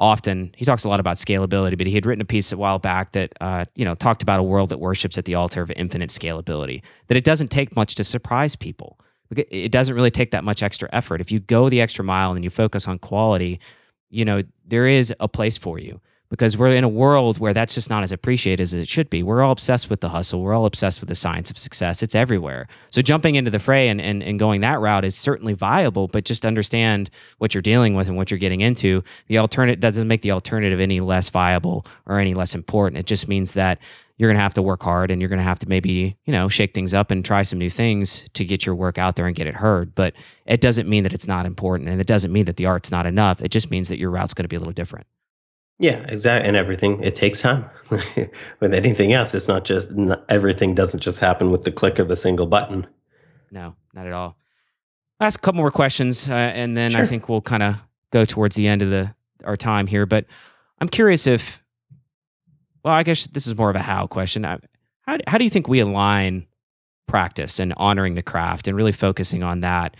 often, 0.00 0.52
he 0.56 0.64
talks 0.64 0.84
a 0.84 0.88
lot 0.88 0.98
about 0.98 1.16
scalability, 1.16 1.76
but 1.76 1.86
he 1.86 1.94
had 1.94 2.06
written 2.06 2.22
a 2.22 2.26
piece 2.26 2.52
a 2.52 2.56
while 2.56 2.78
back 2.78 3.12
that, 3.12 3.32
uh, 3.40 3.64
you 3.74 3.84
know, 3.84 3.94
talked 3.94 4.22
about 4.22 4.40
a 4.40 4.42
world 4.42 4.70
that 4.70 4.78
worships 4.78 5.18
at 5.18 5.26
the 5.26 5.34
altar 5.34 5.62
of 5.62 5.70
infinite 5.72 6.10
scalability, 6.10 6.82
that 7.08 7.16
it 7.16 7.24
doesn't 7.24 7.48
take 7.48 7.76
much 7.76 7.94
to 7.96 8.04
surprise 8.04 8.56
people. 8.56 8.98
It 9.30 9.70
doesn't 9.70 9.94
really 9.94 10.10
take 10.10 10.32
that 10.32 10.42
much 10.42 10.60
extra 10.60 10.88
effort. 10.92 11.20
If 11.20 11.30
you 11.30 11.38
go 11.38 11.68
the 11.68 11.80
extra 11.80 12.04
mile 12.04 12.32
and 12.32 12.42
you 12.42 12.50
focus 12.50 12.88
on 12.88 12.98
quality, 12.98 13.60
you 14.08 14.24
know, 14.24 14.42
there 14.66 14.88
is 14.88 15.14
a 15.20 15.28
place 15.28 15.56
for 15.56 15.78
you 15.78 16.00
because 16.30 16.56
we're 16.56 16.74
in 16.74 16.84
a 16.84 16.88
world 16.88 17.38
where 17.38 17.52
that's 17.52 17.74
just 17.74 17.90
not 17.90 18.04
as 18.04 18.12
appreciated 18.12 18.62
as 18.62 18.72
it 18.72 18.88
should 18.88 19.10
be. 19.10 19.22
We're 19.22 19.42
all 19.42 19.50
obsessed 19.50 19.90
with 19.90 20.00
the 20.00 20.08
hustle. 20.08 20.40
We're 20.40 20.54
all 20.54 20.64
obsessed 20.64 21.00
with 21.00 21.08
the 21.08 21.14
science 21.16 21.50
of 21.50 21.58
success. 21.58 22.02
It's 22.02 22.14
everywhere. 22.14 22.68
So 22.90 23.02
jumping 23.02 23.34
into 23.34 23.50
the 23.50 23.58
fray 23.58 23.88
and, 23.88 24.00
and, 24.00 24.22
and 24.22 24.38
going 24.38 24.60
that 24.60 24.80
route 24.80 25.04
is 25.04 25.16
certainly 25.16 25.54
viable, 25.54 26.06
but 26.06 26.24
just 26.24 26.46
understand 26.46 27.10
what 27.38 27.52
you're 27.52 27.62
dealing 27.62 27.94
with 27.94 28.06
and 28.06 28.16
what 28.16 28.30
you're 28.30 28.38
getting 28.38 28.60
into. 28.60 29.02
The 29.26 29.38
alternative 29.38 29.80
doesn't 29.80 30.06
make 30.06 30.22
the 30.22 30.30
alternative 30.30 30.78
any 30.78 31.00
less 31.00 31.28
viable 31.30 31.84
or 32.06 32.20
any 32.20 32.34
less 32.34 32.54
important. 32.54 33.00
It 33.00 33.06
just 33.06 33.26
means 33.26 33.54
that 33.54 33.80
you're 34.16 34.28
going 34.28 34.36
to 34.36 34.42
have 34.42 34.54
to 34.54 34.62
work 34.62 34.82
hard 34.82 35.10
and 35.10 35.20
you're 35.20 35.30
going 35.30 35.38
to 35.38 35.42
have 35.42 35.58
to 35.60 35.68
maybe, 35.68 36.16
you 36.26 36.32
know, 36.32 36.48
shake 36.48 36.74
things 36.74 36.94
up 36.94 37.10
and 37.10 37.24
try 37.24 37.42
some 37.42 37.58
new 37.58 37.70
things 37.70 38.28
to 38.34 38.44
get 38.44 38.66
your 38.66 38.74
work 38.74 38.98
out 38.98 39.16
there 39.16 39.26
and 39.26 39.34
get 39.34 39.46
it 39.46 39.56
heard. 39.56 39.94
But 39.94 40.14
it 40.44 40.60
doesn't 40.60 40.88
mean 40.88 41.02
that 41.04 41.14
it's 41.14 41.26
not 41.26 41.46
important 41.46 41.88
and 41.88 42.00
it 42.00 42.06
doesn't 42.06 42.30
mean 42.30 42.44
that 42.44 42.56
the 42.56 42.66
art's 42.66 42.90
not 42.90 43.06
enough. 43.06 43.40
It 43.40 43.50
just 43.50 43.70
means 43.70 43.88
that 43.88 43.98
your 43.98 44.10
route's 44.10 44.34
going 44.34 44.44
to 44.44 44.48
be 44.48 44.56
a 44.56 44.58
little 44.58 44.74
different. 44.74 45.06
Yeah, 45.80 46.04
exactly. 46.08 46.46
And 46.46 46.58
everything, 46.58 47.02
it 47.02 47.14
takes 47.14 47.40
time. 47.40 47.64
with 48.60 48.74
anything 48.74 49.14
else, 49.14 49.34
it's 49.34 49.48
not 49.48 49.64
just, 49.64 49.90
not, 49.90 50.22
everything 50.28 50.74
doesn't 50.74 51.00
just 51.00 51.18
happen 51.18 51.50
with 51.50 51.64
the 51.64 51.72
click 51.72 51.98
of 51.98 52.10
a 52.10 52.16
single 52.16 52.46
button. 52.46 52.86
No, 53.50 53.74
not 53.94 54.06
at 54.06 54.12
all. 54.12 54.36
I'll 55.18 55.26
ask 55.26 55.38
a 55.38 55.42
couple 55.42 55.56
more 55.56 55.70
questions 55.70 56.28
uh, 56.28 56.34
and 56.34 56.76
then 56.76 56.90
sure. 56.90 57.00
I 57.00 57.06
think 57.06 57.30
we'll 57.30 57.40
kind 57.40 57.62
of 57.62 57.82
go 58.10 58.26
towards 58.26 58.56
the 58.56 58.68
end 58.68 58.82
of 58.82 58.90
the 58.90 59.14
our 59.42 59.56
time 59.56 59.86
here. 59.86 60.04
But 60.04 60.26
I'm 60.82 60.88
curious 60.88 61.26
if, 61.26 61.64
well, 62.84 62.92
I 62.92 63.02
guess 63.02 63.26
this 63.28 63.46
is 63.46 63.56
more 63.56 63.70
of 63.70 63.76
a 63.76 63.80
how 63.80 64.06
question. 64.06 64.44
How, 64.44 64.58
how 65.06 65.38
do 65.38 65.44
you 65.44 65.50
think 65.50 65.66
we 65.66 65.80
align 65.80 66.46
practice 67.06 67.58
and 67.58 67.72
honoring 67.78 68.16
the 68.16 68.22
craft 68.22 68.68
and 68.68 68.76
really 68.76 68.92
focusing 68.92 69.42
on 69.42 69.60
that? 69.60 69.96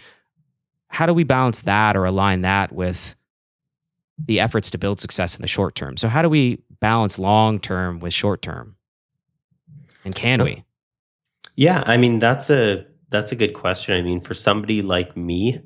How 0.88 1.06
do 1.06 1.14
we 1.14 1.24
balance 1.24 1.62
that 1.62 1.96
or 1.96 2.04
align 2.04 2.42
that 2.42 2.70
with 2.70 3.16
the 4.26 4.40
efforts 4.40 4.70
to 4.70 4.78
build 4.78 5.00
success 5.00 5.36
in 5.36 5.42
the 5.42 5.48
short 5.48 5.74
term. 5.74 5.96
So 5.96 6.08
how 6.08 6.22
do 6.22 6.28
we 6.28 6.62
balance 6.80 7.18
long 7.18 7.58
term 7.60 8.00
with 8.00 8.12
short 8.12 8.42
term? 8.42 8.76
And 10.04 10.14
can 10.14 10.42
we? 10.42 10.64
Yeah, 11.56 11.82
I 11.86 11.96
mean 11.96 12.18
that's 12.18 12.50
a 12.50 12.86
that's 13.10 13.32
a 13.32 13.36
good 13.36 13.54
question. 13.54 13.94
I 13.94 14.02
mean, 14.02 14.20
for 14.20 14.34
somebody 14.34 14.82
like 14.82 15.16
me, 15.16 15.60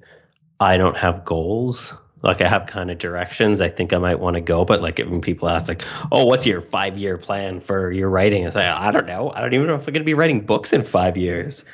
I 0.61 0.77
don't 0.77 0.97
have 0.97 1.25
goals. 1.25 1.95
Like 2.23 2.41
I 2.41 2.49
have 2.49 2.67
kind 2.67 2.91
of 2.91 2.99
directions 2.99 3.61
I 3.61 3.69
think 3.69 3.93
I 3.93 3.99
might 3.99 4.19
want 4.19 4.35
to 4.35 4.41
go, 4.41 4.65
but 4.65 4.81
like 4.81 4.99
when 4.99 5.21
people 5.21 5.49
ask 5.49 5.69
like, 5.69 5.85
"Oh, 6.11 6.25
what's 6.25 6.47
your 6.47 6.63
5-year 6.63 7.19
plan 7.19 7.61
for 7.61 7.93
your 7.93 8.09
writing?" 8.09 8.47
I 8.47 8.51
say, 8.51 8.67
"I 8.67 8.91
don't 8.91 9.07
know. 9.07 9.31
I 9.35 9.43
don't 9.43 9.53
even 9.53 9.67
know 9.67 9.75
if 9.75 9.87
I'm 9.87 9.93
going 9.93 10.01
to 10.01 10.05
be 10.05 10.15
writing 10.15 10.47
books 10.47 10.73
in 10.73 10.85
5 10.85 11.17
years." 11.19 11.67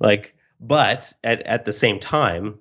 Like, 0.00 0.34
but 0.60 1.12
at 1.22 1.42
at 1.42 1.66
the 1.66 1.74
same 1.74 2.00
time, 2.00 2.58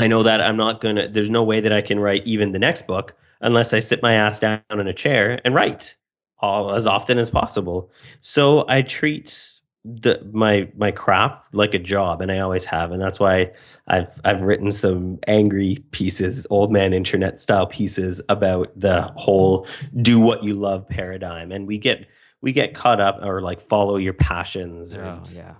I 0.00 0.06
know 0.06 0.22
that 0.22 0.40
I'm 0.40 0.56
not 0.56 0.80
going 0.80 0.96
to, 0.96 1.08
there's 1.08 1.30
no 1.30 1.42
way 1.42 1.60
that 1.60 1.72
I 1.72 1.82
can 1.82 2.00
write 2.00 2.26
even 2.26 2.52
the 2.52 2.58
next 2.58 2.86
book 2.86 3.14
unless 3.40 3.72
I 3.72 3.80
sit 3.80 4.02
my 4.02 4.14
ass 4.14 4.38
down 4.38 4.60
in 4.70 4.86
a 4.86 4.92
chair 4.92 5.40
and 5.44 5.54
write 5.54 5.96
all, 6.38 6.72
as 6.72 6.86
often 6.86 7.18
as 7.18 7.30
possible. 7.30 7.90
So 8.20 8.64
I 8.68 8.82
treat 8.82 9.60
the 9.84 10.20
my 10.32 10.70
my 10.76 10.90
craft 10.90 11.54
like 11.54 11.72
a 11.72 11.78
job 11.78 12.20
and 12.20 12.30
I 12.30 12.40
always 12.40 12.66
have 12.66 12.92
and 12.92 13.00
that's 13.00 13.18
why 13.18 13.50
I've 13.88 14.20
I've 14.24 14.42
written 14.42 14.70
some 14.70 15.18
angry 15.26 15.82
pieces 15.90 16.46
old 16.50 16.70
man 16.70 16.92
internet 16.92 17.40
style 17.40 17.66
pieces 17.66 18.20
about 18.28 18.78
the 18.78 19.10
whole 19.16 19.66
do 20.02 20.20
what 20.20 20.44
you 20.44 20.52
love 20.52 20.86
paradigm 20.86 21.50
and 21.50 21.66
we 21.66 21.78
get 21.78 22.06
we 22.42 22.52
get 22.52 22.74
caught 22.74 23.00
up 23.00 23.20
or 23.22 23.40
like 23.40 23.62
follow 23.62 23.96
your 23.96 24.12
passions 24.12 24.94
oh, 24.94 25.22
yeah 25.32 25.54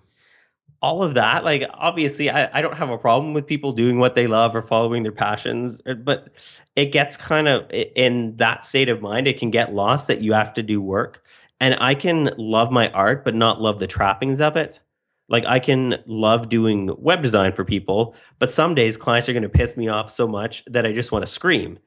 all 0.82 1.02
of 1.02 1.14
that 1.14 1.44
like 1.44 1.68
obviously 1.74 2.30
I, 2.30 2.58
I 2.58 2.62
don't 2.62 2.76
have 2.76 2.90
a 2.90 2.98
problem 2.98 3.34
with 3.34 3.46
people 3.46 3.72
doing 3.72 3.98
what 3.98 4.14
they 4.14 4.26
love 4.26 4.54
or 4.54 4.62
following 4.62 5.02
their 5.02 5.12
passions 5.12 5.80
er, 5.86 5.94
but 5.94 6.28
it 6.76 6.86
gets 6.86 7.16
kind 7.16 7.48
of 7.48 7.70
in 7.70 8.36
that 8.36 8.64
state 8.64 8.88
of 8.88 9.02
mind 9.02 9.26
it 9.28 9.38
can 9.38 9.50
get 9.50 9.74
lost 9.74 10.06
that 10.08 10.22
you 10.22 10.32
have 10.32 10.54
to 10.54 10.62
do 10.62 10.80
work. 10.80 11.24
And 11.60 11.76
i 11.80 11.94
can 11.94 12.30
love 12.38 12.70
my 12.70 12.88
art 12.90 13.24
but 13.24 13.34
not 13.34 13.60
love 13.60 13.78
the 13.78 13.86
trappings 13.86 14.40
of 14.40 14.56
it. 14.56 14.80
Like 15.28 15.44
i 15.46 15.58
can 15.58 16.02
love 16.06 16.48
doing 16.48 16.90
web 16.98 17.22
design 17.22 17.52
for 17.52 17.64
people 17.64 18.14
but 18.38 18.50
some 18.50 18.74
days 18.74 18.96
clients 18.96 19.28
are 19.28 19.34
going 19.34 19.42
to 19.42 19.48
piss 19.48 19.76
me 19.76 19.88
off 19.88 20.10
so 20.10 20.26
much 20.26 20.64
that 20.66 20.86
i 20.86 20.92
just 20.92 21.12
want 21.12 21.22
to 21.24 21.30
scream 21.30 21.78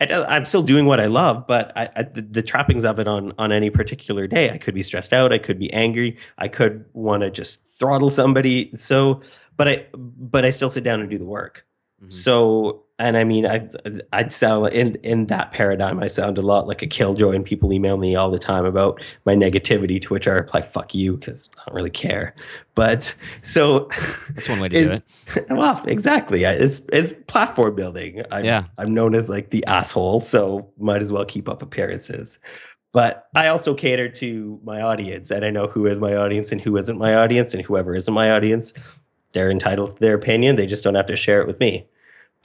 I, 0.00 0.36
am 0.36 0.44
still 0.44 0.62
doing 0.62 0.86
what 0.86 1.00
I 1.00 1.06
love, 1.06 1.46
but 1.46 1.72
I, 1.76 1.88
I, 1.96 2.02
the, 2.02 2.22
the, 2.22 2.42
trappings 2.42 2.84
of 2.84 2.98
it 2.98 3.08
on 3.08 3.32
on 3.38 3.50
any 3.50 3.70
particular 3.70 4.26
day, 4.26 4.50
I 4.50 4.58
could 4.58 4.74
be 4.74 4.82
stressed 4.82 5.12
out, 5.12 5.32
I 5.32 5.38
could 5.38 5.58
be 5.58 5.72
angry, 5.72 6.18
I 6.38 6.48
could 6.48 6.84
want 6.92 7.22
to 7.22 7.30
just 7.30 7.66
throttle 7.78 8.10
somebody. 8.10 8.70
So, 8.76 9.22
but 9.56 9.68
I 9.68 9.86
but 9.94 10.44
I 10.44 10.50
still 10.50 10.68
sit 10.68 10.84
down 10.84 11.00
and 11.00 11.08
do 11.08 11.18
the 11.18 11.24
work. 11.24 11.66
Mm-hmm. 12.00 12.10
So, 12.10 12.85
and 12.98 13.18
I 13.18 13.24
mean, 13.24 13.46
I 13.46 13.68
I'd 14.14 14.32
sound 14.32 14.72
in 14.72 14.94
in 14.96 15.26
that 15.26 15.52
paradigm, 15.52 16.00
I 16.00 16.06
sound 16.06 16.38
a 16.38 16.42
lot 16.42 16.66
like 16.66 16.80
a 16.80 16.86
killjoy, 16.86 17.32
and 17.32 17.44
people 17.44 17.72
email 17.72 17.98
me 17.98 18.16
all 18.16 18.30
the 18.30 18.38
time 18.38 18.64
about 18.64 19.02
my 19.26 19.34
negativity, 19.34 20.00
to 20.00 20.14
which 20.14 20.26
I 20.26 20.32
reply, 20.32 20.62
"Fuck 20.62 20.94
you," 20.94 21.18
because 21.18 21.50
I 21.58 21.62
don't 21.66 21.76
really 21.76 21.90
care. 21.90 22.34
But 22.74 23.14
so 23.42 23.90
that's 24.34 24.48
one 24.48 24.60
way 24.60 24.70
to 24.70 24.84
do 24.84 24.90
it. 24.90 25.46
Well, 25.50 25.82
exactly. 25.86 26.44
It's 26.44 26.82
it's 26.90 27.12
platform 27.26 27.74
building. 27.74 28.22
I'm, 28.30 28.44
yeah, 28.44 28.64
I'm 28.78 28.94
known 28.94 29.14
as 29.14 29.28
like 29.28 29.50
the 29.50 29.64
asshole, 29.66 30.20
so 30.20 30.70
might 30.78 31.02
as 31.02 31.12
well 31.12 31.26
keep 31.26 31.50
up 31.50 31.60
appearances. 31.60 32.38
But 32.92 33.28
I 33.34 33.48
also 33.48 33.74
cater 33.74 34.08
to 34.08 34.58
my 34.64 34.80
audience, 34.80 35.30
and 35.30 35.44
I 35.44 35.50
know 35.50 35.66
who 35.66 35.84
is 35.84 36.00
my 36.00 36.16
audience 36.16 36.50
and 36.50 36.62
who 36.62 36.78
isn't 36.78 36.96
my 36.96 37.14
audience, 37.14 37.52
and 37.52 37.62
whoever 37.62 37.94
isn't 37.94 38.14
my 38.14 38.30
audience, 38.30 38.72
they're 39.32 39.50
entitled 39.50 39.96
to 39.96 40.00
their 40.00 40.14
opinion. 40.14 40.56
They 40.56 40.66
just 40.66 40.82
don't 40.82 40.94
have 40.94 41.06
to 41.06 41.16
share 41.16 41.42
it 41.42 41.46
with 41.46 41.60
me. 41.60 41.86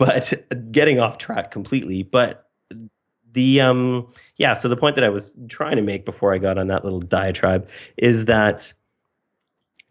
But 0.01 0.71
getting 0.71 0.99
off 0.99 1.19
track 1.19 1.51
completely. 1.51 2.01
But 2.01 2.49
the 3.33 3.61
um 3.61 4.07
yeah, 4.37 4.55
so 4.55 4.67
the 4.67 4.75
point 4.75 4.95
that 4.95 5.03
I 5.03 5.09
was 5.09 5.31
trying 5.47 5.75
to 5.75 5.83
make 5.83 6.05
before 6.05 6.33
I 6.33 6.39
got 6.39 6.57
on 6.57 6.67
that 6.67 6.83
little 6.83 7.01
diatribe 7.01 7.69
is 7.97 8.25
that 8.25 8.73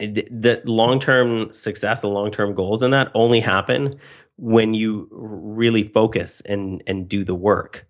the 0.00 0.60
long-term 0.64 1.52
success, 1.52 2.00
the 2.00 2.08
long-term 2.08 2.54
goals 2.54 2.82
and 2.82 2.92
that 2.92 3.12
only 3.14 3.38
happen 3.38 4.00
when 4.36 4.74
you 4.74 5.06
really 5.12 5.84
focus 5.84 6.40
and 6.40 6.82
and 6.88 7.08
do 7.08 7.22
the 7.22 7.36
work. 7.36 7.86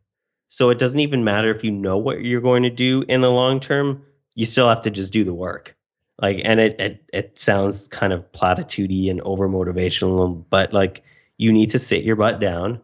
So 0.48 0.68
it 0.68 0.78
doesn't 0.78 1.00
even 1.00 1.24
matter 1.24 1.50
if 1.54 1.64
you 1.64 1.70
know 1.70 1.96
what 1.96 2.20
you're 2.22 2.42
going 2.42 2.64
to 2.64 2.70
do 2.70 3.02
in 3.08 3.22
the 3.22 3.30
long 3.30 3.60
term, 3.60 4.02
you 4.34 4.44
still 4.44 4.68
have 4.68 4.82
to 4.82 4.90
just 4.90 5.10
do 5.10 5.24
the 5.24 5.32
work 5.32 5.74
like 6.20 6.40
and 6.44 6.60
it 6.60 6.78
it, 6.78 7.10
it 7.12 7.38
sounds 7.38 7.88
kind 7.88 8.12
of 8.12 8.30
platitudey 8.32 9.10
and 9.10 9.20
over 9.22 9.48
motivational 9.48 10.44
but 10.50 10.72
like 10.72 11.02
you 11.40 11.52
need 11.52 11.70
to 11.70 11.78
sit 11.78 12.04
your 12.04 12.16
butt 12.16 12.40
down 12.40 12.80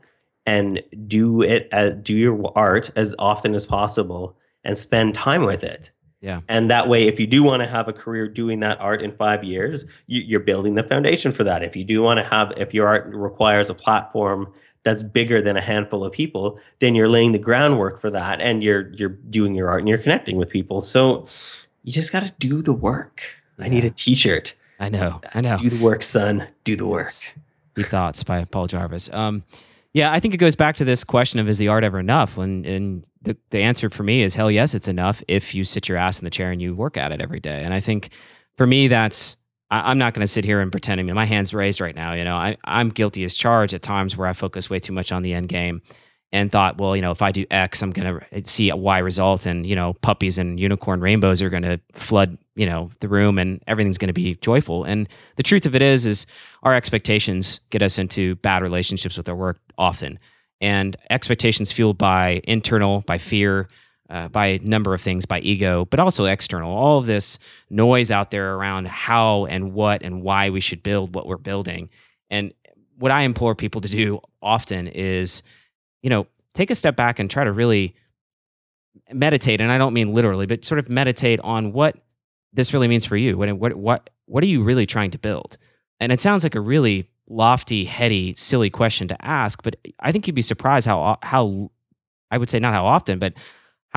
and 0.46 0.82
do 1.06 1.42
it 1.42 1.68
uh, 1.72 1.90
do 1.90 2.14
your 2.14 2.52
art 2.56 2.90
as 2.96 3.14
often 3.18 3.54
as 3.54 3.66
possible 3.66 4.36
and 4.64 4.78
spend 4.78 5.14
time 5.14 5.44
with 5.44 5.64
it 5.64 5.90
yeah 6.20 6.40
and 6.48 6.70
that 6.70 6.88
way 6.88 7.06
if 7.06 7.20
you 7.20 7.26
do 7.26 7.42
want 7.42 7.60
to 7.60 7.66
have 7.66 7.88
a 7.88 7.92
career 7.92 8.28
doing 8.28 8.60
that 8.60 8.80
art 8.80 9.02
in 9.02 9.10
five 9.12 9.44
years 9.44 9.84
you, 10.06 10.22
you're 10.22 10.40
building 10.40 10.74
the 10.74 10.82
foundation 10.82 11.32
for 11.32 11.44
that 11.44 11.62
if 11.62 11.76
you 11.76 11.84
do 11.84 12.02
want 12.02 12.18
to 12.18 12.24
have 12.24 12.52
if 12.56 12.72
your 12.72 12.86
art 12.86 13.06
requires 13.14 13.68
a 13.68 13.74
platform 13.74 14.52
that's 14.84 15.02
bigger 15.02 15.42
than 15.42 15.56
a 15.56 15.60
handful 15.60 16.04
of 16.04 16.12
people 16.12 16.58
then 16.78 16.94
you're 16.94 17.08
laying 17.08 17.32
the 17.32 17.38
groundwork 17.38 18.00
for 18.00 18.10
that 18.10 18.40
and 18.40 18.62
you're 18.62 18.92
you're 18.94 19.16
doing 19.30 19.54
your 19.54 19.68
art 19.68 19.80
and 19.80 19.88
you're 19.88 19.98
connecting 19.98 20.36
with 20.36 20.48
people 20.48 20.80
so 20.80 21.26
you 21.86 21.92
just 21.92 22.10
got 22.12 22.24
to 22.24 22.34
do 22.40 22.62
the 22.62 22.72
work. 22.72 23.22
Yeah. 23.58 23.64
I 23.64 23.68
need 23.68 23.84
a 23.84 23.90
t-shirt. 23.90 24.54
I 24.78 24.90
know. 24.90 25.20
I 25.32 25.40
know. 25.40 25.56
Do 25.56 25.70
the 25.70 25.82
work, 25.82 26.02
son. 26.02 26.48
Do 26.64 26.76
the 26.76 26.84
work. 26.84 27.12
Thoughts 27.84 28.24
by 28.24 28.44
Paul 28.44 28.66
Jarvis. 28.66 29.12
Um, 29.12 29.44
yeah, 29.92 30.12
I 30.12 30.20
think 30.20 30.34
it 30.34 30.38
goes 30.38 30.56
back 30.56 30.76
to 30.76 30.84
this 30.84 31.04
question 31.04 31.40
of 31.40 31.48
is 31.48 31.58
the 31.58 31.68
art 31.68 31.84
ever 31.84 31.98
enough? 31.98 32.36
And, 32.36 32.66
and 32.66 33.04
the, 33.22 33.36
the 33.50 33.60
answer 33.60 33.88
for 33.88 34.02
me 34.02 34.22
is 34.22 34.34
hell 34.34 34.50
yes, 34.50 34.74
it's 34.74 34.88
enough 34.88 35.22
if 35.28 35.54
you 35.54 35.64
sit 35.64 35.88
your 35.88 35.96
ass 35.98 36.18
in 36.20 36.24
the 36.24 36.30
chair 36.30 36.50
and 36.50 36.60
you 36.60 36.74
work 36.74 36.96
at 36.96 37.12
it 37.12 37.20
every 37.20 37.40
day. 37.40 37.62
And 37.64 37.72
I 37.72 37.80
think 37.80 38.10
for 38.56 38.66
me, 38.66 38.88
that's, 38.88 39.36
I, 39.70 39.90
am 39.90 39.98
not 39.98 40.14
going 40.14 40.20
to 40.20 40.26
sit 40.26 40.44
here 40.44 40.60
and 40.60 40.70
pretend. 40.70 41.00
I 41.00 41.02
mean, 41.02 41.14
my 41.14 41.24
hand's 41.24 41.54
raised 41.54 41.80
right 41.80 41.94
now. 41.94 42.12
You 42.12 42.24
know, 42.24 42.36
I, 42.36 42.56
I'm 42.64 42.90
guilty 42.90 43.24
as 43.24 43.34
charged 43.34 43.74
at 43.74 43.82
times 43.82 44.16
where 44.16 44.28
I 44.28 44.32
focus 44.32 44.70
way 44.70 44.78
too 44.78 44.92
much 44.92 45.12
on 45.12 45.22
the 45.22 45.34
end 45.34 45.48
game 45.48 45.82
and 46.32 46.50
thought, 46.52 46.78
well, 46.78 46.94
you 46.94 47.02
know, 47.02 47.10
if 47.10 47.22
I 47.22 47.32
do 47.32 47.46
X, 47.50 47.82
I'm 47.82 47.92
going 47.92 48.20
to 48.20 48.48
see 48.48 48.70
a 48.70 48.76
Y 48.76 48.98
result, 48.98 49.46
and 49.46 49.66
you 49.66 49.76
know, 49.76 49.94
puppies 49.94 50.38
and 50.38 50.58
unicorn 50.58 51.00
rainbows 51.00 51.40
are 51.40 51.50
going 51.50 51.62
to 51.62 51.80
flood, 51.94 52.36
you 52.56 52.66
know, 52.66 52.90
the 53.00 53.08
room, 53.08 53.38
and 53.38 53.62
everything's 53.66 53.98
going 53.98 54.08
to 54.08 54.14
be 54.14 54.34
joyful. 54.36 54.84
And 54.84 55.08
the 55.36 55.42
truth 55.42 55.66
of 55.66 55.74
it 55.74 55.82
is, 55.82 56.06
is 56.06 56.26
our 56.62 56.74
expectations 56.74 57.60
get 57.70 57.82
us 57.82 57.98
into 57.98 58.34
bad 58.36 58.62
relationships 58.62 59.16
with 59.16 59.28
our 59.28 59.36
work 59.36 59.58
often, 59.78 60.18
and 60.60 60.96
expectations 61.10 61.70
fueled 61.70 61.98
by 61.98 62.40
internal, 62.44 63.02
by 63.02 63.18
fear, 63.18 63.68
uh, 64.10 64.28
by 64.28 64.46
a 64.46 64.58
number 64.58 64.94
of 64.94 65.02
things, 65.02 65.26
by 65.26 65.38
ego, 65.40 65.84
but 65.84 66.00
also 66.00 66.24
external. 66.24 66.74
All 66.74 66.98
of 66.98 67.06
this 67.06 67.38
noise 67.70 68.10
out 68.10 68.30
there 68.30 68.54
around 68.54 68.88
how 68.88 69.44
and 69.46 69.72
what 69.72 70.02
and 70.02 70.22
why 70.22 70.50
we 70.50 70.60
should 70.60 70.82
build 70.82 71.14
what 71.14 71.26
we're 71.26 71.36
building. 71.36 71.90
And 72.30 72.52
what 72.98 73.12
I 73.12 73.22
implore 73.22 73.54
people 73.54 73.80
to 73.82 73.88
do 73.88 74.20
often 74.40 74.88
is 74.88 75.42
you 76.06 76.10
know, 76.10 76.28
take 76.54 76.70
a 76.70 76.74
step 76.76 76.94
back 76.94 77.18
and 77.18 77.28
try 77.28 77.42
to 77.42 77.50
really 77.50 77.96
meditate. 79.12 79.60
And 79.60 79.72
I 79.72 79.76
don't 79.76 79.92
mean 79.92 80.14
literally, 80.14 80.46
but 80.46 80.64
sort 80.64 80.78
of 80.78 80.88
meditate 80.88 81.40
on 81.40 81.72
what 81.72 81.96
this 82.52 82.72
really 82.72 82.88
means 82.88 83.04
for 83.04 83.16
you. 83.16 83.36
What 83.36 83.52
what 83.54 83.76
what 83.76 84.10
what 84.26 84.42
are 84.42 84.48
you 84.48 84.62
really 84.62 84.86
trying 84.86 85.10
to 85.12 85.18
build? 85.18 85.58
And 86.00 86.12
it 86.12 86.20
sounds 86.20 86.44
like 86.44 86.54
a 86.54 86.60
really 86.60 87.08
lofty, 87.28 87.84
heady, 87.84 88.34
silly 88.36 88.70
question 88.70 89.08
to 89.08 89.24
ask, 89.24 89.62
but 89.62 89.76
I 90.00 90.12
think 90.12 90.26
you'd 90.26 90.34
be 90.34 90.42
surprised 90.42 90.86
how 90.86 91.18
how 91.22 91.70
I 92.30 92.38
would 92.38 92.50
say 92.50 92.58
not 92.58 92.72
how 92.72 92.86
often, 92.86 93.18
but 93.18 93.34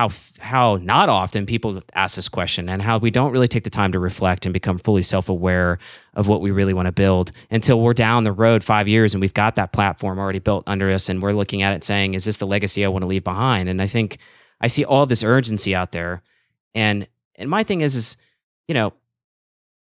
how 0.00 0.08
how 0.38 0.76
not 0.76 1.08
often 1.08 1.44
people 1.44 1.82
ask 1.94 2.16
this 2.16 2.28
question 2.28 2.68
and 2.68 2.80
how 2.80 2.96
we 2.96 3.10
don't 3.10 3.32
really 3.32 3.48
take 3.48 3.64
the 3.64 3.70
time 3.70 3.92
to 3.92 3.98
reflect 3.98 4.46
and 4.46 4.52
become 4.52 4.78
fully 4.78 5.02
self-aware 5.02 5.78
of 6.14 6.26
what 6.26 6.40
we 6.40 6.50
really 6.50 6.72
want 6.72 6.86
to 6.86 6.92
build 6.92 7.32
until 7.50 7.80
we're 7.80 7.92
down 7.92 8.24
the 8.24 8.32
road 8.32 8.64
5 8.64 8.88
years 8.88 9.12
and 9.12 9.20
we've 9.20 9.34
got 9.34 9.56
that 9.56 9.72
platform 9.72 10.18
already 10.18 10.38
built 10.38 10.64
under 10.66 10.90
us 10.90 11.08
and 11.08 11.20
we're 11.20 11.32
looking 11.32 11.60
at 11.60 11.74
it 11.74 11.84
saying 11.84 12.14
is 12.14 12.24
this 12.24 12.38
the 12.38 12.46
legacy 12.46 12.82
I 12.84 12.88
want 12.88 13.02
to 13.02 13.08
leave 13.08 13.24
behind 13.24 13.68
and 13.68 13.82
I 13.82 13.86
think 13.86 14.18
I 14.60 14.68
see 14.68 14.84
all 14.84 15.04
this 15.04 15.22
urgency 15.22 15.74
out 15.74 15.92
there 15.92 16.22
and 16.74 17.06
and 17.34 17.50
my 17.50 17.62
thing 17.62 17.82
is 17.82 17.94
is 17.94 18.16
you 18.70 18.74
know 18.74 18.92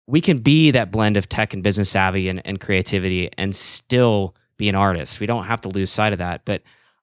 we 0.07 0.20
can 0.20 0.37
be 0.37 0.70
that 0.70 0.93
blend 0.93 1.16
of 1.16 1.28
tech 1.28 1.53
and 1.53 1.64
business 1.64 1.91
savvy 1.91 2.28
and, 2.28 2.41
and 2.47 2.61
creativity 2.61 3.28
and 3.37 3.57
still 3.57 4.37
be 4.57 4.68
an 4.68 4.76
artist 4.76 5.18
we 5.18 5.26
don't 5.26 5.47
have 5.47 5.61
to 5.61 5.68
lose 5.68 5.91
sight 5.91 6.12
of 6.12 6.20
that 6.20 6.45
but 6.45 6.62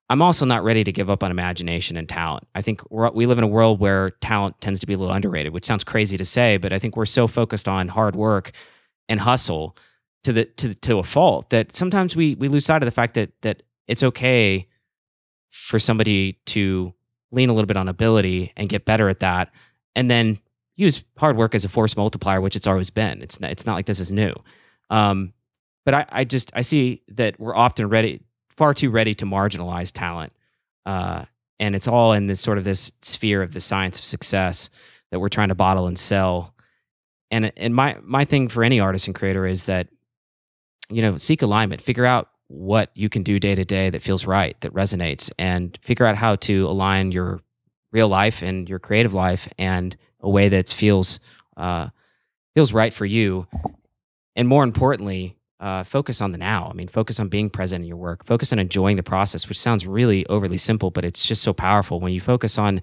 I'm 0.10 0.22
also 0.22 0.46
not 0.46 0.64
ready 0.64 0.84
to 0.84 0.92
give 0.92 1.10
up 1.10 1.24
on 1.24 1.32
imagination 1.32 1.98
and 1.98 2.08
talent. 2.08 2.46
I 2.54 2.62
think 2.62 2.82
we 2.92 3.26
live 3.26 3.38
in 3.38 3.44
a 3.44 3.48
world 3.48 3.80
where 3.80 4.12
talent 4.12 4.60
tends 4.60 4.80
to 4.82 4.86
be 4.86 4.94
a 4.94 4.98
little 4.98 5.16
underrated, 5.16 5.54
which 5.54 5.66
sounds 5.66 5.84
crazy 5.84 6.18
to 6.18 6.26
say, 6.26 6.58
but 6.58 6.74
I 6.74 6.78
think 6.78 6.96
we're 6.96 7.06
so 7.06 7.26
focused 7.26 7.68
on 7.68 7.88
hard 7.88 8.16
work 8.16 8.52
and 9.08 9.20
hustle 9.20 9.76
to 10.26 10.34
the 10.34 10.46
to 10.46 10.76
to 10.76 11.00
a 11.00 11.04
fault 11.04 11.50
that 11.50 11.76
sometimes 11.76 12.16
we 12.16 12.36
we 12.36 12.48
lose 12.48 12.66
sight 12.66 12.84
of 12.84 12.86
the 12.86 12.92
fact 12.92 13.16
that 13.16 13.32
that 13.42 13.64
it's 13.88 14.04
okay 14.04 14.68
for 15.50 15.80
somebody 15.80 16.34
to 16.48 16.94
lean 17.32 17.50
a 17.50 17.54
little 17.54 17.66
bit 17.66 17.78
on 17.78 17.88
ability 17.88 18.52
and 18.56 18.70
get 18.70 18.86
better 18.86 19.10
at 19.10 19.20
that, 19.20 19.52
and 19.96 20.12
then 20.12 20.38
use 20.76 21.04
hard 21.18 21.38
work 21.38 21.56
as 21.56 21.66
a 21.66 21.70
force 21.70 21.96
multiplier, 21.96 22.42
which 22.42 22.56
it's 22.56 22.68
always 22.68 22.90
been. 22.90 23.22
It's 23.22 23.40
not, 23.40 23.52
it's 23.52 23.66
not 23.66 23.76
like 23.76 23.86
this 23.86 24.00
is 24.00 24.12
new. 24.12 24.34
Um, 24.90 25.34
but 25.86 25.94
I, 25.94 26.06
I 26.10 26.24
just 26.24 26.52
I 26.56 26.62
see 26.62 27.02
that 27.10 27.40
we're 27.40 27.56
often 27.56 27.90
ready 27.90 28.22
far 28.50 28.74
too 28.74 28.90
ready 28.90 29.14
to 29.16 29.26
marginalize 29.26 29.92
talent. 29.92 30.34
Uh, 30.86 31.26
and 31.60 31.76
it's 31.76 31.88
all 31.88 32.14
in 32.14 32.28
this 32.28 32.42
sort 32.42 32.58
of 32.58 32.64
this 32.64 32.92
sphere 33.02 33.42
of 33.42 33.54
the 33.54 33.60
science 33.60 34.00
of 34.00 34.06
success 34.06 34.70
that 35.12 35.20
we're 35.20 35.30
trying 35.30 35.50
to 35.50 35.56
bottle 35.56 35.88
and 35.88 35.98
sell. 35.98 36.54
And 37.32 37.52
and 37.58 37.76
my 37.76 37.98
my 38.02 38.26
thing 38.26 38.48
for 38.48 38.64
any 38.64 38.80
artist 38.80 39.08
and 39.08 39.16
creator 39.16 39.46
is 39.46 39.66
that 39.66 39.88
you 40.90 41.02
know 41.02 41.18
seek 41.18 41.42
alignment, 41.42 41.82
figure 41.82 42.06
out 42.06 42.30
what 42.48 42.92
you 42.94 43.10
can 43.10 43.24
do 43.24 43.40
day 43.40 43.56
to 43.56 43.66
day 43.66 43.90
that 43.90 44.02
feels 44.02 44.26
right, 44.26 44.60
that 44.62 44.74
resonates, 44.74 45.32
and 45.40 45.78
figure 45.82 46.06
out 46.06 46.16
how 46.16 46.36
to 46.36 46.68
align 46.68 47.12
your 47.12 47.42
real 47.92 48.08
life 48.08 48.42
and 48.42 48.70
your 48.70 48.80
creative 48.80 49.14
life 49.14 49.48
and 49.58 49.96
a 50.24 50.30
way 50.30 50.50
that 50.50 50.70
feels 50.70 51.20
uh, 51.58 51.90
feels 52.56 52.74
right 52.74 52.94
for 52.94 53.06
you. 53.06 53.48
And 54.36 54.48
more 54.48 54.64
importantly, 54.64 55.38
uh, 55.60 55.84
focus 55.84 56.22
on 56.22 56.32
the 56.32 56.38
now. 56.38 56.68
I 56.70 56.74
mean, 56.74 56.88
focus 56.88 57.20
on 57.20 57.30
being 57.30 57.50
present 57.50 57.84
in 57.84 57.88
your 57.88 57.98
work. 57.98 58.26
Focus 58.26 58.52
on 58.52 58.60
enjoying 58.60 58.98
the 58.98 59.04
process, 59.04 59.48
which 59.48 59.60
sounds 59.60 59.86
really 59.86 60.26
overly 60.28 60.58
simple, 60.58 60.92
but 60.92 61.06
it's 61.06 61.26
just 61.26 61.44
so 61.44 61.54
powerful 61.54 62.00
when 62.00 62.12
you 62.12 62.20
focus 62.20 62.58
on 62.58 62.82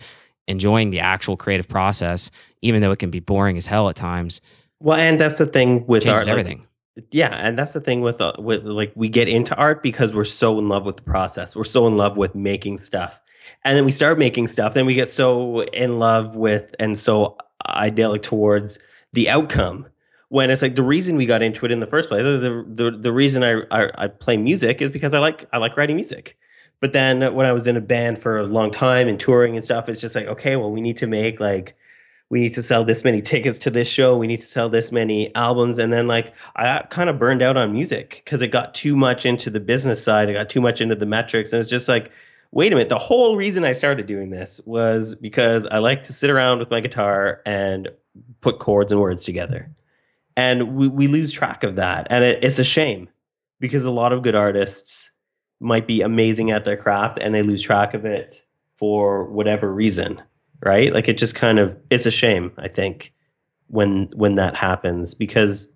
enjoying 0.49 0.91
the 0.91 1.01
actual 1.01 1.37
creative 1.37 1.69
process, 1.69 2.31
even 2.63 2.81
though 2.81 2.91
it 2.91 2.99
can 2.99 3.11
be 3.11 3.21
boring 3.21 3.57
as 3.57 3.67
hell 3.67 3.89
at 3.89 3.97
times. 3.97 4.41
Well, 4.81 4.99
and 4.99 5.21
that's 5.21 5.39
the 5.39 5.47
thing 5.47 5.87
with 5.87 6.07
art. 6.07 6.27
Everything. 6.27 6.67
Like, 6.97 7.07
yeah, 7.13 7.35
and 7.35 7.59
that's 7.59 7.73
the 7.73 7.81
thing 7.81 8.01
with 8.01 8.21
uh, 8.21 8.33
with 8.39 8.65
like 8.65 8.93
we 8.95 9.09
get 9.09 9.29
into 9.29 9.55
art 9.57 9.83
because 9.83 10.15
we're 10.15 10.25
so 10.25 10.59
in 10.59 10.69
love 10.69 10.85
with 10.85 10.97
the 10.97 11.03
process. 11.03 11.55
We're 11.55 11.65
so 11.65 11.87
in 11.87 11.97
love 11.97 12.17
with 12.17 12.35
making 12.35 12.79
stuff, 12.79 13.20
and 13.65 13.77
then 13.77 13.85
we 13.85 13.93
start 13.93 14.19
making 14.19 14.49
stuff. 14.49 14.75
Then 14.75 14.87
we 14.87 14.95
get 14.95 15.11
so 15.11 15.63
in 15.65 15.99
love 15.99 16.35
with 16.37 16.75
and 16.79 16.99
so 16.99 17.37
idyllic 17.67 18.23
towards 18.23 18.79
the 19.13 19.29
outcome 19.29 19.87
when 20.31 20.49
it's 20.51 20.63
like 20.63 20.77
the 20.77 20.83
reason 20.83 21.17
we 21.17 21.27
got 21.27 21.43
into 21.43 21.67
it 21.67 21.73
in 21.73 21.81
the 21.81 21.87
first 21.87 22.09
place 22.09 22.23
the 22.23 22.65
the, 22.67 22.91
the 22.91 23.13
reason 23.13 23.43
I, 23.45 23.63
I, 23.71 23.91
I 24.05 24.09
play 24.09 24.37
music 24.37 24.81
is 24.81 24.91
because 24.91 25.13
i 25.13 25.19
like 25.19 25.47
i 25.53 25.59
like 25.59 25.77
writing 25.77 25.97
music 25.97 26.39
but 26.81 26.93
then 26.93 27.35
when 27.35 27.47
i 27.47 27.53
was 27.53 27.67
in 27.67 27.77
a 27.77 27.81
band 27.81 28.19
for 28.19 28.39
a 28.39 28.45
long 28.45 28.71
time 28.71 29.09
and 29.09 29.21
touring 29.21 29.57
and 29.57 29.65
stuff 29.65 29.89
it's 29.89 30.01
just 30.01 30.15
like 30.15 30.27
okay 30.27 30.57
well 30.57 30.71
we 30.71 30.81
need 30.81 30.97
to 30.99 31.07
make 31.07 31.41
like 31.41 31.77
we 32.31 32.39
need 32.39 32.55
to 32.55 32.63
sell 32.63 32.85
this 32.85 33.03
many 33.03 33.21
tickets 33.21 33.59
to 33.59 33.71
this 33.71 33.89
show 33.89 34.17
we 34.17 34.27
need 34.27 34.41
to 34.41 34.47
sell 34.47 34.69
this 34.69 34.93
many 34.93 35.35
albums 35.35 35.79
and 35.79 35.93
then 35.93 36.07
like 36.07 36.33
i 36.57 36.81
kind 36.91 37.11
of 37.11 37.19
burned 37.19 37.43
out 37.43 37.57
on 37.57 37.73
music 37.73 38.23
because 38.25 38.41
it 38.41 38.49
got 38.49 38.73
too 38.73 38.97
much 38.97 39.27
into 39.27 39.51
the 39.51 39.61
business 39.61 40.03
side 40.03 40.29
it 40.29 40.35
got 40.35 40.49
too 40.49 40.61
much 40.61 40.81
into 40.81 40.95
the 40.95 41.07
metrics 41.07 41.53
and 41.53 41.61
it's 41.61 41.69
just 41.69 41.89
like 41.89 42.11
wait 42.53 42.73
a 42.73 42.77
minute 42.77 42.89
the 42.89 42.99
whole 42.99 43.37
reason 43.37 43.65
i 43.65 43.73
started 43.73 44.07
doing 44.07 44.31
this 44.31 44.61
was 44.67 45.15
because 45.15 45.67
i 45.67 45.79
like 45.79 46.05
to 46.05 46.13
sit 46.13 46.31
around 46.31 46.59
with 46.59 46.71
my 46.71 46.81
guitar 46.81 47.41
and 47.47 47.89
put 48.41 48.59
chords 48.59 48.93
and 48.93 49.01
words 49.01 49.25
together. 49.25 49.71
And 50.37 50.75
we, 50.75 50.89
we 50.89 51.07
lose 51.07 51.33
track 51.33 51.63
of 51.63 51.77
that. 51.77 52.07
And 52.11 52.25
it, 52.25 52.43
it's 52.43 52.59
a 52.59 52.65
shame 52.65 53.09
because 53.59 53.85
a 53.85 53.91
lot 53.91 54.13
of 54.13 54.23
good 54.23 54.35
artists 54.35 55.11
might 55.61 55.87
be 55.87 56.01
amazing 56.01 56.51
at 56.51 56.65
their 56.65 56.77
craft 56.77 57.19
and 57.21 57.35
they 57.35 57.43
lose 57.43 57.63
track 57.63 57.95
of 57.95 58.05
it 58.05 58.45
for 58.77 59.25
whatever 59.31 59.73
reason 59.73 60.23
right? 60.63 60.93
Like 60.93 61.09
it 61.09 61.19
just 61.19 61.35
kind 61.35 61.59
of 61.59 61.75
it's 61.89 62.05
a 62.05 62.11
shame 62.11 62.53
i 62.59 62.69
think 62.69 63.15
when 63.69 64.11
when 64.15 64.35
that 64.35 64.55
happens 64.55 65.15
because 65.15 65.73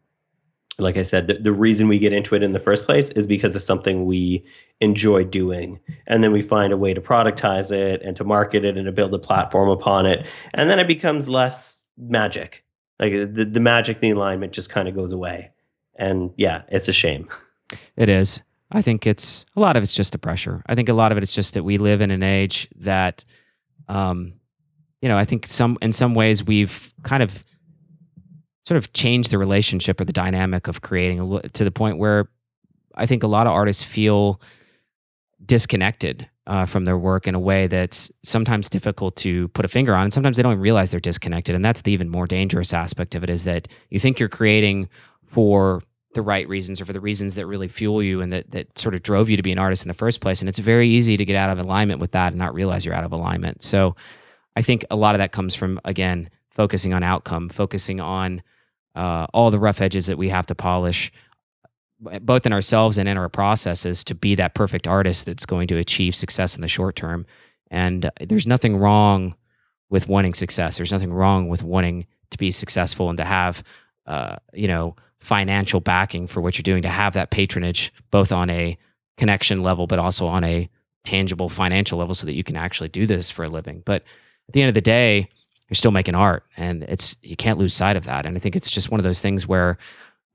like 0.78 0.96
i 0.96 1.02
said 1.02 1.26
the, 1.26 1.34
the 1.34 1.52
reason 1.52 1.88
we 1.88 1.98
get 1.98 2.12
into 2.12 2.34
it 2.34 2.42
in 2.42 2.52
the 2.52 2.58
first 2.58 2.84
place 2.84 3.10
is 3.10 3.26
because 3.26 3.54
it's 3.54 3.64
something 3.64 4.04
we 4.04 4.44
enjoy 4.80 5.24
doing 5.24 5.78
and 6.06 6.24
then 6.24 6.32
we 6.32 6.42
find 6.42 6.72
a 6.72 6.76
way 6.76 6.92
to 6.92 7.00
productize 7.00 7.70
it 7.70 8.02
and 8.02 8.16
to 8.16 8.24
market 8.24 8.64
it 8.64 8.76
and 8.76 8.86
to 8.86 8.92
build 8.92 9.14
a 9.14 9.18
platform 9.18 9.68
upon 9.68 10.06
it 10.06 10.26
and 10.52 10.68
then 10.68 10.78
it 10.78 10.88
becomes 10.88 11.28
less 11.28 11.78
magic 11.96 12.64
like 12.98 13.12
the, 13.12 13.44
the 13.44 13.60
magic, 13.60 14.00
the 14.00 14.10
alignment 14.10 14.52
just 14.52 14.70
kind 14.70 14.88
of 14.88 14.94
goes 14.94 15.12
away. 15.12 15.50
And 15.96 16.30
yeah, 16.36 16.62
it's 16.68 16.88
a 16.88 16.92
shame. 16.92 17.28
It 17.96 18.08
is. 18.08 18.40
I 18.70 18.82
think 18.82 19.06
it's 19.06 19.44
a 19.56 19.60
lot 19.60 19.76
of 19.76 19.82
it's 19.82 19.94
just 19.94 20.12
the 20.12 20.18
pressure. 20.18 20.62
I 20.66 20.74
think 20.74 20.88
a 20.88 20.94
lot 20.94 21.12
of 21.12 21.18
it 21.18 21.24
is 21.24 21.32
just 21.32 21.54
that 21.54 21.64
we 21.64 21.78
live 21.78 22.00
in 22.00 22.10
an 22.10 22.22
age 22.22 22.68
that, 22.76 23.24
um, 23.88 24.34
you 25.00 25.08
know, 25.08 25.18
I 25.18 25.24
think 25.24 25.46
some 25.46 25.76
in 25.82 25.92
some 25.92 26.14
ways 26.14 26.42
we've 26.42 26.92
kind 27.02 27.22
of 27.22 27.44
sort 28.64 28.78
of 28.78 28.92
changed 28.92 29.30
the 29.30 29.38
relationship 29.38 30.00
or 30.00 30.04
the 30.04 30.12
dynamic 30.12 30.68
of 30.68 30.80
creating 30.80 31.40
to 31.52 31.64
the 31.64 31.70
point 31.70 31.98
where 31.98 32.28
I 32.94 33.06
think 33.06 33.22
a 33.22 33.26
lot 33.26 33.46
of 33.46 33.52
artists 33.52 33.82
feel 33.82 34.40
disconnected 35.44 36.28
uh, 36.46 36.66
from 36.66 36.84
their 36.84 36.98
work 36.98 37.26
in 37.26 37.34
a 37.34 37.40
way 37.40 37.66
that's 37.66 38.10
sometimes 38.22 38.68
difficult 38.68 39.16
to 39.16 39.48
put 39.48 39.64
a 39.64 39.68
finger 39.68 39.94
on. 39.94 40.04
And 40.04 40.12
sometimes 40.12 40.36
they 40.36 40.42
don't 40.42 40.58
realize 40.58 40.90
they're 40.90 41.00
disconnected. 41.00 41.54
And 41.54 41.64
that's 41.64 41.82
the 41.82 41.92
even 41.92 42.08
more 42.08 42.26
dangerous 42.26 42.72
aspect 42.72 43.14
of 43.14 43.24
it 43.24 43.30
is 43.30 43.44
that 43.44 43.68
you 43.90 43.98
think 43.98 44.18
you're 44.18 44.28
creating 44.28 44.88
for 45.26 45.82
the 46.14 46.22
right 46.22 46.48
reasons 46.48 46.80
or 46.80 46.84
for 46.84 46.92
the 46.92 47.00
reasons 47.00 47.34
that 47.34 47.46
really 47.46 47.66
fuel 47.66 48.02
you 48.02 48.20
and 48.20 48.32
that, 48.32 48.50
that 48.52 48.78
sort 48.78 48.94
of 48.94 49.02
drove 49.02 49.28
you 49.28 49.36
to 49.36 49.42
be 49.42 49.52
an 49.52 49.58
artist 49.58 49.82
in 49.82 49.88
the 49.88 49.94
first 49.94 50.20
place. 50.20 50.40
And 50.40 50.48
it's 50.48 50.58
very 50.58 50.88
easy 50.88 51.16
to 51.16 51.24
get 51.24 51.36
out 51.36 51.50
of 51.50 51.58
alignment 51.58 52.00
with 52.00 52.12
that 52.12 52.28
and 52.28 52.38
not 52.38 52.54
realize 52.54 52.84
you're 52.84 52.94
out 52.94 53.04
of 53.04 53.12
alignment. 53.12 53.64
So 53.64 53.96
I 54.54 54.62
think 54.62 54.84
a 54.90 54.96
lot 54.96 55.14
of 55.14 55.18
that 55.18 55.32
comes 55.32 55.54
from, 55.54 55.80
again, 55.84 56.30
focusing 56.50 56.94
on 56.94 57.02
outcome, 57.02 57.48
focusing 57.48 58.00
on 58.00 58.42
uh, 58.94 59.26
all 59.34 59.50
the 59.50 59.58
rough 59.58 59.80
edges 59.80 60.06
that 60.06 60.18
we 60.18 60.28
have 60.28 60.46
to 60.46 60.54
polish, 60.54 61.12
both 62.20 62.46
in 62.46 62.52
ourselves 62.52 62.98
and 62.98 63.08
in 63.08 63.16
our 63.16 63.28
processes 63.28 64.04
to 64.04 64.14
be 64.14 64.34
that 64.34 64.54
perfect 64.54 64.86
artist 64.86 65.26
that's 65.26 65.46
going 65.46 65.68
to 65.68 65.78
achieve 65.78 66.14
success 66.14 66.56
in 66.56 66.62
the 66.62 66.68
short 66.68 66.96
term. 66.96 67.26
And 67.70 68.10
there's 68.20 68.46
nothing 68.46 68.76
wrong 68.76 69.34
with 69.90 70.08
wanting 70.08 70.34
success. 70.34 70.76
There's 70.76 70.92
nothing 70.92 71.12
wrong 71.12 71.48
with 71.48 71.62
wanting 71.62 72.06
to 72.30 72.38
be 72.38 72.50
successful 72.50 73.08
and 73.08 73.16
to 73.18 73.24
have, 73.24 73.62
uh, 74.06 74.36
you 74.52 74.68
know, 74.68 74.96
financial 75.20 75.80
backing 75.80 76.26
for 76.26 76.40
what 76.40 76.58
you're 76.58 76.62
doing, 76.62 76.82
to 76.82 76.88
have 76.88 77.14
that 77.14 77.30
patronage 77.30 77.92
both 78.10 78.32
on 78.32 78.50
a 78.50 78.76
connection 79.16 79.62
level, 79.62 79.86
but 79.86 79.98
also 79.98 80.26
on 80.26 80.44
a 80.44 80.68
tangible 81.04 81.48
financial 81.48 81.98
level 81.98 82.14
so 82.14 82.26
that 82.26 82.34
you 82.34 82.44
can 82.44 82.56
actually 82.56 82.88
do 82.88 83.06
this 83.06 83.30
for 83.30 83.44
a 83.44 83.48
living. 83.48 83.82
But 83.84 84.04
at 84.48 84.52
the 84.52 84.62
end 84.62 84.68
of 84.68 84.74
the 84.74 84.80
day, 84.80 85.28
you're 85.74 85.78
still 85.84 85.90
making 85.90 86.14
art 86.14 86.44
and 86.56 86.84
it's, 86.84 87.16
you 87.22 87.34
can't 87.34 87.58
lose 87.58 87.74
sight 87.74 87.96
of 87.96 88.04
that. 88.04 88.24
And 88.26 88.36
I 88.36 88.40
think 88.40 88.54
it's 88.54 88.70
just 88.70 88.90
one 88.92 89.00
of 89.00 89.04
those 89.04 89.20
things 89.20 89.48
where, 89.48 89.76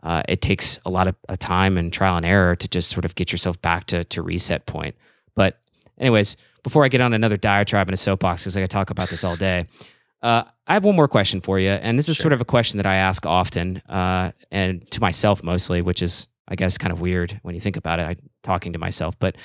uh, 0.04 0.22
it 0.28 0.42
takes 0.42 0.78
a 0.86 0.90
lot 0.90 1.08
of 1.08 1.16
time 1.40 1.78
and 1.78 1.92
trial 1.94 2.18
and 2.18 2.26
error 2.26 2.56
to 2.58 2.68
just 2.68 2.90
sort 2.90 3.06
of 3.06 3.16
get 3.16 3.32
yourself 3.32 3.62
back 3.62 3.86
to 3.86 4.04
to 4.06 4.22
reset 4.22 4.66
point. 4.66 4.96
But 5.36 5.60
anyways, 5.98 6.38
before 6.64 6.84
I 6.86 6.90
get 6.90 7.02
on 7.02 7.14
another 7.14 7.36
diatribe 7.38 7.88
and 7.88 7.94
a 7.94 7.98
soapbox, 7.98 8.44
because 8.44 8.56
I 8.58 8.62
could 8.62 8.70
talk 8.70 8.92
about 8.92 9.10
this 9.10 9.24
all 9.26 9.36
day, 9.36 9.66
uh, 10.22 10.44
I 10.68 10.74
have 10.74 10.86
one 10.86 10.96
more 10.96 11.08
question 11.10 11.42
for 11.42 11.60
you, 11.60 11.70
and 11.72 11.98
this 11.98 12.08
is 12.10 12.16
Sure. 12.18 12.24
sort 12.26 12.34
of 12.34 12.42
a 12.42 12.46
question 12.46 12.78
that 12.78 12.86
I 12.86 12.96
ask 12.96 13.26
often, 13.26 13.78
uh, 13.90 14.32
and 14.52 14.90
to 14.92 15.02
myself 15.02 15.44
mostly, 15.44 15.82
which 15.82 16.02
is, 16.02 16.28
I 16.48 16.56
guess, 16.56 16.78
kind 16.78 16.92
of 16.94 17.02
weird 17.02 17.38
when 17.44 17.56
you 17.56 17.62
think 17.62 17.76
about 17.78 18.00
it. 18.00 18.04
i'm 18.04 18.18
talking 18.44 18.72
to 18.74 18.80
myself, 18.80 19.18
but 19.20 19.38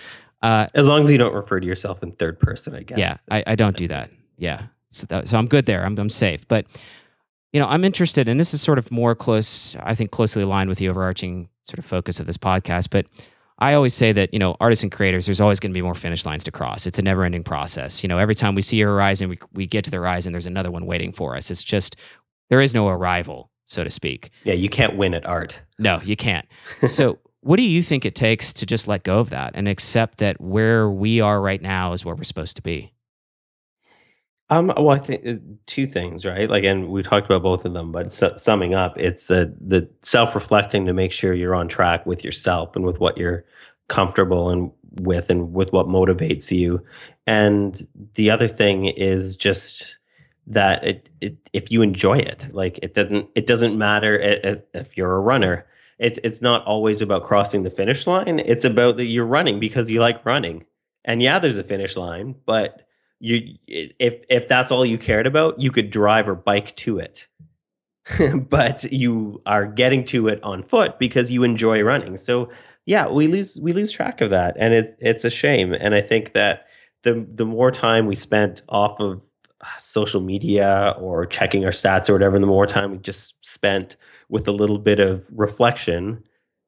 uh, 0.42 0.66
As 0.74 0.86
long 0.86 1.01
as 1.03 1.11
you 1.11 1.18
don't 1.18 1.34
refer 1.34 1.59
to 1.59 1.66
yourself 1.66 2.01
in 2.05 2.12
third 2.12 2.38
person, 2.38 2.74
I 2.76 2.82
guess. 2.82 2.99
yeah, 2.99 3.16
I, 3.30 3.42
I 3.47 3.55
don't 3.57 3.76
do 3.76 3.88
that. 3.88 4.11
Yeah, 4.36 4.66
so, 4.95 5.07
that, 5.09 5.28
so 5.28 5.38
I'm 5.38 5.47
good 5.47 5.66
there. 5.66 5.84
I'm 5.84 5.99
I'm 5.99 6.09
safe. 6.09 6.47
But 6.49 6.66
you 7.53 7.61
know, 7.61 7.66
I'm 7.66 7.84
interested, 7.84 8.28
and 8.28 8.38
this 8.38 8.53
is 8.53 8.61
sort 8.61 8.78
of 8.78 8.90
more 8.90 9.14
close. 9.14 9.76
I 9.80 9.95
think 9.95 10.11
closely 10.11 10.42
aligned 10.42 10.68
with 10.68 10.78
the 10.78 10.88
overarching 10.88 11.49
sort 11.68 11.78
of 11.78 11.84
focus 11.84 12.20
of 12.20 12.26
this 12.26 12.36
podcast. 12.36 12.90
But 12.90 13.07
I 13.59 13.74
always 13.74 13.95
say 13.95 14.12
that 14.12 14.32
you 14.32 14.38
know, 14.38 14.57
artists 14.61 14.82
and 14.82 14.90
creators, 14.90 15.26
there's 15.26 15.40
always 15.40 15.61
going 15.61 15.70
to 15.72 15.74
be 15.74 15.82
more 15.82 15.95
finish 15.95 16.26
lines 16.26 16.45
to 16.45 16.51
cross. 16.51 16.86
It's 16.86 16.99
a 16.99 17.03
never-ending 17.03 17.45
process. 17.45 18.03
You 18.03 18.09
know, 18.09 18.18
every 18.18 18.34
time 18.34 18.55
we 18.55 18.62
see 18.62 18.80
a 18.82 18.86
horizon, 18.86 19.28
we 19.28 19.38
we 19.53 19.66
get 19.66 19.84
to 19.84 19.90
the 19.90 19.99
horizon. 19.99 20.32
There's 20.32 20.47
another 20.47 20.70
one 20.70 20.86
waiting 20.86 21.12
for 21.12 21.36
us. 21.36 21.51
It's 21.51 21.62
just 21.62 21.97
there 22.51 22.61
is 22.61 22.74
no 22.74 22.88
arrival, 22.88 23.51
so 23.66 23.84
to 23.84 23.90
speak. 23.90 24.30
Yeah, 24.45 24.55
you 24.55 24.68
can't 24.68 24.97
win 24.97 25.14
at 25.14 25.26
art. 25.26 25.61
No, 25.78 26.01
you 26.05 26.16
can't. 26.16 26.47
So, 26.88 27.18
what 27.40 27.57
do 27.57 27.62
you 27.62 27.82
think 27.82 28.05
it 28.05 28.14
takes 28.14 28.53
to 28.55 28.66
just 28.66 28.88
let 28.88 29.03
go 29.03 29.20
of 29.20 29.30
that 29.30 29.53
and 29.55 29.68
accept 29.68 30.18
that 30.18 30.40
where 30.40 30.88
we 30.88 31.20
are 31.20 31.40
right 31.40 31.61
now 31.61 31.92
is 31.92 32.05
where 32.05 32.14
we're 32.14 32.24
supposed 32.24 32.57
to 32.57 32.62
be? 32.62 32.93
Um, 34.55 34.68
well, 34.76 34.90
I 34.90 34.98
think 34.98 35.26
uh, 35.26 35.34
two 35.66 35.86
things, 35.86 36.24
right? 36.24 36.48
Like, 36.48 36.64
and 36.64 36.88
we 36.88 37.02
talked 37.02 37.26
about 37.26 37.42
both 37.42 37.64
of 37.64 37.72
them, 37.72 37.90
but 37.90 38.12
su- 38.12 38.36
summing 38.36 38.74
up, 38.74 38.96
it's 38.98 39.26
the 39.26 39.52
the 39.61 39.88
self 40.02 40.34
reflecting 40.34 40.86
to 40.86 40.92
make 40.92 41.12
sure 41.12 41.34
you're 41.34 41.55
on 41.57 41.66
track 41.68 42.07
with 42.07 42.24
yourself 42.24 42.76
and 42.76 42.84
with 42.84 43.00
what 43.00 43.18
you're 43.18 43.44
comfortable 43.88 44.50
and 44.50 44.70
with, 45.00 45.28
and 45.30 45.52
with 45.52 45.72
what 45.72 45.86
motivates 45.88 46.50
you. 46.52 46.84
And 47.26 47.86
the 48.14 48.30
other 48.30 48.46
thing 48.48 48.86
is 48.86 49.36
just 49.36 49.96
that 50.46 50.84
it, 50.84 51.09
it 51.20 51.36
if 51.52 51.70
you 51.72 51.82
enjoy 51.82 52.18
it, 52.18 52.48
like 52.52 52.78
it 52.82 52.94
doesn't 52.94 53.28
it 53.34 53.46
doesn't 53.46 53.76
matter 53.76 54.20
i- 54.22 54.50
i- 54.50 54.62
if 54.78 54.96
you're 54.96 55.16
a 55.16 55.20
runner. 55.20 55.66
It's 55.98 56.18
it's 56.22 56.42
not 56.42 56.64
always 56.64 57.02
about 57.02 57.24
crossing 57.24 57.62
the 57.64 57.70
finish 57.70 58.07
line. 58.07 58.38
It's 58.40 58.64
about 58.64 58.98
that 58.98 59.07
you're 59.07 59.26
running 59.26 59.59
because 59.61 59.90
you 59.90 60.00
like 60.00 60.24
running. 60.24 60.64
And 61.05 61.22
yeah, 61.22 61.38
there's 61.40 61.57
a 61.57 61.64
finish 61.64 61.96
line, 61.96 62.34
but 62.46 62.84
you 63.25 63.57
if 63.66 64.14
if 64.29 64.49
that's 64.49 64.70
all 64.70 64.85
you 64.85 64.99
cared 64.99 65.27
about 65.27 65.59
you 65.59 65.70
could 65.70 65.91
drive 65.91 66.29
or 66.29 66.35
bike 66.35 66.75
to 66.77 66.99
it. 66.99 67.27
But 68.51 68.85
you 68.93 69.41
are 69.47 69.64
getting 69.64 70.05
to 70.07 70.29
it 70.29 70.43
on 70.43 70.62
foot 70.62 70.99
because 70.99 71.31
you 71.31 71.43
enjoy 71.43 71.83
running. 71.83 72.16
So 72.18 72.51
yeah 72.87 73.09
we 73.09 73.29
lose 73.29 73.59
we 73.62 73.72
lose 73.72 73.91
track 73.91 74.20
of 74.20 74.29
that 74.29 74.55
and 74.59 74.75
it, 74.75 74.97
it's 75.01 75.25
a 75.25 75.31
shame. 75.31 75.72
And 75.72 75.95
i 75.95 76.03
think 76.03 76.35
that 76.35 76.66
the 77.03 77.27
the 77.35 77.47
more 77.47 77.70
time 77.70 78.07
we 78.07 78.14
spent 78.14 78.62
off 78.68 79.01
of 79.01 79.22
uh, 79.62 79.66
social 79.79 80.20
media 80.20 80.95
or 80.99 81.25
checking 81.25 81.64
our 81.64 81.70
stats 81.70 82.11
or 82.11 82.12
whatever 82.12 82.39
the 82.39 82.47
more 82.47 82.66
time 82.66 82.91
we 82.91 82.99
just 82.99 83.43
spent 83.45 83.97
with 84.29 84.47
a 84.49 84.53
little 84.53 84.79
bit 84.79 85.01
of 85.01 85.31
reflection 85.33 86.22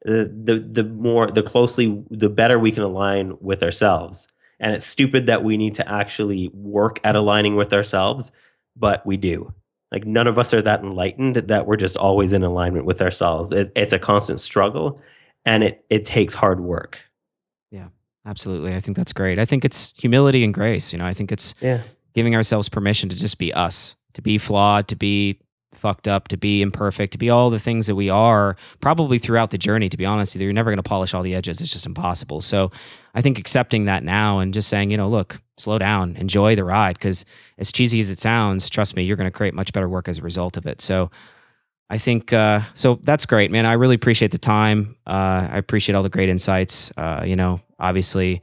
the 0.05 0.33
the, 0.45 0.61
the 0.61 0.85
more 0.85 1.31
the 1.31 1.43
closely 1.43 2.03
the 2.11 2.31
better 2.31 2.59
we 2.59 2.71
can 2.71 2.83
align 2.83 3.37
with 3.41 3.63
ourselves 3.63 4.33
and 4.59 4.75
it's 4.75 4.87
stupid 4.87 5.27
that 5.27 5.45
we 5.45 5.57
need 5.57 5.75
to 5.75 5.89
actually 5.91 6.49
work 6.55 6.99
at 7.05 7.17
aligning 7.17 7.57
with 7.57 7.73
ourselves 7.73 8.31
but 8.77 9.05
we 9.07 9.17
do 9.17 9.53
like 9.93 10.05
none 10.05 10.27
of 10.27 10.39
us 10.39 10.53
are 10.53 10.63
that 10.63 10.81
enlightened 10.81 11.37
that 11.37 11.67
we're 11.67 11.77
just 11.77 11.97
always 11.97 12.33
in 12.33 12.43
alignment 12.43 12.85
with 12.85 13.01
ourselves 13.01 13.53
it, 13.53 13.73
it's 13.77 13.93
a 13.93 13.99
constant 13.99 14.41
struggle 14.41 15.01
and 15.45 15.63
it 15.63 15.85
it 15.91 16.05
takes 16.05 16.35
hard 16.35 16.61
work 16.61 17.01
Yeah, 17.71 17.89
Absolutely. 18.27 18.75
I 18.75 18.81
think 18.81 18.97
that's 18.97 19.13
great. 19.13 19.39
I 19.39 19.45
think 19.45 19.65
it's 19.65 19.93
humility 19.97 20.43
and 20.43 20.53
grace. 20.53 20.93
You 20.93 20.99
know, 20.99 21.07
I 21.07 21.13
think 21.13 21.31
it's 21.31 21.55
yeah 21.61 21.83
giving 22.15 22.35
ourselves 22.35 22.69
permission 22.69 23.09
to 23.11 23.17
just 23.17 23.39
be 23.39 23.53
us, 23.53 23.95
to 24.15 24.23
be 24.23 24.39
flawed, 24.39 24.89
to 24.89 24.97
be 24.97 25.39
fucked 25.79 26.09
up, 26.09 26.29
to 26.29 26.37
be 26.37 26.63
imperfect, 26.63 27.13
to 27.13 27.19
be 27.19 27.31
all 27.31 27.51
the 27.51 27.59
things 27.59 27.87
that 27.87 27.95
we 27.95 28.11
are 28.11 28.57
probably 28.81 29.19
throughout 29.19 29.51
the 29.51 29.59
journey. 29.59 29.89
To 29.89 29.97
be 29.97 30.07
honest, 30.07 30.37
you're 30.37 30.53
never 30.53 30.71
going 30.71 30.83
to 30.83 30.89
polish 30.89 31.15
all 31.15 31.23
the 31.23 31.35
edges. 31.35 31.61
It's 31.61 31.73
just 31.73 31.87
impossible. 31.87 32.41
So 32.41 32.71
I 33.15 33.21
think 33.21 33.39
accepting 33.39 33.87
that 33.87 34.03
now 34.03 34.39
and 34.41 34.53
just 34.55 34.69
saying, 34.69 34.91
you 34.91 34.97
know, 34.97 35.09
look, 35.09 35.41
slow 35.59 35.79
down, 35.79 36.17
enjoy 36.17 36.57
the 36.57 36.65
ride. 36.65 36.99
Because 36.99 37.25
as 37.59 37.73
cheesy 37.73 38.01
as 38.01 38.11
it 38.11 38.21
sounds, 38.21 38.69
trust 38.69 38.97
me, 38.97 39.05
you're 39.05 39.17
going 39.17 39.31
to 39.31 39.37
create 39.37 39.55
much 39.55 39.73
better 39.73 39.89
work 39.89 40.09
as 40.09 40.19
a 40.19 40.23
result 40.23 40.57
of 40.57 40.67
it. 40.67 40.81
So 40.81 41.11
I 41.89 41.99
think 41.99 42.33
uh, 42.33 42.63
so. 42.75 42.99
That's 43.05 43.27
great, 43.27 43.53
man. 43.53 43.65
I 43.65 43.75
really 43.75 43.95
appreciate 43.95 44.33
the 44.33 44.39
time. 44.39 44.97
Uh, 45.07 45.49
I 45.53 45.57
appreciate 45.57 45.95
all 45.95 46.03
the 46.03 46.09
great 46.09 46.29
insights. 46.29 46.91
Uh, 46.97 47.23
you 47.25 47.37
know, 47.37 47.61
obviously, 47.79 48.43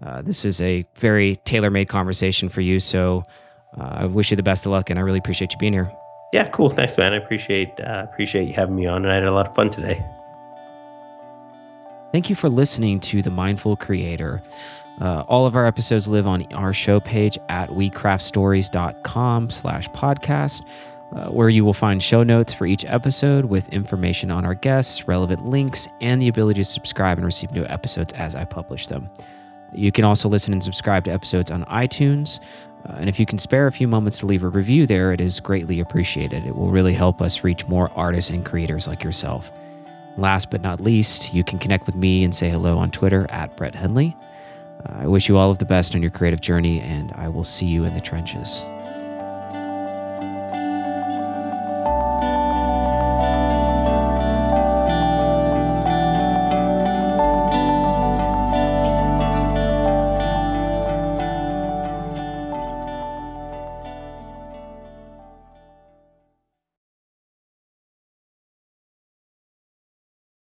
uh, 0.00 0.22
this 0.22 0.44
is 0.44 0.60
a 0.60 0.84
very 0.98 1.36
tailor-made 1.44 1.88
conversation 1.88 2.48
for 2.48 2.60
you. 2.60 2.78
So 2.78 3.24
uh, 3.76 4.02
I 4.02 4.06
wish 4.06 4.30
you 4.30 4.36
the 4.36 4.44
best 4.44 4.66
of 4.66 4.72
luck, 4.72 4.88
and 4.88 5.00
I 5.00 5.02
really 5.02 5.18
appreciate 5.18 5.52
you 5.52 5.58
being 5.58 5.72
here. 5.72 5.90
Yeah 6.32 6.48
cool 6.48 6.70
thanks 6.70 6.96
man 6.98 7.12
i 7.12 7.16
appreciate 7.16 7.78
uh, 7.80 8.06
appreciate 8.08 8.46
you 8.48 8.54
having 8.54 8.74
me 8.74 8.86
on 8.86 9.04
and 9.04 9.12
i 9.12 9.14
had 9.14 9.24
a 9.24 9.32
lot 9.32 9.46
of 9.46 9.54
fun 9.54 9.70
today 9.70 10.04
Thank 12.12 12.30
you 12.30 12.36
for 12.36 12.48
listening 12.48 13.00
to 13.00 13.20
The 13.20 13.30
Mindful 13.30 13.76
Creator. 13.76 14.42
Uh, 15.02 15.24
all 15.28 15.44
of 15.44 15.54
our 15.54 15.66
episodes 15.66 16.08
live 16.08 16.26
on 16.26 16.50
our 16.54 16.72
show 16.72 16.98
page 16.98 17.36
at 17.50 17.68
wecraftstories.com 17.68 19.50
slash 19.50 19.88
podcast, 19.90 20.62
uh, 21.14 21.28
where 21.28 21.50
you 21.50 21.62
will 21.62 21.74
find 21.74 22.02
show 22.02 22.22
notes 22.22 22.54
for 22.54 22.66
each 22.66 22.86
episode 22.86 23.46
with 23.46 23.68
information 23.68 24.30
on 24.30 24.46
our 24.46 24.54
guests, 24.54 25.06
relevant 25.06 25.44
links, 25.44 25.88
and 26.00 26.22
the 26.22 26.28
ability 26.28 26.60
to 26.60 26.64
subscribe 26.64 27.18
and 27.18 27.26
receive 27.26 27.52
new 27.52 27.66
episodes 27.66 28.14
as 28.14 28.34
I 28.34 28.44
publish 28.46 28.86
them. 28.86 29.10
You 29.74 29.92
can 29.92 30.04
also 30.04 30.28
listen 30.28 30.54
and 30.54 30.64
subscribe 30.64 31.04
to 31.04 31.10
episodes 31.10 31.50
on 31.50 31.64
iTunes. 31.64 32.40
Uh, 32.88 32.92
and 32.98 33.08
if 33.08 33.18
you 33.18 33.26
can 33.26 33.38
spare 33.38 33.66
a 33.66 33.72
few 33.72 33.88
moments 33.88 34.18
to 34.18 34.26
leave 34.26 34.44
a 34.44 34.48
review 34.48 34.86
there, 34.86 35.12
it 35.12 35.20
is 35.20 35.40
greatly 35.40 35.80
appreciated. 35.80 36.46
It 36.46 36.54
will 36.54 36.70
really 36.70 36.94
help 36.94 37.20
us 37.20 37.42
reach 37.42 37.66
more 37.66 37.90
artists 37.96 38.30
and 38.30 38.44
creators 38.44 38.86
like 38.86 39.02
yourself. 39.02 39.50
Last 40.16 40.50
but 40.50 40.62
not 40.62 40.80
least, 40.80 41.34
you 41.34 41.44
can 41.44 41.58
connect 41.58 41.86
with 41.86 41.96
me 41.96 42.24
and 42.24 42.34
say 42.34 42.48
hello 42.48 42.78
on 42.78 42.90
Twitter 42.90 43.26
at 43.30 43.56
Brett 43.56 43.74
Henley. 43.74 44.16
Uh, 44.88 45.00
I 45.00 45.06
wish 45.06 45.28
you 45.28 45.36
all 45.36 45.50
of 45.50 45.58
the 45.58 45.64
best 45.64 45.94
on 45.94 46.02
your 46.02 46.10
creative 46.10 46.40
journey, 46.40 46.80
and 46.80 47.12
I 47.12 47.28
will 47.28 47.44
see 47.44 47.66
you 47.66 47.84
in 47.84 47.92
the 47.92 48.00
trenches. 48.00 48.64